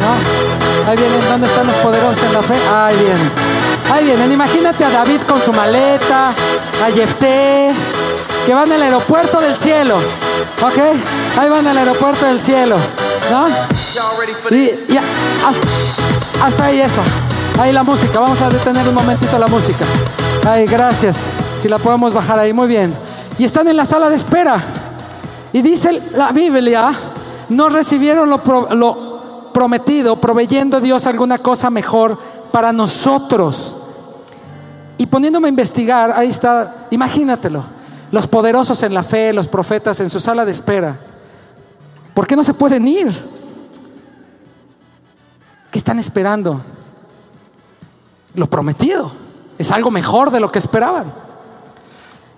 ¿no? 0.00 0.88
Ahí 0.88 0.96
vienen, 0.96 1.20
¿dónde 1.28 1.46
están 1.48 1.66
los 1.66 1.76
poderosos 1.76 2.22
en 2.22 2.32
la 2.32 2.42
fe? 2.42 2.54
Ahí 2.72 2.96
vienen. 2.96 3.59
Ahí 3.90 4.04
vienen, 4.04 4.30
imagínate 4.30 4.84
a 4.84 4.90
David 4.90 5.22
con 5.28 5.42
su 5.42 5.52
maleta, 5.52 6.28
a 6.28 6.90
Jefté, 6.94 7.68
que 8.46 8.54
van 8.54 8.70
al 8.70 8.80
aeropuerto 8.80 9.40
del 9.40 9.56
cielo. 9.56 9.96
¿Ok? 10.62 10.78
Ahí 11.36 11.48
van 11.48 11.66
al 11.66 11.76
aeropuerto 11.76 12.24
del 12.24 12.40
cielo. 12.40 12.76
¿No? 13.32 13.46
Y, 14.56 14.70
hasta, 16.40 16.64
ahí 16.66 16.80
eso. 16.80 17.02
Ahí 17.58 17.72
la 17.72 17.82
música. 17.82 18.20
Vamos 18.20 18.40
a 18.40 18.48
detener 18.48 18.88
un 18.88 18.94
momentito 18.94 19.36
la 19.38 19.48
música. 19.48 19.84
Ay, 20.48 20.66
gracias. 20.66 21.16
Si 21.60 21.68
la 21.68 21.78
podemos 21.78 22.14
bajar 22.14 22.38
ahí, 22.38 22.52
muy 22.52 22.68
bien. 22.68 22.94
Y 23.38 23.44
están 23.44 23.66
en 23.66 23.76
la 23.76 23.86
sala 23.86 24.08
de 24.08 24.14
espera. 24.14 24.62
Y 25.52 25.62
dice 25.62 26.00
la 26.12 26.30
Biblia, 26.30 26.92
no 27.48 27.68
recibieron 27.68 28.30
lo, 28.30 28.40
lo 28.70 29.50
prometido, 29.52 30.14
proveyendo 30.16 30.80
Dios 30.80 31.06
alguna 31.06 31.38
cosa 31.38 31.70
mejor 31.70 32.16
para 32.52 32.72
nosotros. 32.72 33.76
Y 35.00 35.06
poniéndome 35.06 35.48
a 35.48 35.48
investigar, 35.48 36.12
ahí 36.14 36.28
está, 36.28 36.88
imagínatelo, 36.90 37.64
los 38.12 38.26
poderosos 38.26 38.82
en 38.82 38.92
la 38.92 39.02
fe, 39.02 39.32
los 39.32 39.48
profetas 39.48 39.98
en 40.00 40.10
su 40.10 40.20
sala 40.20 40.44
de 40.44 40.52
espera. 40.52 40.94
¿Por 42.12 42.26
qué 42.26 42.36
no 42.36 42.44
se 42.44 42.52
pueden 42.52 42.86
ir? 42.86 43.10
¿Qué 45.70 45.78
están 45.78 45.98
esperando? 45.98 46.60
Lo 48.34 48.46
prometido. 48.50 49.10
Es 49.56 49.70
algo 49.70 49.90
mejor 49.90 50.30
de 50.30 50.38
lo 50.38 50.52
que 50.52 50.58
esperaban. 50.58 51.10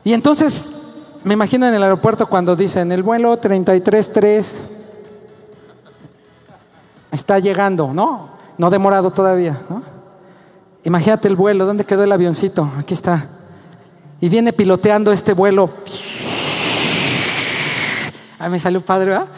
Y 0.04 0.12
entonces 0.12 0.70
me 1.24 1.34
imagino 1.34 1.66
en 1.66 1.74
el 1.74 1.82
aeropuerto 1.82 2.28
cuando 2.28 2.54
dicen 2.54 2.92
el 2.92 3.02
vuelo 3.02 3.36
333 3.38 4.62
está 7.10 7.40
llegando, 7.40 7.92
¿no? 7.92 8.28
No 8.56 8.70
demorado 8.70 9.10
todavía, 9.10 9.60
¿no? 9.68 9.82
Imagínate 10.84 11.28
el 11.28 11.36
vuelo, 11.36 11.64
¿dónde 11.64 11.84
quedó 11.84 12.02
el 12.04 12.12
avioncito? 12.12 12.70
Aquí 12.78 12.94
está. 12.94 13.28
Y 14.20 14.28
viene 14.28 14.52
piloteando 14.52 15.12
este 15.12 15.32
vuelo. 15.32 15.70
Ahí 18.38 18.50
me 18.50 18.58
salió 18.58 18.80
padre, 18.80 19.10
¿verdad? 19.10 19.28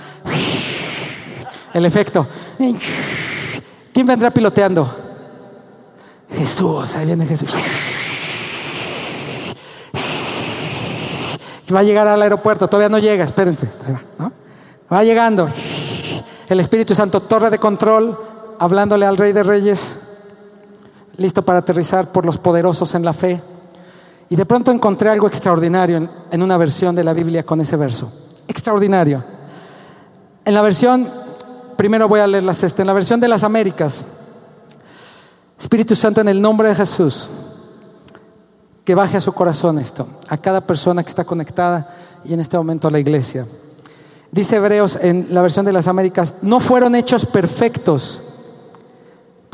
El 1.74 1.84
efecto. 1.84 2.26
¿Quién 3.92 4.06
vendrá 4.06 4.30
piloteando? 4.30 4.90
Jesús, 6.30 6.94
ahí 6.96 7.06
viene 7.06 7.26
Jesús. 7.26 7.50
Va 11.74 11.80
a 11.80 11.82
llegar 11.82 12.06
al 12.06 12.22
aeropuerto, 12.22 12.68
todavía 12.68 12.88
no 12.88 12.98
llega, 12.98 13.24
espérense. 13.24 13.70
Va 14.92 15.02
llegando. 15.02 15.48
El 16.48 16.60
Espíritu 16.60 16.94
Santo, 16.94 17.20
torre 17.20 17.50
de 17.50 17.58
control, 17.58 18.18
hablándole 18.58 19.06
al 19.06 19.16
Rey 19.16 19.32
de 19.32 19.42
Reyes, 19.42 19.96
listo 21.16 21.44
para 21.44 21.60
aterrizar 21.60 22.12
por 22.12 22.26
los 22.26 22.38
poderosos 22.38 22.94
en 22.94 23.04
la 23.04 23.12
fe. 23.12 23.42
Y 24.28 24.36
de 24.36 24.46
pronto 24.46 24.70
encontré 24.70 25.10
algo 25.10 25.26
extraordinario 25.26 26.08
en, 26.30 26.42
una 26.42 26.56
versión 26.56 26.94
de 26.94 27.04
la 27.04 27.12
Biblia 27.12 27.44
con 27.44 27.60
ese 27.60 27.76
verso. 27.76 28.10
Extraordinario. 28.48 29.22
En 30.44 30.54
la 30.54 30.62
versión, 30.62 31.08
primero 31.76 32.08
voy 32.08 32.20
a 32.20 32.26
leer 32.26 32.42
las 32.42 32.62
este, 32.62 32.82
en 32.82 32.86
la 32.86 32.94
versión 32.94 33.20
de 33.20 33.28
las 33.28 33.44
Américas, 33.44 34.04
Espíritu 35.58 35.94
Santo, 35.94 36.20
en 36.20 36.28
el 36.28 36.42
nombre 36.42 36.68
de 36.68 36.74
Jesús, 36.74 37.28
que 38.84 38.94
baje 38.94 39.16
a 39.16 39.20
su 39.20 39.32
corazón 39.32 39.78
esto, 39.78 40.06
a 40.28 40.36
cada 40.36 40.60
persona 40.60 41.02
que 41.02 41.08
está 41.08 41.24
conectada 41.24 41.94
y 42.24 42.34
en 42.34 42.40
este 42.40 42.56
momento 42.56 42.88
a 42.88 42.90
la 42.90 42.98
iglesia. 42.98 43.46
Dice 44.34 44.56
Hebreos 44.56 44.98
en 45.00 45.28
la 45.30 45.42
versión 45.42 45.64
de 45.64 45.72
las 45.72 45.86
Américas, 45.86 46.34
no 46.42 46.58
fueron 46.58 46.96
hechos 46.96 47.24
perfectos, 47.24 48.23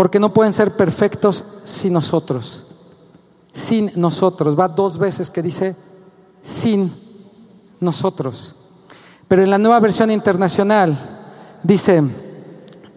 porque 0.01 0.19
no 0.19 0.33
pueden 0.33 0.55
ser 0.55 0.79
perfectos 0.79 1.45
sin 1.65 1.93
nosotros. 1.93 2.65
Sin 3.53 3.91
nosotros. 3.97 4.59
Va 4.59 4.67
dos 4.67 4.97
veces 4.97 5.29
que 5.29 5.43
dice 5.43 5.77
sin 6.41 6.91
nosotros. 7.81 8.57
Pero 9.29 9.43
en 9.43 9.51
la 9.51 9.59
nueva 9.59 9.79
versión 9.79 10.11
internacional 10.11 10.97
dice, 11.63 12.03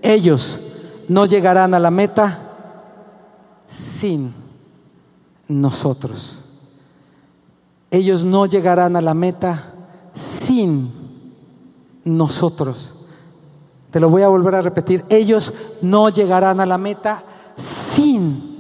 ellos 0.02 0.62
no 1.10 1.26
llegarán 1.26 1.74
a 1.74 1.80
la 1.82 1.92
meta 1.92 2.40
sin 3.68 4.34
nosotros. 5.50 6.40
Ellos 7.92 8.24
no 8.24 8.46
llegarán 8.46 8.96
a 8.96 9.02
la 9.02 9.14
meta 9.14 9.74
sin 10.14 10.90
nosotros. 12.06 12.96
Te 13.94 14.00
lo 14.00 14.10
voy 14.10 14.24
a 14.24 14.28
volver 14.28 14.56
a 14.56 14.62
repetir. 14.64 15.06
Ellos 15.08 15.54
no 15.84 16.10
llegarán 16.10 16.60
a 16.60 16.66
la 16.66 16.80
meta 16.80 17.22
sin 17.56 18.58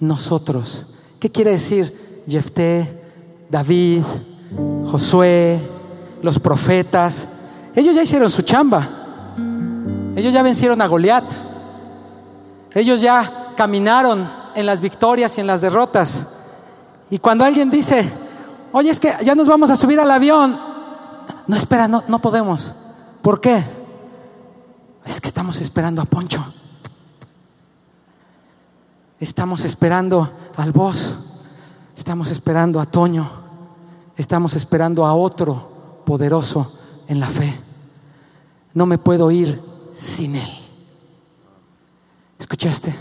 nosotros. 0.00 0.86
¿Qué 1.18 1.30
quiere 1.30 1.50
decir 1.50 2.22
Jefté, 2.26 3.04
David, 3.50 4.02
Josué, 4.86 5.60
los 6.22 6.38
profetas? 6.38 7.28
Ellos 7.76 7.94
ya 7.94 8.02
hicieron 8.02 8.30
su 8.30 8.40
chamba. 8.40 8.88
Ellos 10.16 10.32
ya 10.32 10.42
vencieron 10.42 10.80
a 10.80 10.86
Goliat. 10.86 11.24
Ellos 12.72 13.02
ya 13.02 13.52
caminaron 13.58 14.26
en 14.54 14.64
las 14.64 14.80
victorias 14.80 15.36
y 15.36 15.42
en 15.42 15.46
las 15.46 15.60
derrotas. 15.60 16.24
Y 17.10 17.18
cuando 17.18 17.44
alguien 17.44 17.70
dice, 17.70 18.10
oye, 18.72 18.88
es 18.88 18.98
que 18.98 19.12
ya 19.24 19.34
nos 19.34 19.46
vamos 19.46 19.68
a 19.68 19.76
subir 19.76 20.00
al 20.00 20.10
avión, 20.10 20.58
no 21.46 21.54
espera, 21.54 21.86
no, 21.86 22.02
no 22.08 22.18
podemos. 22.20 22.72
¿Por 23.20 23.42
qué? 23.42 23.62
Es 25.10 25.20
que 25.20 25.26
estamos 25.26 25.60
esperando 25.60 26.00
a 26.00 26.04
Poncho. 26.04 26.40
Estamos 29.18 29.64
esperando 29.64 30.30
al 30.54 30.70
voz. 30.70 31.16
Estamos 31.96 32.30
esperando 32.30 32.80
a 32.80 32.86
Toño. 32.86 33.28
Estamos 34.16 34.54
esperando 34.54 35.04
a 35.04 35.14
otro 35.14 36.02
poderoso 36.06 36.78
en 37.08 37.18
la 37.18 37.26
fe. 37.26 37.60
No 38.72 38.86
me 38.86 38.98
puedo 38.98 39.32
ir 39.32 39.60
sin 39.92 40.36
él. 40.36 40.50
¿Escuchaste? 42.38 42.94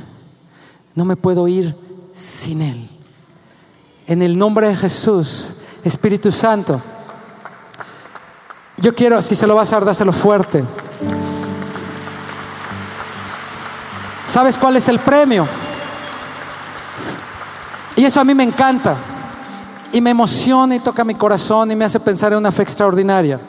No 0.95 1.05
me 1.05 1.16
puedo 1.16 1.47
ir 1.47 1.76
sin 2.12 2.64
él. 2.64 2.89
En 4.07 4.24
el 4.24 4.36
nombre 4.36 4.68
de 4.68 4.76
Jesús, 4.76 5.51
Espíritu 5.84 6.32
Santo. 6.32 6.82
Yo 8.78 8.95
quiero, 8.95 9.22
si 9.22 9.36
se 9.36 9.45
lo 9.45 9.53
vas 9.53 9.72
a 9.72 9.76
dar, 9.76 9.86
dáselo 9.86 10.12
fuerte. 10.12 10.66
¿Sabes 14.30 14.59
cuál 14.59 14.75
es 14.75 14.88
el 14.88 14.99
premio? 14.99 15.47
Y 17.95 18.05
eso 18.05 18.21
a 18.21 18.23
mí 18.23 18.36
me 18.36 18.43
encanta. 18.43 18.95
Y 19.91 20.01
me 20.01 20.11
emociona 20.11 20.75
y 20.75 20.80
toca 20.80 21.03
mi 21.03 21.15
corazón 21.15 21.71
y 21.71 21.75
me 21.75 21.84
hace 21.84 21.99
pensar 21.99 22.32
en 22.34 22.38
una 22.38 22.51
fe 22.51 22.61
extraordinaria. 22.61 23.39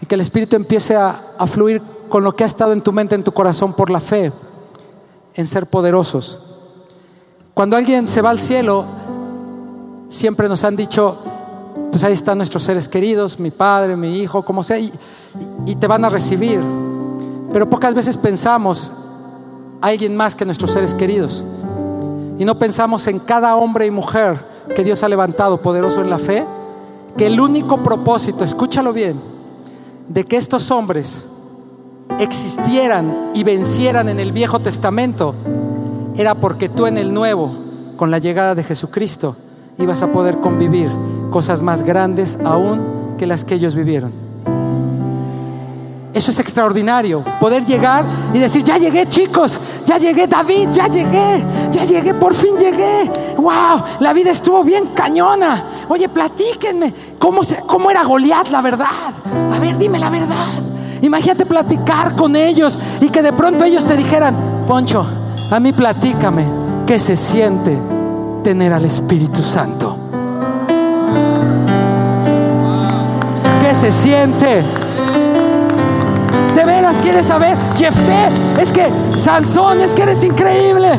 Y 0.00 0.06
que 0.06 0.14
el 0.14 0.22
Espíritu 0.22 0.56
empiece 0.56 0.96
a, 0.96 1.20
fluir 1.46 1.82
con 2.08 2.24
lo 2.24 2.34
que 2.34 2.44
ha 2.44 2.46
estado 2.46 2.72
en 2.72 2.80
tu 2.80 2.92
mente, 2.92 3.14
en 3.14 3.22
tu 3.22 3.32
corazón 3.32 3.74
por 3.74 3.90
la 3.90 4.00
fe, 4.00 4.32
en 5.34 5.46
ser 5.46 5.66
poderosos. 5.66 6.40
Cuando 7.52 7.76
alguien 7.76 8.08
se 8.08 8.22
va 8.22 8.30
al 8.30 8.40
cielo, 8.40 8.86
siempre 10.08 10.48
nos 10.48 10.64
han 10.64 10.76
dicho, 10.76 11.18
pues 11.92 12.04
ahí 12.04 12.14
están 12.14 12.38
nuestros 12.38 12.62
seres 12.62 12.88
queridos, 12.88 13.38
mi 13.38 13.50
padre, 13.50 13.96
mi 13.96 14.18
hijo, 14.18 14.46
como 14.46 14.62
sea, 14.62 14.78
y, 14.78 14.90
te 15.78 15.86
van 15.86 16.06
a 16.06 16.08
recibir. 16.08 16.58
Pero 17.52 17.68
pocas 17.68 17.92
veces 17.92 18.16
pensamos 18.16 18.94
alguien 19.80 20.16
más 20.16 20.34
que 20.34 20.44
nuestros 20.44 20.72
seres 20.72 20.94
queridos. 20.94 21.44
Y 22.38 22.44
no 22.44 22.58
pensamos 22.58 23.06
en 23.06 23.18
cada 23.18 23.56
hombre 23.56 23.86
y 23.86 23.90
mujer 23.90 24.38
que 24.74 24.84
Dios 24.84 25.02
ha 25.02 25.08
levantado 25.08 25.60
poderoso 25.60 26.00
en 26.00 26.10
la 26.10 26.18
fe, 26.18 26.46
que 27.16 27.26
el 27.26 27.40
único 27.40 27.82
propósito, 27.82 28.44
escúchalo 28.44 28.92
bien, 28.92 29.20
de 30.08 30.24
que 30.24 30.36
estos 30.36 30.70
hombres 30.70 31.22
existieran 32.18 33.30
y 33.34 33.44
vencieran 33.44 34.08
en 34.08 34.20
el 34.20 34.32
Viejo 34.32 34.60
Testamento, 34.60 35.34
era 36.16 36.34
porque 36.34 36.68
tú 36.68 36.86
en 36.86 36.98
el 36.98 37.12
Nuevo, 37.12 37.52
con 37.96 38.10
la 38.10 38.18
llegada 38.18 38.54
de 38.54 38.64
Jesucristo, 38.64 39.36
ibas 39.78 40.02
a 40.02 40.12
poder 40.12 40.38
convivir 40.38 40.90
cosas 41.30 41.62
más 41.62 41.82
grandes 41.82 42.38
aún 42.44 43.16
que 43.18 43.26
las 43.26 43.44
que 43.44 43.54
ellos 43.54 43.74
vivieron. 43.74 44.29
Eso 46.12 46.32
es 46.32 46.40
extraordinario, 46.40 47.24
poder 47.38 47.64
llegar 47.64 48.04
y 48.34 48.38
decir, 48.38 48.64
ya 48.64 48.78
llegué 48.78 49.08
chicos, 49.08 49.60
ya 49.84 49.96
llegué 49.96 50.26
David, 50.26 50.70
ya 50.72 50.88
llegué, 50.88 51.44
ya 51.70 51.84
llegué, 51.84 52.14
por 52.14 52.34
fin 52.34 52.56
llegué. 52.58 53.08
Wow, 53.36 53.82
la 54.00 54.12
vida 54.12 54.32
estuvo 54.32 54.64
bien 54.64 54.88
cañona. 54.88 55.64
Oye, 55.88 56.08
platíquenme, 56.08 56.92
¿cómo, 57.16 57.44
se, 57.44 57.60
cómo 57.60 57.92
era 57.92 58.02
Goliat, 58.02 58.48
la 58.48 58.60
verdad? 58.60 58.86
A 59.54 59.58
ver, 59.60 59.78
dime 59.78 60.00
la 60.00 60.10
verdad. 60.10 60.34
Imagínate 61.00 61.46
platicar 61.46 62.16
con 62.16 62.34
ellos 62.34 62.76
y 63.00 63.08
que 63.08 63.22
de 63.22 63.32
pronto 63.32 63.64
ellos 63.64 63.86
te 63.86 63.96
dijeran, 63.96 64.34
Poncho, 64.66 65.06
a 65.50 65.60
mí 65.60 65.72
platícame, 65.72 66.44
¿qué 66.86 66.98
se 66.98 67.16
siente 67.16 67.78
tener 68.42 68.72
al 68.72 68.84
Espíritu 68.84 69.42
Santo? 69.42 69.96
¿Qué 73.62 73.74
se 73.76 73.92
siente? 73.92 74.64
¿De 76.54 76.64
veras 76.64 76.98
quieres 77.00 77.26
saber? 77.26 77.56
Jefté, 77.76 78.28
es 78.58 78.72
que 78.72 78.90
Sansón, 79.16 79.80
es 79.80 79.94
que 79.94 80.02
eres 80.02 80.22
increíble. 80.24 80.90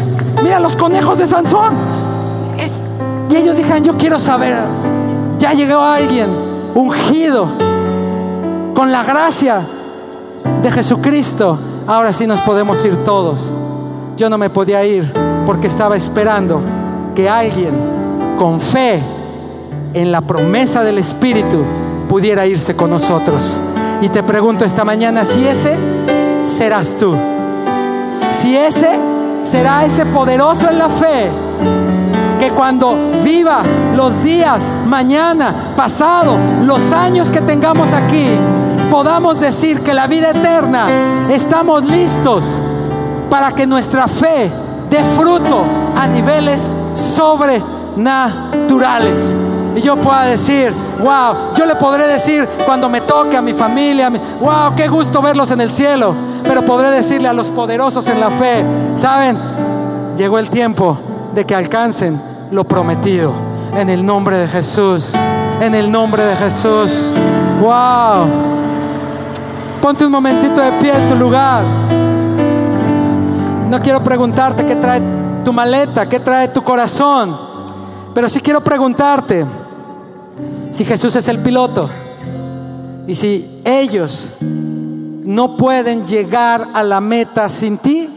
Mira 0.43 0.59
los 0.59 0.75
conejos 0.75 1.17
de 1.17 1.27
Sansón. 1.27 1.73
Es, 2.57 2.83
y 3.29 3.35
ellos 3.35 3.57
dijeron, 3.57 3.83
yo 3.83 3.97
quiero 3.97 4.17
saber. 4.17 4.57
Ya 5.39 5.53
llegó 5.53 5.79
alguien 5.79 6.29
ungido 6.75 7.47
con 8.75 8.91
la 8.91 9.03
gracia 9.03 9.61
de 10.61 10.71
Jesucristo. 10.71 11.57
Ahora 11.87 12.13
sí 12.13 12.27
nos 12.27 12.39
podemos 12.41 12.83
ir 12.85 13.03
todos. 13.03 13.53
Yo 14.17 14.29
no 14.29 14.37
me 14.37 14.49
podía 14.49 14.83
ir 14.85 15.11
porque 15.45 15.67
estaba 15.67 15.97
esperando 15.97 16.61
que 17.15 17.29
alguien 17.29 17.73
con 18.37 18.59
fe 18.59 19.01
en 19.93 20.11
la 20.11 20.21
promesa 20.21 20.83
del 20.83 20.97
Espíritu 20.97 21.63
pudiera 22.07 22.45
irse 22.45 22.75
con 22.75 22.89
nosotros. 22.89 23.59
Y 24.01 24.09
te 24.09 24.21
pregunto 24.23 24.65
esta 24.65 24.83
mañana 24.83 25.23
si 25.23 25.47
ese 25.47 25.77
serás 26.45 26.97
tú. 26.97 27.15
Si 28.31 28.57
ese 28.57 28.99
será 29.43 29.85
ese 29.85 30.05
poderoso 30.07 30.67
en 30.69 30.79
la 30.79 30.89
fe 30.89 31.29
que 32.39 32.49
cuando 32.51 32.97
viva 33.23 33.61
los 33.95 34.23
días, 34.23 34.63
mañana, 34.87 35.73
pasado, 35.75 36.35
los 36.63 36.91
años 36.91 37.29
que 37.29 37.41
tengamos 37.41 37.93
aquí, 37.93 38.25
podamos 38.89 39.39
decir 39.39 39.81
que 39.81 39.93
la 39.93 40.07
vida 40.07 40.31
eterna 40.31 40.87
estamos 41.29 41.83
listos 41.83 42.43
para 43.29 43.51
que 43.51 43.67
nuestra 43.67 44.07
fe 44.07 44.51
dé 44.89 45.03
fruto 45.03 45.63
a 45.95 46.07
niveles 46.07 46.71
sobrenaturales. 46.95 49.35
Y 49.75 49.81
yo 49.81 49.95
pueda 49.95 50.23
decir, 50.25 50.73
wow, 50.99 51.53
yo 51.55 51.65
le 51.65 51.75
podré 51.75 52.05
decir 52.07 52.47
cuando 52.65 52.89
me 52.89 53.01
toque 53.01 53.37
a 53.37 53.41
mi 53.41 53.53
familia, 53.53 54.09
wow, 54.09 54.75
qué 54.75 54.87
gusto 54.87 55.21
verlos 55.21 55.49
en 55.51 55.61
el 55.61 55.71
cielo. 55.71 56.13
Pero 56.43 56.65
podré 56.65 56.91
decirle 56.91 57.27
a 57.27 57.33
los 57.33 57.47
poderosos 57.47 58.07
en 58.07 58.19
la 58.19 58.29
fe, 58.29 58.65
saben, 58.95 59.37
llegó 60.17 60.39
el 60.39 60.49
tiempo 60.49 60.97
de 61.33 61.45
que 61.45 61.55
alcancen 61.55 62.21
lo 62.51 62.65
prometido. 62.65 63.33
En 63.73 63.89
el 63.89 64.05
nombre 64.05 64.37
de 64.37 64.47
Jesús, 64.47 65.13
en 65.61 65.73
el 65.73 65.89
nombre 65.89 66.25
de 66.25 66.35
Jesús. 66.35 67.05
Wow. 67.61 68.27
Ponte 69.81 70.05
un 70.05 70.11
momentito 70.11 70.59
de 70.59 70.71
pie 70.73 70.93
en 70.93 71.07
tu 71.07 71.15
lugar. 71.15 71.63
No 73.69 73.81
quiero 73.81 74.03
preguntarte 74.03 74.65
qué 74.65 74.75
trae 74.75 75.01
tu 75.45 75.53
maleta, 75.53 76.09
qué 76.09 76.19
trae 76.19 76.49
tu 76.49 76.61
corazón. 76.61 77.37
Pero 78.13 78.27
sí 78.27 78.41
quiero 78.41 78.59
preguntarte 78.61 79.45
si 80.81 80.85
Jesús 80.85 81.15
es 81.15 81.27
el 81.27 81.37
piloto 81.37 81.87
y 83.05 83.13
si 83.13 83.61
ellos 83.63 84.31
no 84.41 85.55
pueden 85.55 86.07
llegar 86.07 86.69
a 86.73 86.81
la 86.81 86.99
meta 86.99 87.47
sin 87.49 87.77
ti. 87.77 88.09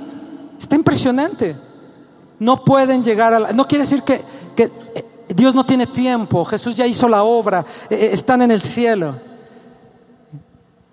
Está 0.58 0.74
impresionante. 0.74 1.56
No 2.38 2.64
pueden 2.64 3.04
llegar 3.04 3.34
a 3.34 3.38
la... 3.38 3.52
No 3.52 3.68
quiere 3.68 3.84
decir 3.84 4.02
que, 4.02 4.22
que 4.56 4.62
eh, 4.94 5.04
Dios 5.36 5.54
no 5.54 5.66
tiene 5.66 5.86
tiempo, 5.86 6.42
Jesús 6.46 6.74
ya 6.74 6.86
hizo 6.86 7.06
la 7.06 7.22
obra, 7.22 7.66
eh, 7.90 7.96
eh, 7.96 8.10
están 8.14 8.40
en 8.40 8.50
el 8.50 8.62
cielo. 8.62 9.14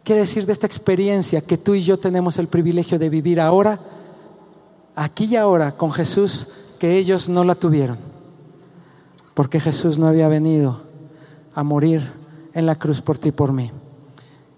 Quiere 0.04 0.22
decir 0.22 0.46
de 0.46 0.52
esta 0.52 0.68
experiencia 0.68 1.40
que 1.40 1.58
tú 1.58 1.74
y 1.74 1.84
yo 1.84 1.98
tenemos 1.98 2.38
el 2.38 2.50
privilegio 2.50 3.00
de 3.00 3.10
vivir 3.10 3.40
ahora, 3.40 3.80
aquí 4.94 5.24
y 5.24 5.36
ahora, 5.38 5.72
con 5.78 5.94
Jesús, 5.94 6.50
que 6.80 6.98
ellos 6.98 7.30
no 7.30 7.46
la 7.46 7.56
tuvieron. 7.56 7.98
Porque 9.34 9.62
Jesús 9.62 9.98
no 9.98 10.08
había 10.08 10.28
venido 10.28 10.91
a 11.54 11.64
morir 11.64 12.02
en 12.54 12.66
la 12.66 12.76
cruz 12.76 13.02
por 13.02 13.18
ti 13.18 13.30
y 13.30 13.32
por 13.32 13.52
mí. 13.52 13.72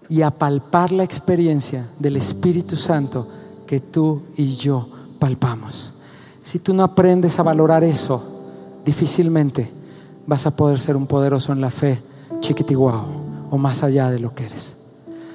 Y 0.08 0.22
a 0.22 0.30
palpar 0.30 0.92
la 0.92 1.04
experiencia 1.04 1.88
del 1.98 2.16
Espíritu 2.16 2.76
Santo 2.76 3.26
que 3.66 3.80
tú 3.80 4.22
y 4.36 4.54
yo 4.56 4.88
palpamos. 5.18 5.94
Si 6.42 6.58
tú 6.58 6.74
no 6.74 6.82
aprendes 6.82 7.38
a 7.38 7.42
valorar 7.42 7.84
eso, 7.84 8.22
difícilmente 8.84 9.70
vas 10.26 10.46
a 10.46 10.54
poder 10.54 10.78
ser 10.78 10.96
un 10.96 11.06
poderoso 11.06 11.52
en 11.52 11.60
la 11.60 11.70
fe, 11.70 12.02
chiquitiguao, 12.40 13.06
o 13.50 13.56
más 13.56 13.82
allá 13.82 14.10
de 14.10 14.18
lo 14.18 14.34
que 14.34 14.46
eres 14.46 14.76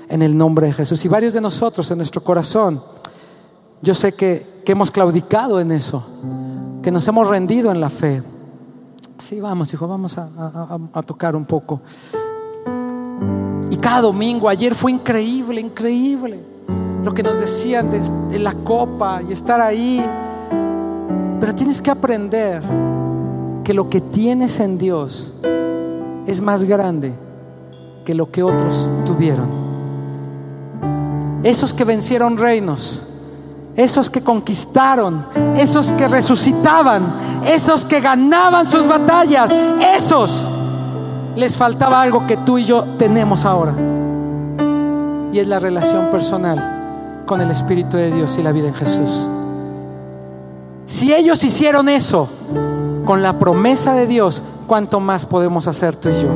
en 0.10 0.24
el 0.24 0.36
nombre 0.36 0.68
de 0.68 0.74
Jesús. 0.74 1.06
Y 1.06 1.08
varios 1.08 1.34
de 1.34 1.42
nosotros 1.42 1.90
en 1.92 1.98
nuestro 1.98 2.22
corazón, 2.22 2.82
yo 3.82 3.94
sé 3.94 4.14
que, 4.14 4.60
hemos 4.66 4.92
claudicado 4.92 5.60
en 5.60 5.72
eso, 5.72 6.04
que 6.84 6.92
nos 6.92 7.08
hemos 7.08 7.28
rendido 7.28 7.72
en 7.72 7.82
la 7.82 7.90
fe. 7.90 8.22
Sí, 9.20 9.40
vamos, 9.40 9.72
hijo, 9.74 9.88
vamos 9.88 10.18
a, 10.18 11.04
tocar 11.06 11.36
un 11.36 11.46
poco. 11.46 11.82
Y 13.70 13.78
cada 13.78 14.02
domingo, 14.02 14.50
ayer 14.50 14.74
fue 14.74 14.92
increíble, 14.92 15.62
increíble 15.62 16.40
lo 17.04 17.14
que 17.14 17.24
nos 17.24 17.40
decían 17.40 17.92
de, 17.92 18.02
de, 18.32 18.40
la 18.40 18.54
copa 18.54 19.22
y 19.22 19.32
estar 19.32 19.62
ahí. 19.62 20.04
Pero 21.40 21.54
tienes 21.54 21.82
que 21.82 21.92
aprender 21.92 22.62
que 23.64 23.74
lo 23.74 23.90
que 23.90 24.02
tienes 24.02 24.60
en 24.60 24.78
Dios 24.78 25.34
es 26.26 26.42
más 26.42 26.64
grande 26.64 27.14
que 28.06 28.14
lo 28.16 28.32
que 28.32 28.42
otros 28.42 28.90
tuvieron 29.06 29.70
esos 31.44 31.74
que 31.74 31.86
vencieron 31.86 32.38
reinos, 32.38 33.04
esos 33.80 34.10
que 34.10 34.22
conquistaron, 34.22 35.26
esos 35.56 35.94
que 35.94 36.10
resucitaban, 36.10 37.14
esos 37.46 37.86
que 37.86 38.02
ganaban 38.02 38.68
sus 38.68 38.86
batallas, 38.86 39.56
esos 39.96 40.50
les 41.38 41.56
faltaba 41.56 42.02
algo 42.02 42.28
que 42.28 42.36
tú 42.36 42.58
y 42.58 42.66
yo 42.66 42.84
tenemos 42.98 43.46
ahora. 43.46 43.74
Y 45.32 45.40
es 45.40 45.48
la 45.48 45.60
relación 45.60 46.12
personal 46.12 47.24
con 47.26 47.40
el 47.40 47.52
Espíritu 47.52 47.96
de 47.96 48.12
Dios 48.12 48.38
y 48.38 48.44
la 48.44 48.52
vida 48.52 48.68
en 48.68 48.74
Jesús. 48.74 49.30
Si 50.86 51.14
ellos 51.14 51.42
hicieron 51.46 51.88
eso 51.88 52.28
con 53.06 53.24
la 53.24 53.40
promesa 53.40 53.94
de 53.94 54.08
Dios, 54.08 54.44
¿cuánto 54.68 55.00
más 55.00 55.26
podemos 55.26 55.68
hacer 55.68 55.96
tú 55.96 56.10
y 56.10 56.22
yo? 56.22 56.30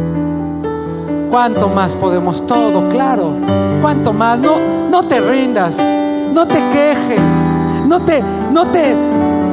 ¿Cuánto 1.29 1.67
más 1.67 1.93
podemos 1.95 2.47
todo? 2.47 2.87
Claro. 2.87 3.33
¿Cuánto 3.81 4.13
más? 4.13 4.39
No, 4.39 4.59
no 4.89 5.03
te 5.03 5.19
rindas, 5.19 5.75
no 6.33 6.47
te 6.47 6.55
quejes, 6.69 7.21
no 7.85 8.01
te, 8.01 8.23
no 8.51 8.65
te 8.65 8.95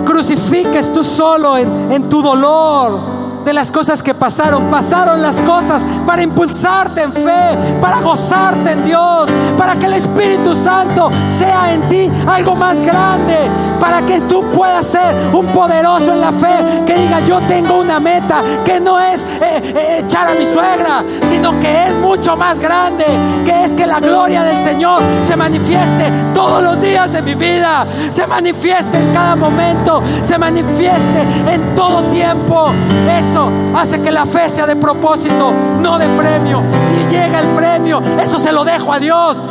crucifiques 0.05 0.93
tú 0.93 1.05
solo 1.05 1.59
en, 1.59 1.93
en 1.93 2.09
tu 2.09 2.23
dolor 2.23 3.21
de 3.45 3.53
las 3.53 3.71
cosas 3.71 4.03
que 4.03 4.15
pasaron. 4.15 4.71
Pasaron 4.71 5.21
las 5.23 5.41
cosas 5.41 5.85
para 6.07 6.23
impulsarte 6.23 7.03
en 7.03 7.13
fe, 7.13 7.79
para 7.81 8.01
gozarte 8.01 8.73
en 8.73 8.85
Dios, 8.85 9.29
para 9.59 9.79
que 9.79 9.87
el 9.87 9.95
Espíritu 9.95 10.55
Santo 10.55 11.11
sea 11.37 11.73
en 11.73 11.89
ti 11.89 12.11
algo 12.27 12.55
más 12.55 12.81
grande, 12.81 13.37
para 13.81 14.05
que 14.05 14.21
tú 14.23 14.45
puedas 14.53 14.87
ser 14.87 15.17
un 15.33 15.47
poderoso 15.47 16.13
en 16.13 16.21
la 16.21 16.33
fe, 16.33 16.85
que 16.87 16.95
diga 16.95 17.21
yo 17.21 17.41
tengo 17.41 17.81
una 17.81 17.99
meta, 17.99 18.43
que 18.65 18.79
no 18.79 19.01
es 19.01 19.23
eh, 19.23 19.63
eh, 19.75 20.03
echar 20.05 20.29
a 20.29 20.35
mi 20.35 20.47
suegra, 20.47 21.03
sino 21.29 21.59
que 21.59 21.87
es 21.87 21.97
mucho 21.97 22.37
más 22.37 22.61
grande, 22.61 23.07
que 23.45 23.65
es 23.65 23.75
que 23.75 23.87
la 23.87 23.99
gloria 24.01 24.43
del 24.43 24.63
Señor 24.63 25.03
se 25.27 25.37
manifieste 25.37 26.13
todos 26.35 26.63
los 26.63 26.81
días 26.81 27.13
de 27.13 27.23
mi 27.23 27.35
vida, 27.35 27.87
se 28.11 28.27
manifieste 28.27 28.99
en 28.99 29.13
cada 29.13 29.35
momento, 29.35 30.03
se 30.23 30.39
manifieste 30.39 31.23
en 31.47 31.75
todo 31.75 32.05
tiempo. 32.05 32.73
Eso 33.19 33.51
hace 33.75 34.01
que 34.01 34.11
la 34.11 34.27
fe 34.27 34.49
sea 34.49 34.67
de 34.67 34.77
propósito, 34.77 35.53
no 35.81 35.99
de 35.99 36.07
premio. 36.09 36.63
Si 36.89 37.15
llega 37.15 37.41
el 37.41 37.49
premio, 37.49 38.03
eso 38.21 38.39
se 38.39 38.53
lo 38.53 38.65
dejo 38.65 38.93
a 38.93 38.99
Dios. 38.99 39.43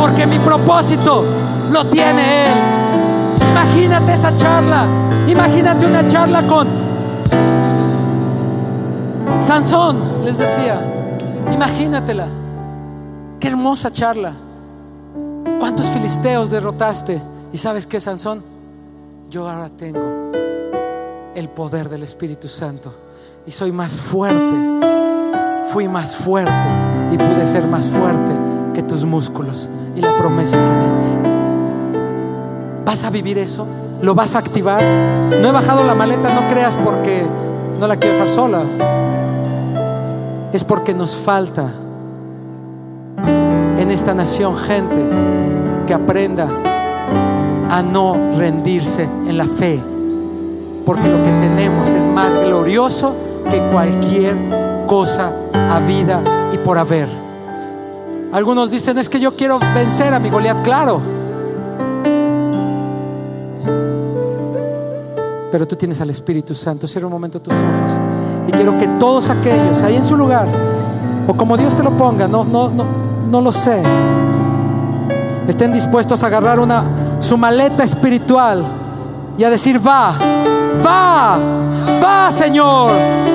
Porque 0.00 0.26
mi 0.26 0.38
propósito 0.38 1.24
lo 1.70 1.86
tiene 1.86 2.22
Él. 2.46 2.71
Imagínate 3.52 4.14
esa 4.14 4.34
charla. 4.34 4.86
Imagínate 5.28 5.86
una 5.86 6.08
charla 6.08 6.46
con 6.46 6.66
Sansón, 9.40 10.24
les 10.24 10.38
decía. 10.38 10.80
Imagínatela. 11.52 12.26
Qué 13.38 13.48
hermosa 13.48 13.92
charla. 13.92 14.32
¿Cuántos 15.58 15.86
filisteos 15.86 16.50
derrotaste? 16.50 17.20
¿Y 17.52 17.58
sabes 17.58 17.86
qué, 17.86 18.00
Sansón? 18.00 18.42
Yo 19.28 19.48
ahora 19.48 19.68
tengo 19.68 20.32
el 21.34 21.48
poder 21.48 21.88
del 21.88 22.02
Espíritu 22.02 22.48
Santo 22.48 22.94
y 23.46 23.50
soy 23.50 23.70
más 23.70 23.92
fuerte. 23.92 24.80
Fui 25.68 25.88
más 25.88 26.16
fuerte 26.16 26.52
y 27.10 27.18
pude 27.18 27.46
ser 27.46 27.66
más 27.66 27.88
fuerte 27.88 28.32
que 28.74 28.82
tus 28.82 29.04
músculos 29.04 29.68
y 29.94 30.00
la 30.00 30.16
promesa 30.16 30.56
que 30.56 30.70
me 30.70 31.21
¿Vas 32.84 33.04
a 33.04 33.10
vivir 33.10 33.38
eso? 33.38 33.66
¿Lo 34.00 34.14
vas 34.14 34.34
a 34.34 34.38
activar? 34.38 34.82
No 35.40 35.48
he 35.48 35.52
bajado 35.52 35.84
la 35.84 35.94
maleta, 35.94 36.34
no 36.34 36.48
creas 36.48 36.76
porque 36.76 37.24
no 37.78 37.86
la 37.86 37.96
quiero 37.96 38.16
dejar 38.16 38.30
sola. 38.30 38.62
Es 40.52 40.64
porque 40.64 40.92
nos 40.94 41.14
falta 41.14 41.70
en 43.78 43.90
esta 43.90 44.14
nación 44.14 44.56
gente 44.56 45.08
que 45.86 45.94
aprenda 45.94 46.48
a 47.70 47.82
no 47.82 48.16
rendirse 48.36 49.08
en 49.26 49.38
la 49.38 49.46
fe 49.46 49.82
porque 50.84 51.08
lo 51.08 51.18
que 51.24 51.30
tenemos 51.30 51.88
es 51.90 52.04
más 52.06 52.36
glorioso 52.36 53.14
que 53.50 53.62
cualquier 53.68 54.36
cosa 54.86 55.32
a 55.52 55.78
vida 55.80 56.22
y 56.52 56.58
por 56.58 56.78
haber. 56.78 57.08
Algunos 58.32 58.70
dicen, 58.70 58.98
es 58.98 59.08
que 59.08 59.20
yo 59.20 59.36
quiero 59.36 59.58
vencer 59.74 60.14
a 60.14 60.18
mi 60.18 60.30
Goliat, 60.30 60.62
claro. 60.62 61.00
Pero 65.52 65.68
tú 65.68 65.76
tienes 65.76 66.00
al 66.00 66.10
Espíritu 66.10 66.54
Santo. 66.54 66.88
Cierra 66.88 67.06
un 67.06 67.12
momento 67.12 67.40
tus 67.40 67.54
ojos. 67.54 67.92
Y 68.48 68.50
quiero 68.50 68.76
que 68.76 68.88
todos 68.88 69.30
aquellos 69.30 69.80
ahí 69.82 69.94
en 69.94 70.04
su 70.04 70.16
lugar, 70.16 70.48
o 71.28 71.34
como 71.34 71.56
Dios 71.56 71.76
te 71.76 71.84
lo 71.84 71.96
ponga, 71.96 72.26
no, 72.26 72.42
no, 72.42 72.70
no, 72.70 72.84
no 73.30 73.40
lo 73.40 73.52
sé, 73.52 73.80
estén 75.46 75.72
dispuestos 75.72 76.24
a 76.24 76.26
agarrar 76.26 76.58
una, 76.58 76.82
su 77.20 77.38
maleta 77.38 77.84
espiritual 77.84 78.64
y 79.38 79.44
a 79.44 79.50
decir, 79.50 79.80
va 79.86 80.16
Va, 80.84 81.38
va 82.02 82.32
Señor. 82.32 82.92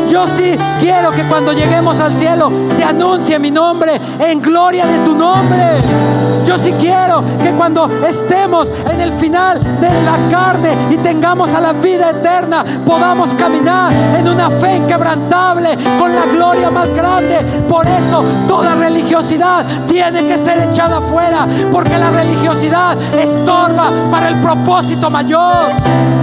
Yo 0.10 0.28
sí 0.28 0.56
quiero 0.80 1.12
que 1.12 1.24
cuando 1.28 1.54
lleguemos 1.54 2.00
al 2.00 2.16
cielo 2.16 2.52
se 2.76 2.84
anuncie 2.84 3.38
mi 3.40 3.52
nombre 3.52 4.00
en 4.20 4.42
gloria 4.42 4.88
de 4.88 5.00
tu 5.00 5.16
nombre. 5.16 6.37
Yo 6.48 6.58
sí 6.58 6.72
quiero 6.80 7.26
que 7.44 7.52
cuando 7.52 7.90
estemos 8.08 8.72
en 8.90 9.02
el 9.02 9.12
final 9.12 9.60
de 9.82 9.90
la 10.04 10.30
carne 10.32 10.78
y 10.90 10.96
tengamos 10.96 11.54
a 11.54 11.60
la 11.60 11.74
vida 11.74 12.12
eterna, 12.12 12.64
podamos 12.86 13.34
caminar 13.34 13.92
en 14.18 14.30
una 14.30 14.50
fe 14.50 14.78
inquebrantable 14.78 15.78
con 16.00 16.16
la 16.16 16.26
gloria 16.26 16.72
más 16.72 16.90
grande. 16.94 17.36
Por 17.68 17.86
eso 17.86 18.24
toda 18.48 18.76
religiosidad 18.76 19.66
tiene 19.88 20.26
que 20.26 20.38
ser 20.38 20.70
echada 20.70 21.02
fuera, 21.02 21.46
porque 21.70 21.98
la 21.98 22.12
religiosidad 22.12 22.98
estorba 23.14 23.92
para 24.10 24.30
el 24.30 24.40
propósito 24.40 25.10
mayor. 25.10 25.74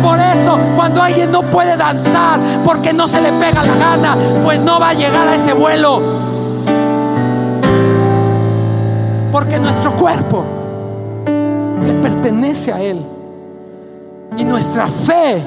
Por 0.02 0.18
eso 0.18 0.58
cuando 0.74 1.02
alguien 1.02 1.30
no 1.30 1.42
puede 1.42 1.76
danzar 1.76 2.40
porque 2.64 2.94
no 2.94 3.06
se 3.08 3.20
le 3.20 3.30
pega 3.32 3.62
la 3.62 3.74
gana, 3.74 4.16
pues 4.42 4.58
no 4.62 4.80
va 4.80 4.88
a 4.88 4.94
llegar 4.94 5.28
a 5.28 5.34
ese 5.34 5.52
vuelo. 5.52 6.23
Porque 9.34 9.58
nuestro 9.58 9.96
cuerpo 9.96 10.44
le 11.84 11.92
pertenece 11.94 12.72
a 12.72 12.80
Él. 12.80 13.04
Y 14.36 14.44
nuestra 14.44 14.86
fe 14.86 15.42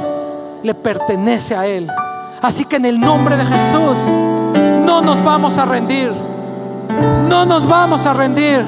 le 0.61 0.73
pertenece 0.73 1.55
a 1.55 1.65
Él. 1.65 1.89
Así 2.41 2.65
que 2.65 2.75
en 2.75 2.85
el 2.85 2.99
nombre 2.99 3.37
de 3.37 3.45
Jesús 3.45 3.97
no 4.85 5.01
nos 5.01 5.23
vamos 5.23 5.57
a 5.57 5.65
rendir. 5.65 6.11
No 7.29 7.45
nos 7.45 7.65
vamos 7.65 8.05
a 8.05 8.13
rendir. 8.13 8.65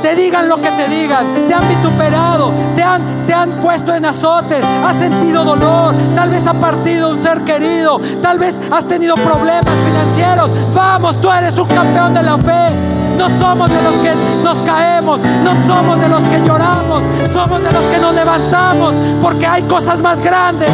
Te 0.00 0.14
digan 0.14 0.48
lo 0.48 0.60
que 0.60 0.70
te 0.70 0.86
digan. 0.86 1.48
Te 1.48 1.52
han 1.52 1.68
vituperado. 1.68 2.52
Te 2.76 2.82
han, 2.84 3.26
te 3.26 3.34
han 3.34 3.60
puesto 3.60 3.92
en 3.92 4.04
azotes. 4.04 4.64
Has 4.64 4.96
sentido 4.96 5.42
dolor. 5.42 5.96
Tal 6.14 6.30
vez 6.30 6.46
ha 6.46 6.54
partido 6.54 7.10
un 7.10 7.20
ser 7.20 7.40
querido. 7.40 8.00
Tal 8.22 8.38
vez 8.38 8.60
has 8.70 8.86
tenido 8.86 9.16
problemas 9.16 9.74
financieros. 9.84 10.48
Vamos, 10.72 11.20
tú 11.20 11.28
eres 11.32 11.58
un 11.58 11.66
campeón 11.66 12.14
de 12.14 12.22
la 12.22 12.38
fe. 12.38 12.94
No 13.16 13.30
somos 13.38 13.68
de 13.68 13.82
los 13.82 13.94
que 13.96 14.12
nos 14.42 14.60
caemos, 14.62 15.20
no 15.20 15.52
somos 15.66 16.00
de 16.00 16.08
los 16.08 16.20
que 16.22 16.42
lloramos, 16.44 17.02
somos 17.32 17.62
de 17.62 17.72
los 17.72 17.84
que 17.84 17.98
nos 17.98 18.14
levantamos, 18.14 18.94
porque 19.20 19.46
hay 19.46 19.62
cosas 19.62 20.00
más 20.00 20.20
grandes, 20.20 20.70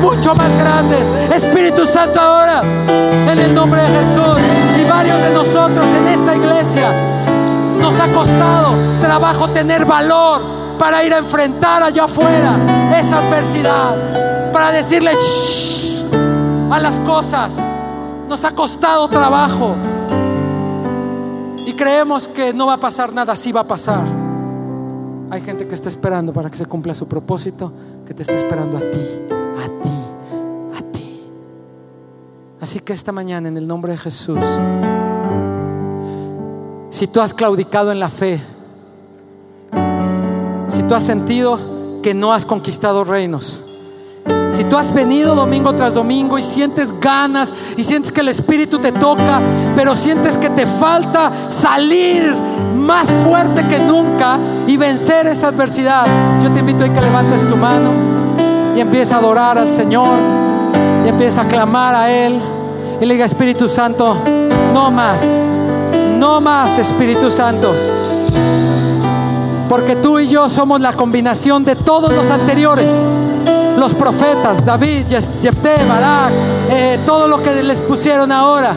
mucho 0.00 0.34
más 0.34 0.52
grandes. 0.58 1.06
Espíritu 1.34 1.86
Santo 1.86 2.20
ahora, 2.20 2.62
en 3.30 3.38
el 3.38 3.54
nombre 3.54 3.82
de 3.82 3.88
Jesús, 3.88 4.38
y 4.80 4.84
varios 4.84 5.20
de 5.20 5.30
nosotros 5.30 5.86
en 5.96 6.08
esta 6.08 6.36
iglesia, 6.36 6.92
nos 7.80 7.98
ha 8.00 8.12
costado 8.12 8.74
trabajo 9.00 9.48
tener 9.50 9.84
valor 9.84 10.42
para 10.78 11.04
ir 11.04 11.14
a 11.14 11.18
enfrentar 11.18 11.82
allá 11.82 12.04
afuera 12.04 12.56
esa 12.98 13.18
adversidad, 13.18 14.52
para 14.52 14.70
decirle 14.70 15.12
a 16.70 16.78
las 16.80 16.98
cosas. 17.00 17.58
Nos 18.28 18.44
ha 18.44 18.50
costado 18.50 19.06
trabajo 19.08 19.76
y 21.66 21.74
creemos 21.74 22.28
que 22.28 22.54
no 22.54 22.68
va 22.68 22.74
a 22.74 22.80
pasar 22.80 23.12
nada, 23.12 23.34
sí 23.34 23.50
va 23.50 23.62
a 23.62 23.66
pasar. 23.66 24.06
Hay 25.30 25.40
gente 25.40 25.66
que 25.66 25.74
está 25.74 25.88
esperando 25.88 26.32
para 26.32 26.48
que 26.48 26.56
se 26.56 26.64
cumpla 26.64 26.94
su 26.94 27.08
propósito, 27.08 27.72
que 28.06 28.14
te 28.14 28.22
está 28.22 28.36
esperando 28.36 28.76
a 28.76 28.80
ti, 28.80 29.00
a 29.28 29.82
ti, 29.82 30.78
a 30.78 30.92
ti. 30.92 31.20
Así 32.60 32.78
que 32.78 32.92
esta 32.92 33.10
mañana, 33.10 33.48
en 33.48 33.56
el 33.56 33.66
nombre 33.66 33.92
de 33.92 33.98
Jesús, 33.98 34.38
si 36.88 37.08
tú 37.08 37.20
has 37.20 37.34
claudicado 37.34 37.90
en 37.90 37.98
la 37.98 38.08
fe, 38.08 38.40
si 40.68 40.84
tú 40.84 40.94
has 40.94 41.02
sentido 41.02 42.00
que 42.00 42.14
no 42.14 42.32
has 42.32 42.44
conquistado 42.44 43.02
reinos, 43.02 43.65
si 44.56 44.64
tú 44.64 44.78
has 44.78 44.94
venido 44.94 45.34
domingo 45.34 45.74
tras 45.74 45.92
domingo 45.92 46.38
y 46.38 46.42
sientes 46.42 46.98
ganas 46.98 47.52
y 47.76 47.84
sientes 47.84 48.10
que 48.10 48.22
el 48.22 48.28
Espíritu 48.28 48.78
te 48.78 48.90
toca, 48.90 49.42
pero 49.74 49.94
sientes 49.94 50.38
que 50.38 50.48
te 50.48 50.64
falta 50.66 51.30
salir 51.50 52.34
más 52.74 53.06
fuerte 53.22 53.68
que 53.68 53.78
nunca 53.80 54.38
y 54.66 54.78
vencer 54.78 55.26
esa 55.26 55.48
adversidad, 55.48 56.06
yo 56.42 56.50
te 56.50 56.60
invito 56.60 56.84
a 56.84 56.88
que 56.88 57.00
levantes 57.02 57.46
tu 57.46 57.54
mano 57.54 57.90
y 58.74 58.80
empieces 58.80 59.12
a 59.12 59.18
adorar 59.18 59.58
al 59.58 59.70
Señor 59.70 60.16
y 61.04 61.08
empieces 61.08 61.38
a 61.38 61.46
clamar 61.46 61.94
a 61.94 62.10
Él 62.10 62.40
y 62.98 63.04
le 63.04 63.12
diga 63.12 63.26
Espíritu 63.26 63.68
Santo, 63.68 64.16
no 64.72 64.90
más, 64.90 65.20
no 66.18 66.40
más 66.40 66.78
Espíritu 66.78 67.30
Santo. 67.30 67.74
Porque 69.68 69.96
tú 69.96 70.18
y 70.18 70.28
yo 70.28 70.48
somos 70.48 70.80
la 70.80 70.94
combinación 70.94 71.62
de 71.62 71.76
todos 71.76 72.10
los 72.10 72.30
anteriores 72.30 72.88
los 73.76 73.94
profetas, 73.94 74.64
David, 74.64 75.06
Jefté, 75.42 75.84
Barak, 75.88 76.32
eh, 76.70 76.98
todo 77.04 77.28
lo 77.28 77.42
que 77.42 77.62
les 77.62 77.80
pusieron 77.80 78.32
ahora. 78.32 78.74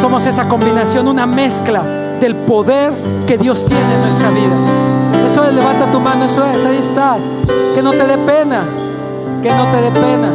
Somos 0.00 0.26
esa 0.26 0.48
combinación, 0.48 1.08
una 1.08 1.26
mezcla 1.26 1.82
del 2.20 2.34
poder 2.34 2.92
que 3.26 3.38
Dios 3.38 3.64
tiene 3.66 3.94
en 3.94 4.00
nuestra 4.02 4.30
vida. 4.30 5.26
Eso 5.26 5.44
es, 5.44 5.54
levanta 5.54 5.90
tu 5.90 6.00
mano, 6.00 6.24
eso 6.24 6.44
es, 6.44 6.64
ahí 6.64 6.78
está. 6.78 7.16
Que 7.74 7.82
no 7.82 7.92
te 7.92 8.06
dé 8.06 8.18
pena, 8.18 8.62
que 9.42 9.50
no 9.52 9.66
te 9.70 9.80
dé 9.80 9.90
pena. 9.90 10.28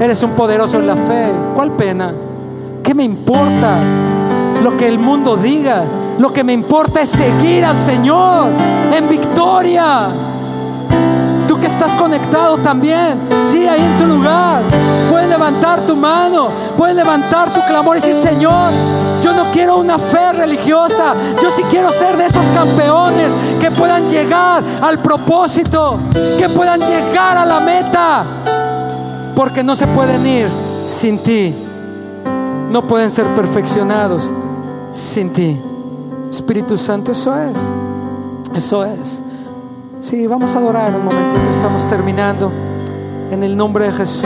Eres 0.00 0.22
un 0.22 0.32
poderoso 0.32 0.78
en 0.78 0.86
la 0.86 0.96
fe. 0.96 1.32
¿Cuál 1.54 1.72
pena? 1.72 2.12
¿Qué 2.82 2.94
me 2.94 3.04
importa 3.04 3.78
lo 4.62 4.76
que 4.76 4.88
el 4.88 4.98
mundo 4.98 5.36
diga? 5.36 5.84
Lo 6.18 6.32
que 6.32 6.44
me 6.44 6.52
importa 6.52 7.00
es 7.00 7.08
seguir 7.08 7.64
al 7.64 7.78
Señor 7.80 8.50
en 8.92 9.08
victoria 9.08 10.08
estás 11.70 11.94
conectado 11.94 12.58
también, 12.58 13.18
sí, 13.50 13.66
ahí 13.66 13.80
en 13.80 13.98
tu 13.98 14.06
lugar, 14.06 14.62
puedes 15.08 15.28
levantar 15.28 15.80
tu 15.86 15.96
mano, 15.96 16.50
puedes 16.76 16.96
levantar 16.96 17.52
tu 17.52 17.60
clamor 17.66 17.96
y 17.96 18.00
decir, 18.00 18.20
Señor, 18.20 18.72
yo 19.22 19.32
no 19.32 19.50
quiero 19.50 19.76
una 19.78 19.98
fe 19.98 20.32
religiosa, 20.32 21.14
yo 21.42 21.50
sí 21.50 21.62
quiero 21.68 21.92
ser 21.92 22.16
de 22.16 22.26
esos 22.26 22.44
campeones 22.54 23.30
que 23.60 23.70
puedan 23.70 24.06
llegar 24.06 24.62
al 24.82 24.98
propósito, 24.98 25.98
que 26.38 26.48
puedan 26.48 26.80
llegar 26.80 27.36
a 27.36 27.46
la 27.46 27.60
meta, 27.60 28.24
porque 29.34 29.62
no 29.62 29.76
se 29.76 29.86
pueden 29.86 30.26
ir 30.26 30.48
sin 30.84 31.18
ti, 31.18 31.54
no 32.70 32.86
pueden 32.86 33.10
ser 33.10 33.26
perfeccionados 33.34 34.30
sin 34.92 35.32
ti. 35.32 35.60
Espíritu 36.30 36.78
Santo, 36.78 37.12
eso 37.12 37.34
es, 37.36 37.56
eso 38.54 38.84
es. 38.84 39.22
Sí, 40.00 40.26
vamos 40.26 40.54
a 40.54 40.58
adorar 40.58 40.94
un 40.96 41.04
momentito, 41.04 41.50
estamos 41.50 41.86
terminando. 41.86 42.50
En 43.30 43.44
el 43.44 43.54
nombre 43.54 43.84
de 43.84 43.92
Jesús. 43.92 44.24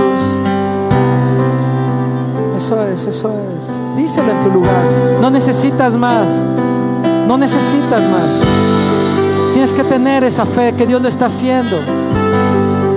Eso 2.56 2.80
es, 2.84 3.04
eso 3.06 3.30
es. 3.30 3.96
Díselo 3.96 4.30
en 4.30 4.40
tu 4.40 4.50
lugar. 4.50 4.84
No 5.20 5.30
necesitas 5.30 5.96
más. 5.96 6.26
No 7.26 7.36
necesitas 7.36 8.02
más. 8.02 8.30
Tienes 9.52 9.72
que 9.72 9.82
tener 9.82 10.22
esa 10.22 10.46
fe 10.46 10.74
que 10.74 10.86
Dios 10.86 11.02
lo 11.02 11.08
está 11.08 11.26
haciendo. 11.26 11.76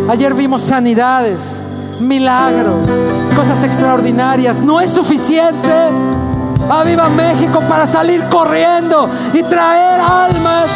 Ayer 0.07 0.36
vimos 0.36 0.61
sanidades, 0.61 1.55
milagros, 1.99 2.75
cosas 3.36 3.63
extraordinarias. 3.63 4.59
No 4.59 4.80
es 4.80 4.91
suficiente. 4.91 6.26
Aviva 6.70 7.09
México 7.09 7.61
para 7.68 7.88
salir 7.88 8.24
corriendo 8.30 9.09
y 9.34 9.43
traer 9.43 9.99
almas 9.99 10.70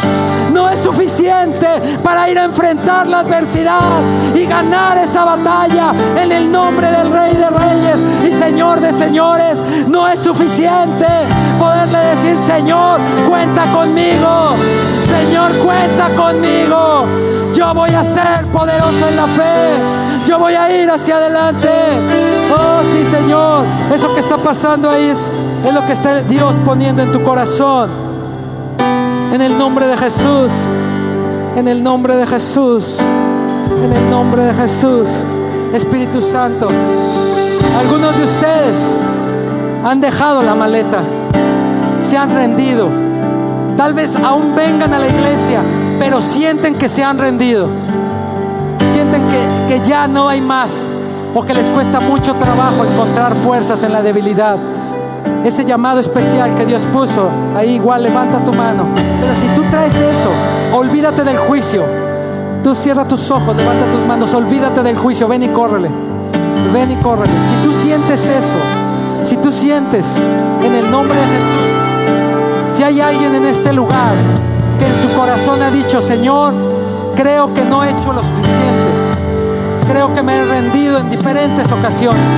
no 0.52 0.68
es 0.68 0.80
suficiente 0.80 1.66
para 2.02 2.28
ir 2.30 2.38
a 2.38 2.44
enfrentar 2.44 3.06
la 3.06 3.20
adversidad 3.20 4.02
y 4.34 4.44
ganar 4.44 4.98
esa 4.98 5.24
batalla 5.24 5.94
en 6.16 6.30
el 6.30 6.52
nombre 6.52 6.90
del 6.90 7.10
Rey 7.10 7.34
de 7.34 7.50
Reyes 7.50 7.98
y 8.28 8.38
Señor 8.38 8.80
de 8.80 8.92
Señores. 8.92 9.58
No 9.88 10.08
es 10.08 10.20
suficiente 10.20 11.06
poderle 11.58 11.98
decir, 11.98 12.36
Señor, 12.46 13.00
cuenta 13.28 13.64
conmigo. 13.72 14.54
Señor, 15.08 15.52
cuenta 15.58 16.10
conmigo. 16.14 17.31
Yo 17.62 17.72
voy 17.74 17.90
a 17.90 18.02
ser 18.02 18.44
poderoso 18.52 19.06
en 19.08 19.14
la 19.14 19.26
fe. 19.28 20.26
Yo 20.26 20.36
voy 20.36 20.52
a 20.54 20.82
ir 20.82 20.90
hacia 20.90 21.14
adelante. 21.14 21.68
Oh, 22.52 22.80
sí, 22.90 23.04
Señor. 23.04 23.64
Eso 23.94 24.12
que 24.14 24.18
está 24.18 24.36
pasando 24.36 24.90
ahí 24.90 25.04
es, 25.04 25.30
es 25.64 25.72
lo 25.72 25.86
que 25.86 25.92
está 25.92 26.22
Dios 26.22 26.56
poniendo 26.64 27.02
en 27.02 27.12
tu 27.12 27.22
corazón. 27.22 27.88
En 29.32 29.40
el 29.40 29.56
nombre 29.56 29.86
de 29.86 29.96
Jesús. 29.96 30.50
En 31.54 31.68
el 31.68 31.84
nombre 31.84 32.16
de 32.16 32.26
Jesús. 32.26 32.96
En 33.80 33.92
el 33.92 34.10
nombre 34.10 34.42
de 34.42 34.54
Jesús. 34.54 35.08
Espíritu 35.72 36.20
Santo. 36.20 36.68
Algunos 37.78 38.16
de 38.18 38.24
ustedes 38.24 38.76
han 39.84 40.00
dejado 40.00 40.42
la 40.42 40.56
maleta. 40.56 40.98
Se 42.00 42.18
han 42.18 42.34
rendido. 42.34 42.88
Tal 43.76 43.94
vez 43.94 44.16
aún 44.16 44.54
vengan 44.56 44.92
a 44.92 44.98
la 44.98 45.06
iglesia, 45.06 45.62
pero 45.98 46.20
sienten 46.22 46.74
que 46.74 46.88
se 46.88 47.02
han 47.04 47.18
rendido. 47.18 47.68
Sienten 48.92 49.22
que, 49.28 49.74
que 49.76 49.88
ya 49.88 50.08
no 50.08 50.28
hay 50.28 50.40
más. 50.40 50.72
O 51.34 51.42
que 51.44 51.54
les 51.54 51.70
cuesta 51.70 52.00
mucho 52.00 52.34
trabajo 52.34 52.84
encontrar 52.84 53.34
fuerzas 53.34 53.82
en 53.82 53.92
la 53.92 54.02
debilidad 54.02 54.58
ese 55.44 55.64
llamado 55.64 55.98
especial 55.98 56.54
que 56.54 56.64
Dios 56.64 56.84
puso, 56.92 57.28
ahí 57.56 57.74
igual 57.74 58.02
levanta 58.02 58.38
tu 58.44 58.52
mano. 58.52 58.86
Pero 59.20 59.34
si 59.34 59.46
tú 59.48 59.62
traes 59.70 59.94
eso, 59.94 60.30
olvídate 60.72 61.24
del 61.24 61.36
juicio. 61.36 61.84
Tú 62.62 62.74
cierra 62.74 63.04
tus 63.06 63.30
ojos, 63.30 63.56
levanta 63.56 63.86
tus 63.90 64.04
manos, 64.06 64.32
olvídate 64.34 64.82
del 64.82 64.96
juicio, 64.96 65.26
ven 65.26 65.42
y 65.42 65.48
córrele. 65.48 65.90
Ven 66.72 66.90
y 66.92 66.96
córrele. 66.96 67.32
Si 67.32 67.68
tú 67.68 67.74
sientes 67.74 68.24
eso, 68.24 68.56
si 69.24 69.36
tú 69.36 69.52
sientes 69.52 70.06
en 70.62 70.74
el 70.74 70.88
nombre 70.88 71.18
de 71.18 71.26
Jesús, 71.26 72.76
si 72.76 72.82
hay 72.84 73.00
alguien 73.00 73.34
en 73.34 73.44
este 73.44 73.72
lugar 73.72 74.14
corazón 75.14 75.62
ha 75.62 75.70
dicho, 75.70 76.00
Señor, 76.02 76.54
creo 77.14 77.52
que 77.52 77.64
no 77.64 77.84
he 77.84 77.90
hecho 77.90 78.12
lo 78.12 78.20
suficiente, 78.20 78.90
creo 79.88 80.14
que 80.14 80.22
me 80.22 80.36
he 80.36 80.44
rendido 80.44 80.98
en 80.98 81.10
diferentes 81.10 81.70
ocasiones, 81.70 82.32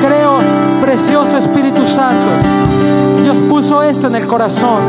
creo 0.00 0.40
precioso 0.80 1.36
Espíritu 1.36 1.86
Santo. 1.86 2.30
Dios 3.22 3.36
puso 3.48 3.82
esto 3.82 4.08
en 4.08 4.16
el 4.16 4.26
corazón. 4.26 4.80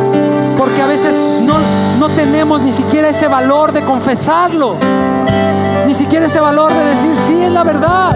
Porque 0.58 0.82
a 0.82 0.88
veces 0.88 1.16
no, 1.44 1.56
no 2.00 2.10
tenemos 2.10 2.62
ni 2.62 2.74
siquiera 2.74 3.10
ese 3.10 3.28
valor 3.28 3.72
de 3.72 3.84
confesarlo. 3.84 4.78
Ni 5.86 5.94
siquiera 5.94 6.26
ese 6.26 6.40
valor 6.40 6.74
de 6.74 6.84
decir, 6.84 7.16
sí, 7.28 7.44
es 7.44 7.52
la 7.52 7.64
verdad. 7.64 8.16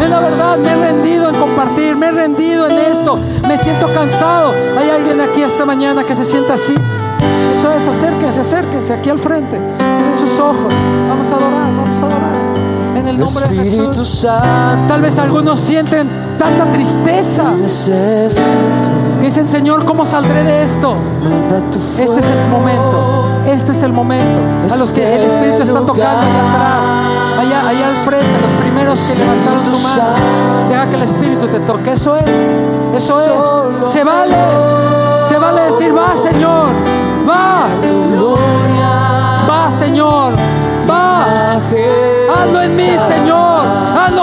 Es 0.00 0.08
la 0.08 0.20
verdad, 0.20 0.58
me 0.58 0.72
he 0.72 0.76
rendido 0.76 1.28
en 1.28 1.36
compartir, 1.36 1.96
me 1.96 2.06
he 2.06 2.12
rendido 2.12 2.68
en 2.68 2.78
esto, 2.78 3.18
me 3.48 3.56
siento 3.58 3.92
cansado. 3.92 4.54
Hay 4.78 4.90
alguien 4.90 5.20
aquí 5.20 5.42
esta 5.42 5.64
mañana 5.64 6.04
que 6.04 6.14
se 6.14 6.24
sienta 6.24 6.54
así. 6.54 6.74
Eso 7.66 7.78
es, 7.78 7.88
acérquense, 7.88 8.40
acérquense 8.40 8.92
aquí 8.92 9.10
al 9.10 9.18
frente. 9.18 9.56
Cierren 9.56 10.18
sus 10.18 10.38
ojos. 10.38 10.72
Vamos 11.08 11.26
a 11.26 11.34
adorar, 11.34 11.76
vamos 11.76 11.96
a 11.96 12.00
adorar. 12.00 12.96
En 12.96 13.08
el 13.08 13.18
nombre 13.18 13.48
de 13.48 13.70
Jesús. 13.70 14.26
Tal 14.86 15.02
vez 15.02 15.18
algunos 15.18 15.60
sienten 15.60 16.08
tanta 16.38 16.70
tristeza. 16.70 17.54
Dicen, 19.20 19.48
Señor, 19.48 19.84
¿cómo 19.84 20.04
saldré 20.04 20.44
de 20.44 20.62
esto? 20.62 20.94
Este 21.98 22.20
es 22.20 22.26
el 22.26 22.48
momento. 22.50 23.24
Este 23.46 23.72
es 23.72 23.82
el 23.82 23.92
momento. 23.92 24.38
A 24.72 24.76
los 24.76 24.90
que 24.90 25.16
el 25.16 25.22
Espíritu 25.24 25.62
está 25.62 25.80
tocando 25.80 26.02
allá 26.04 26.48
atrás, 26.48 26.82
allá, 27.40 27.68
allá 27.68 27.88
al 27.88 27.96
frente, 28.04 28.40
los 28.42 28.62
primeros 28.62 29.00
que 29.00 29.16
levantaron 29.16 29.64
su 29.64 29.78
mano. 29.80 30.02
Deja 30.68 30.86
que 30.86 30.94
el 30.94 31.02
Espíritu 31.02 31.48
te 31.48 31.58
toque. 31.60 31.92
Eso 31.92 32.16
es. 32.16 32.24
Eso 32.96 33.20
es. 33.22 33.92
Se 33.92 34.04
vale. 34.04 34.36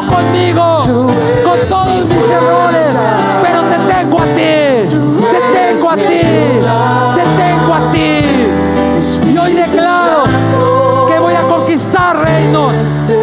Conmigo, 0.07 0.83
con 1.43 1.59
todos 1.69 2.05
mis 2.05 2.29
errores, 2.29 2.93
pero 3.41 3.61
te 3.63 3.77
tengo 3.93 4.19
a 4.19 4.25
ti, 4.25 4.87
te 5.31 5.39
tengo 5.53 5.89
a 5.91 5.95
ti, 5.95 6.23
te 7.15 7.23
tengo 7.43 7.73
a 7.73 7.91
ti. 7.91 9.31
Y 9.31 9.37
hoy 9.37 9.53
declaro 9.53 10.23
que 11.07 11.19
voy 11.19 11.33
a 11.33 11.41
conquistar 11.47 12.17
reinos, 12.17 12.73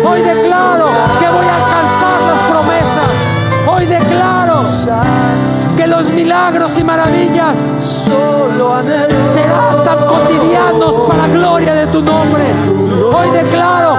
hoy 0.05 0.23
declaro 0.23 0.89
que 1.19 1.29
voy 1.29 1.47
a 1.47 1.57
alcanzar 1.57 2.19
las 2.29 2.41
promesas, 2.51 3.09
hoy 3.67 3.87
declaro 3.87 4.65
que 5.77 5.87
los 5.87 6.05
milagros 6.11 6.79
y 6.79 6.85
maravillas 6.85 7.57
serán 9.33 9.85
tan 9.85 10.07
cotidianos 10.07 11.01
para 11.09 11.29
gloria 11.29 11.75
de 11.75 11.87
tu 11.87 12.03
nombre. 12.03 12.45
Hoy 13.13 13.31
declaro 13.31 13.97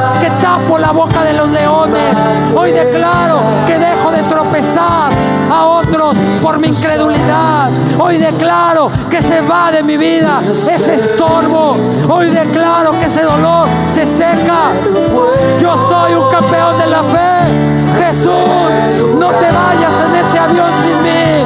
la 0.82 0.92
boca 0.92 1.24
de 1.24 1.34
los 1.34 1.48
leones. 1.50 2.16
Hoy 2.56 2.72
declaro 2.72 3.40
que 3.68 3.78
dejo 3.78 4.12
de 4.12 4.24
tropezar 4.24 5.12
a 5.50 5.66
otros 5.66 6.16
por 6.42 6.58
mi 6.60 6.70
incredulidad. 6.70 7.70
Hoy 8.00 8.18
declaro 8.18 8.92
que 9.10 9.22
se 9.22 9.42
va 9.42 9.72
de 9.72 9.84
mi 9.84 9.96
vida 9.96 10.42
ese 10.52 10.96
estorbo. 10.96 11.78
Hoy 12.10 12.32
declaro 12.32 12.92
que 13.00 13.06
ese 13.06 13.24
dolor 13.24 13.68
se 13.94 14.06
seca. 14.06 14.72
Yo 15.62 15.78
soy 15.88 16.16
un 16.16 16.30
campeón 16.30 16.78
de 16.80 16.88
la 16.88 17.04
fe. 17.04 17.32
Jesús, 18.04 19.16
no 19.20 19.28
te 19.28 19.50
vayas 19.52 19.94
en 20.08 20.16
ese 20.16 20.40
avión 20.40 20.72
sin 20.84 21.04
mí. 21.04 21.46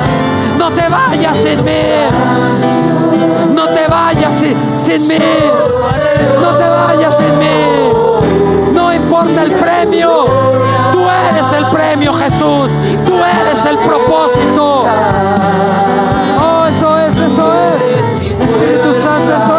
No 0.57 0.71
te 0.71 0.87
vayas 0.87 1.37
sin 1.37 1.63
mí. 1.63 1.83
No 3.53 3.67
te 3.67 3.87
vayas 3.87 4.31
sin, 4.39 4.57
sin 4.77 5.07
mí. 5.07 5.17
No 6.41 6.57
te 6.57 6.69
vayas 6.69 7.15
sin 7.17 7.37
mí. 7.37 8.04
Importa 9.17 9.43
el 9.43 9.51
premio. 9.53 10.25
Tú 10.91 10.99
eres 10.99 11.51
el 11.53 11.65
premio, 11.67 12.11
Jesús. 12.11 12.71
Tú 13.05 13.13
eres 13.23 13.65
el 13.65 13.77
propósito. 13.77 14.85
Oh, 16.37 16.65
eso 16.65 16.99
es, 16.99 17.17
eso 17.17 17.53
es. 17.53 18.03
Espíritu 18.03 18.93
Santo, 19.01 19.37
eso 19.37 19.54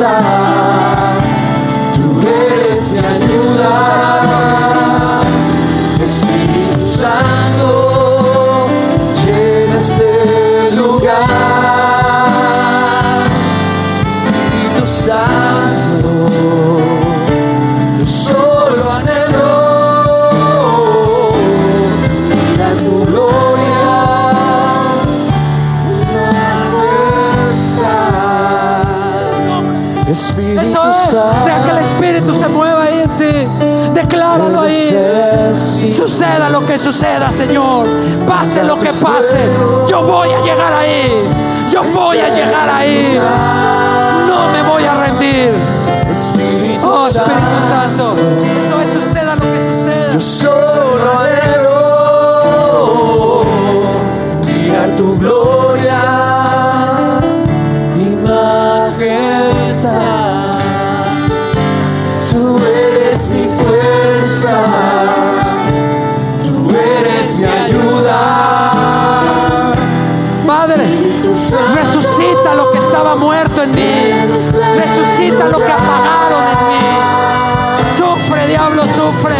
fuerza, 0.00 0.39
que 36.70 36.78
suceda, 36.78 37.28
Señor. 37.30 37.84
Pase 38.28 38.62
lo 38.62 38.78
que 38.78 38.92
pase. 38.92 39.50
Yo 39.88 40.04
voy 40.04 40.28
a 40.32 40.40
llegar 40.40 40.72
ahí. 40.72 41.28
Yo 41.68 41.82
voy 41.82 42.18
a 42.18 42.28
llegar 42.28 42.68
ahí. 42.68 43.18
No 44.28 44.52
me 44.52 44.62
voy 44.62 44.84
a 44.84 44.94
rendir. 44.94 45.52
Espíritu 46.08 46.88
Oh, 46.88 47.08
Espíritu 47.08 47.60
Santo. 47.68 48.14
Eso 48.14 48.80
es. 48.82 48.90
Suceda 48.90 49.34
lo 49.34 49.42
que 49.42 49.58
suceda. 49.74 50.12
Yo 50.12 50.20
solo 50.20 51.26
Resucita 74.90 75.46
lo 75.46 75.58
que 75.58 75.70
apagaron 75.70 76.42
en 76.50 76.68
mí. 76.68 77.96
Sufre, 77.96 78.46
diablo, 78.48 78.82
sufre. 78.96 79.36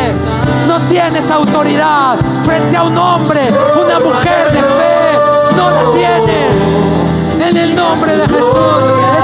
No 0.69 0.79
tienes 0.87 1.29
autoridad 1.29 2.17
frente 2.45 2.77
a 2.77 2.85
un 2.85 2.97
hombre, 2.97 3.41
una 3.75 3.99
mujer 3.99 4.53
de 4.53 4.63
fe. 4.63 5.19
No 5.57 5.71
la 5.71 5.93
tienes. 5.93 7.49
En 7.49 7.57
el 7.57 7.75
nombre 7.75 8.17
de 8.17 8.29
Jesús. 8.29 9.20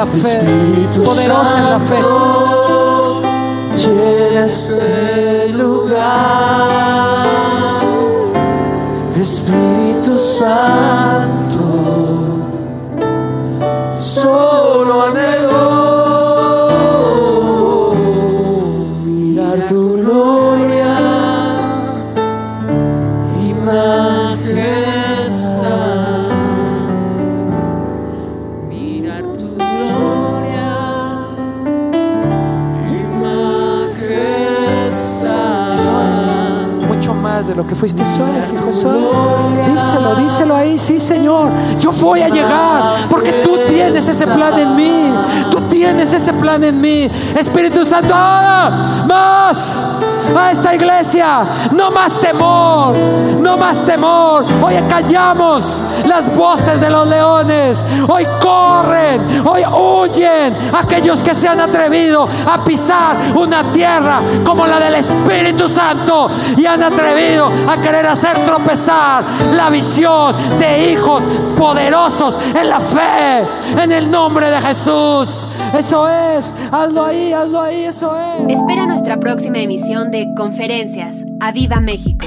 La 0.00 0.06
fe. 0.06 0.18
Espíritu 0.18 1.02
Poderosa 1.02 1.58
en 1.58 1.70
la 1.70 1.80
fe. 1.80 2.00
Llena 3.76 4.46
este 4.46 5.48
lugar. 5.48 7.20
Espíritu 9.20 10.18
Santo, 10.18 11.39
fuiste. 37.80 38.02
Es, 38.02 38.52
hijo. 38.52 38.68
Es. 38.68 38.76
Díselo, 38.76 40.14
díselo 40.18 40.54
ahí. 40.54 40.78
Sí, 40.78 41.00
Señor. 41.00 41.50
Yo 41.78 41.92
voy 41.92 42.20
a 42.20 42.28
llegar 42.28 43.08
porque 43.08 43.32
tú 43.42 43.58
tienes 43.68 44.06
ese 44.06 44.26
plan 44.26 44.58
en 44.58 44.76
mí. 44.76 45.10
Tú 45.50 45.62
tienes 45.62 46.12
ese 46.12 46.32
plan 46.34 46.62
en 46.62 46.78
mí. 46.78 47.10
Espíritu 47.34 47.86
Santo, 47.86 48.14
ahora 48.14 49.04
más, 49.06 49.82
a 50.36 50.50
esta 50.52 50.74
iglesia. 50.74 51.44
No 51.72 51.90
más 51.90 52.20
temor, 52.20 52.96
no 53.38 53.56
más 53.56 53.84
temor. 53.84 54.44
Hoy 54.62 54.74
callamos 54.88 55.82
las 56.04 56.34
voces 56.34 56.80
de 56.80 56.90
los 56.90 57.06
leones. 57.06 57.84
Hoy 58.08 58.26
corren, 58.40 59.46
hoy 59.46 59.62
huyen 59.64 60.56
aquellos 60.72 61.22
que 61.22 61.34
se 61.34 61.48
han 61.48 61.60
atrevido 61.60 62.28
a 62.46 62.64
pisar 62.64 63.16
una 63.34 63.70
tierra 63.72 64.20
como 64.44 64.66
la 64.66 64.78
del 64.78 64.94
Espíritu 64.94 65.68
Santo 65.68 66.30
y 66.56 66.66
han 66.66 66.82
atrevido 66.82 67.50
a 67.68 67.76
querer 67.78 68.06
hacer 68.06 68.44
tropezar 68.44 69.24
la 69.52 69.70
visión 69.70 70.34
de 70.58 70.92
hijos 70.92 71.22
poderosos 71.56 72.38
en 72.54 72.68
la 72.68 72.80
fe, 72.80 73.46
en 73.82 73.92
el 73.92 74.10
nombre 74.10 74.50
de 74.50 74.60
Jesús. 74.60 75.39
Eso 75.78 76.08
es, 76.08 76.52
hazlo 76.72 77.04
ahí, 77.04 77.32
hazlo 77.32 77.60
ahí, 77.60 77.84
eso 77.84 78.12
es. 78.16 78.56
Espera 78.56 78.86
nuestra 78.86 79.18
próxima 79.18 79.58
emisión 79.58 80.10
de 80.10 80.26
Conferencias. 80.36 81.16
¡A 81.38 81.52
Viva 81.52 81.80
México! 81.80 82.19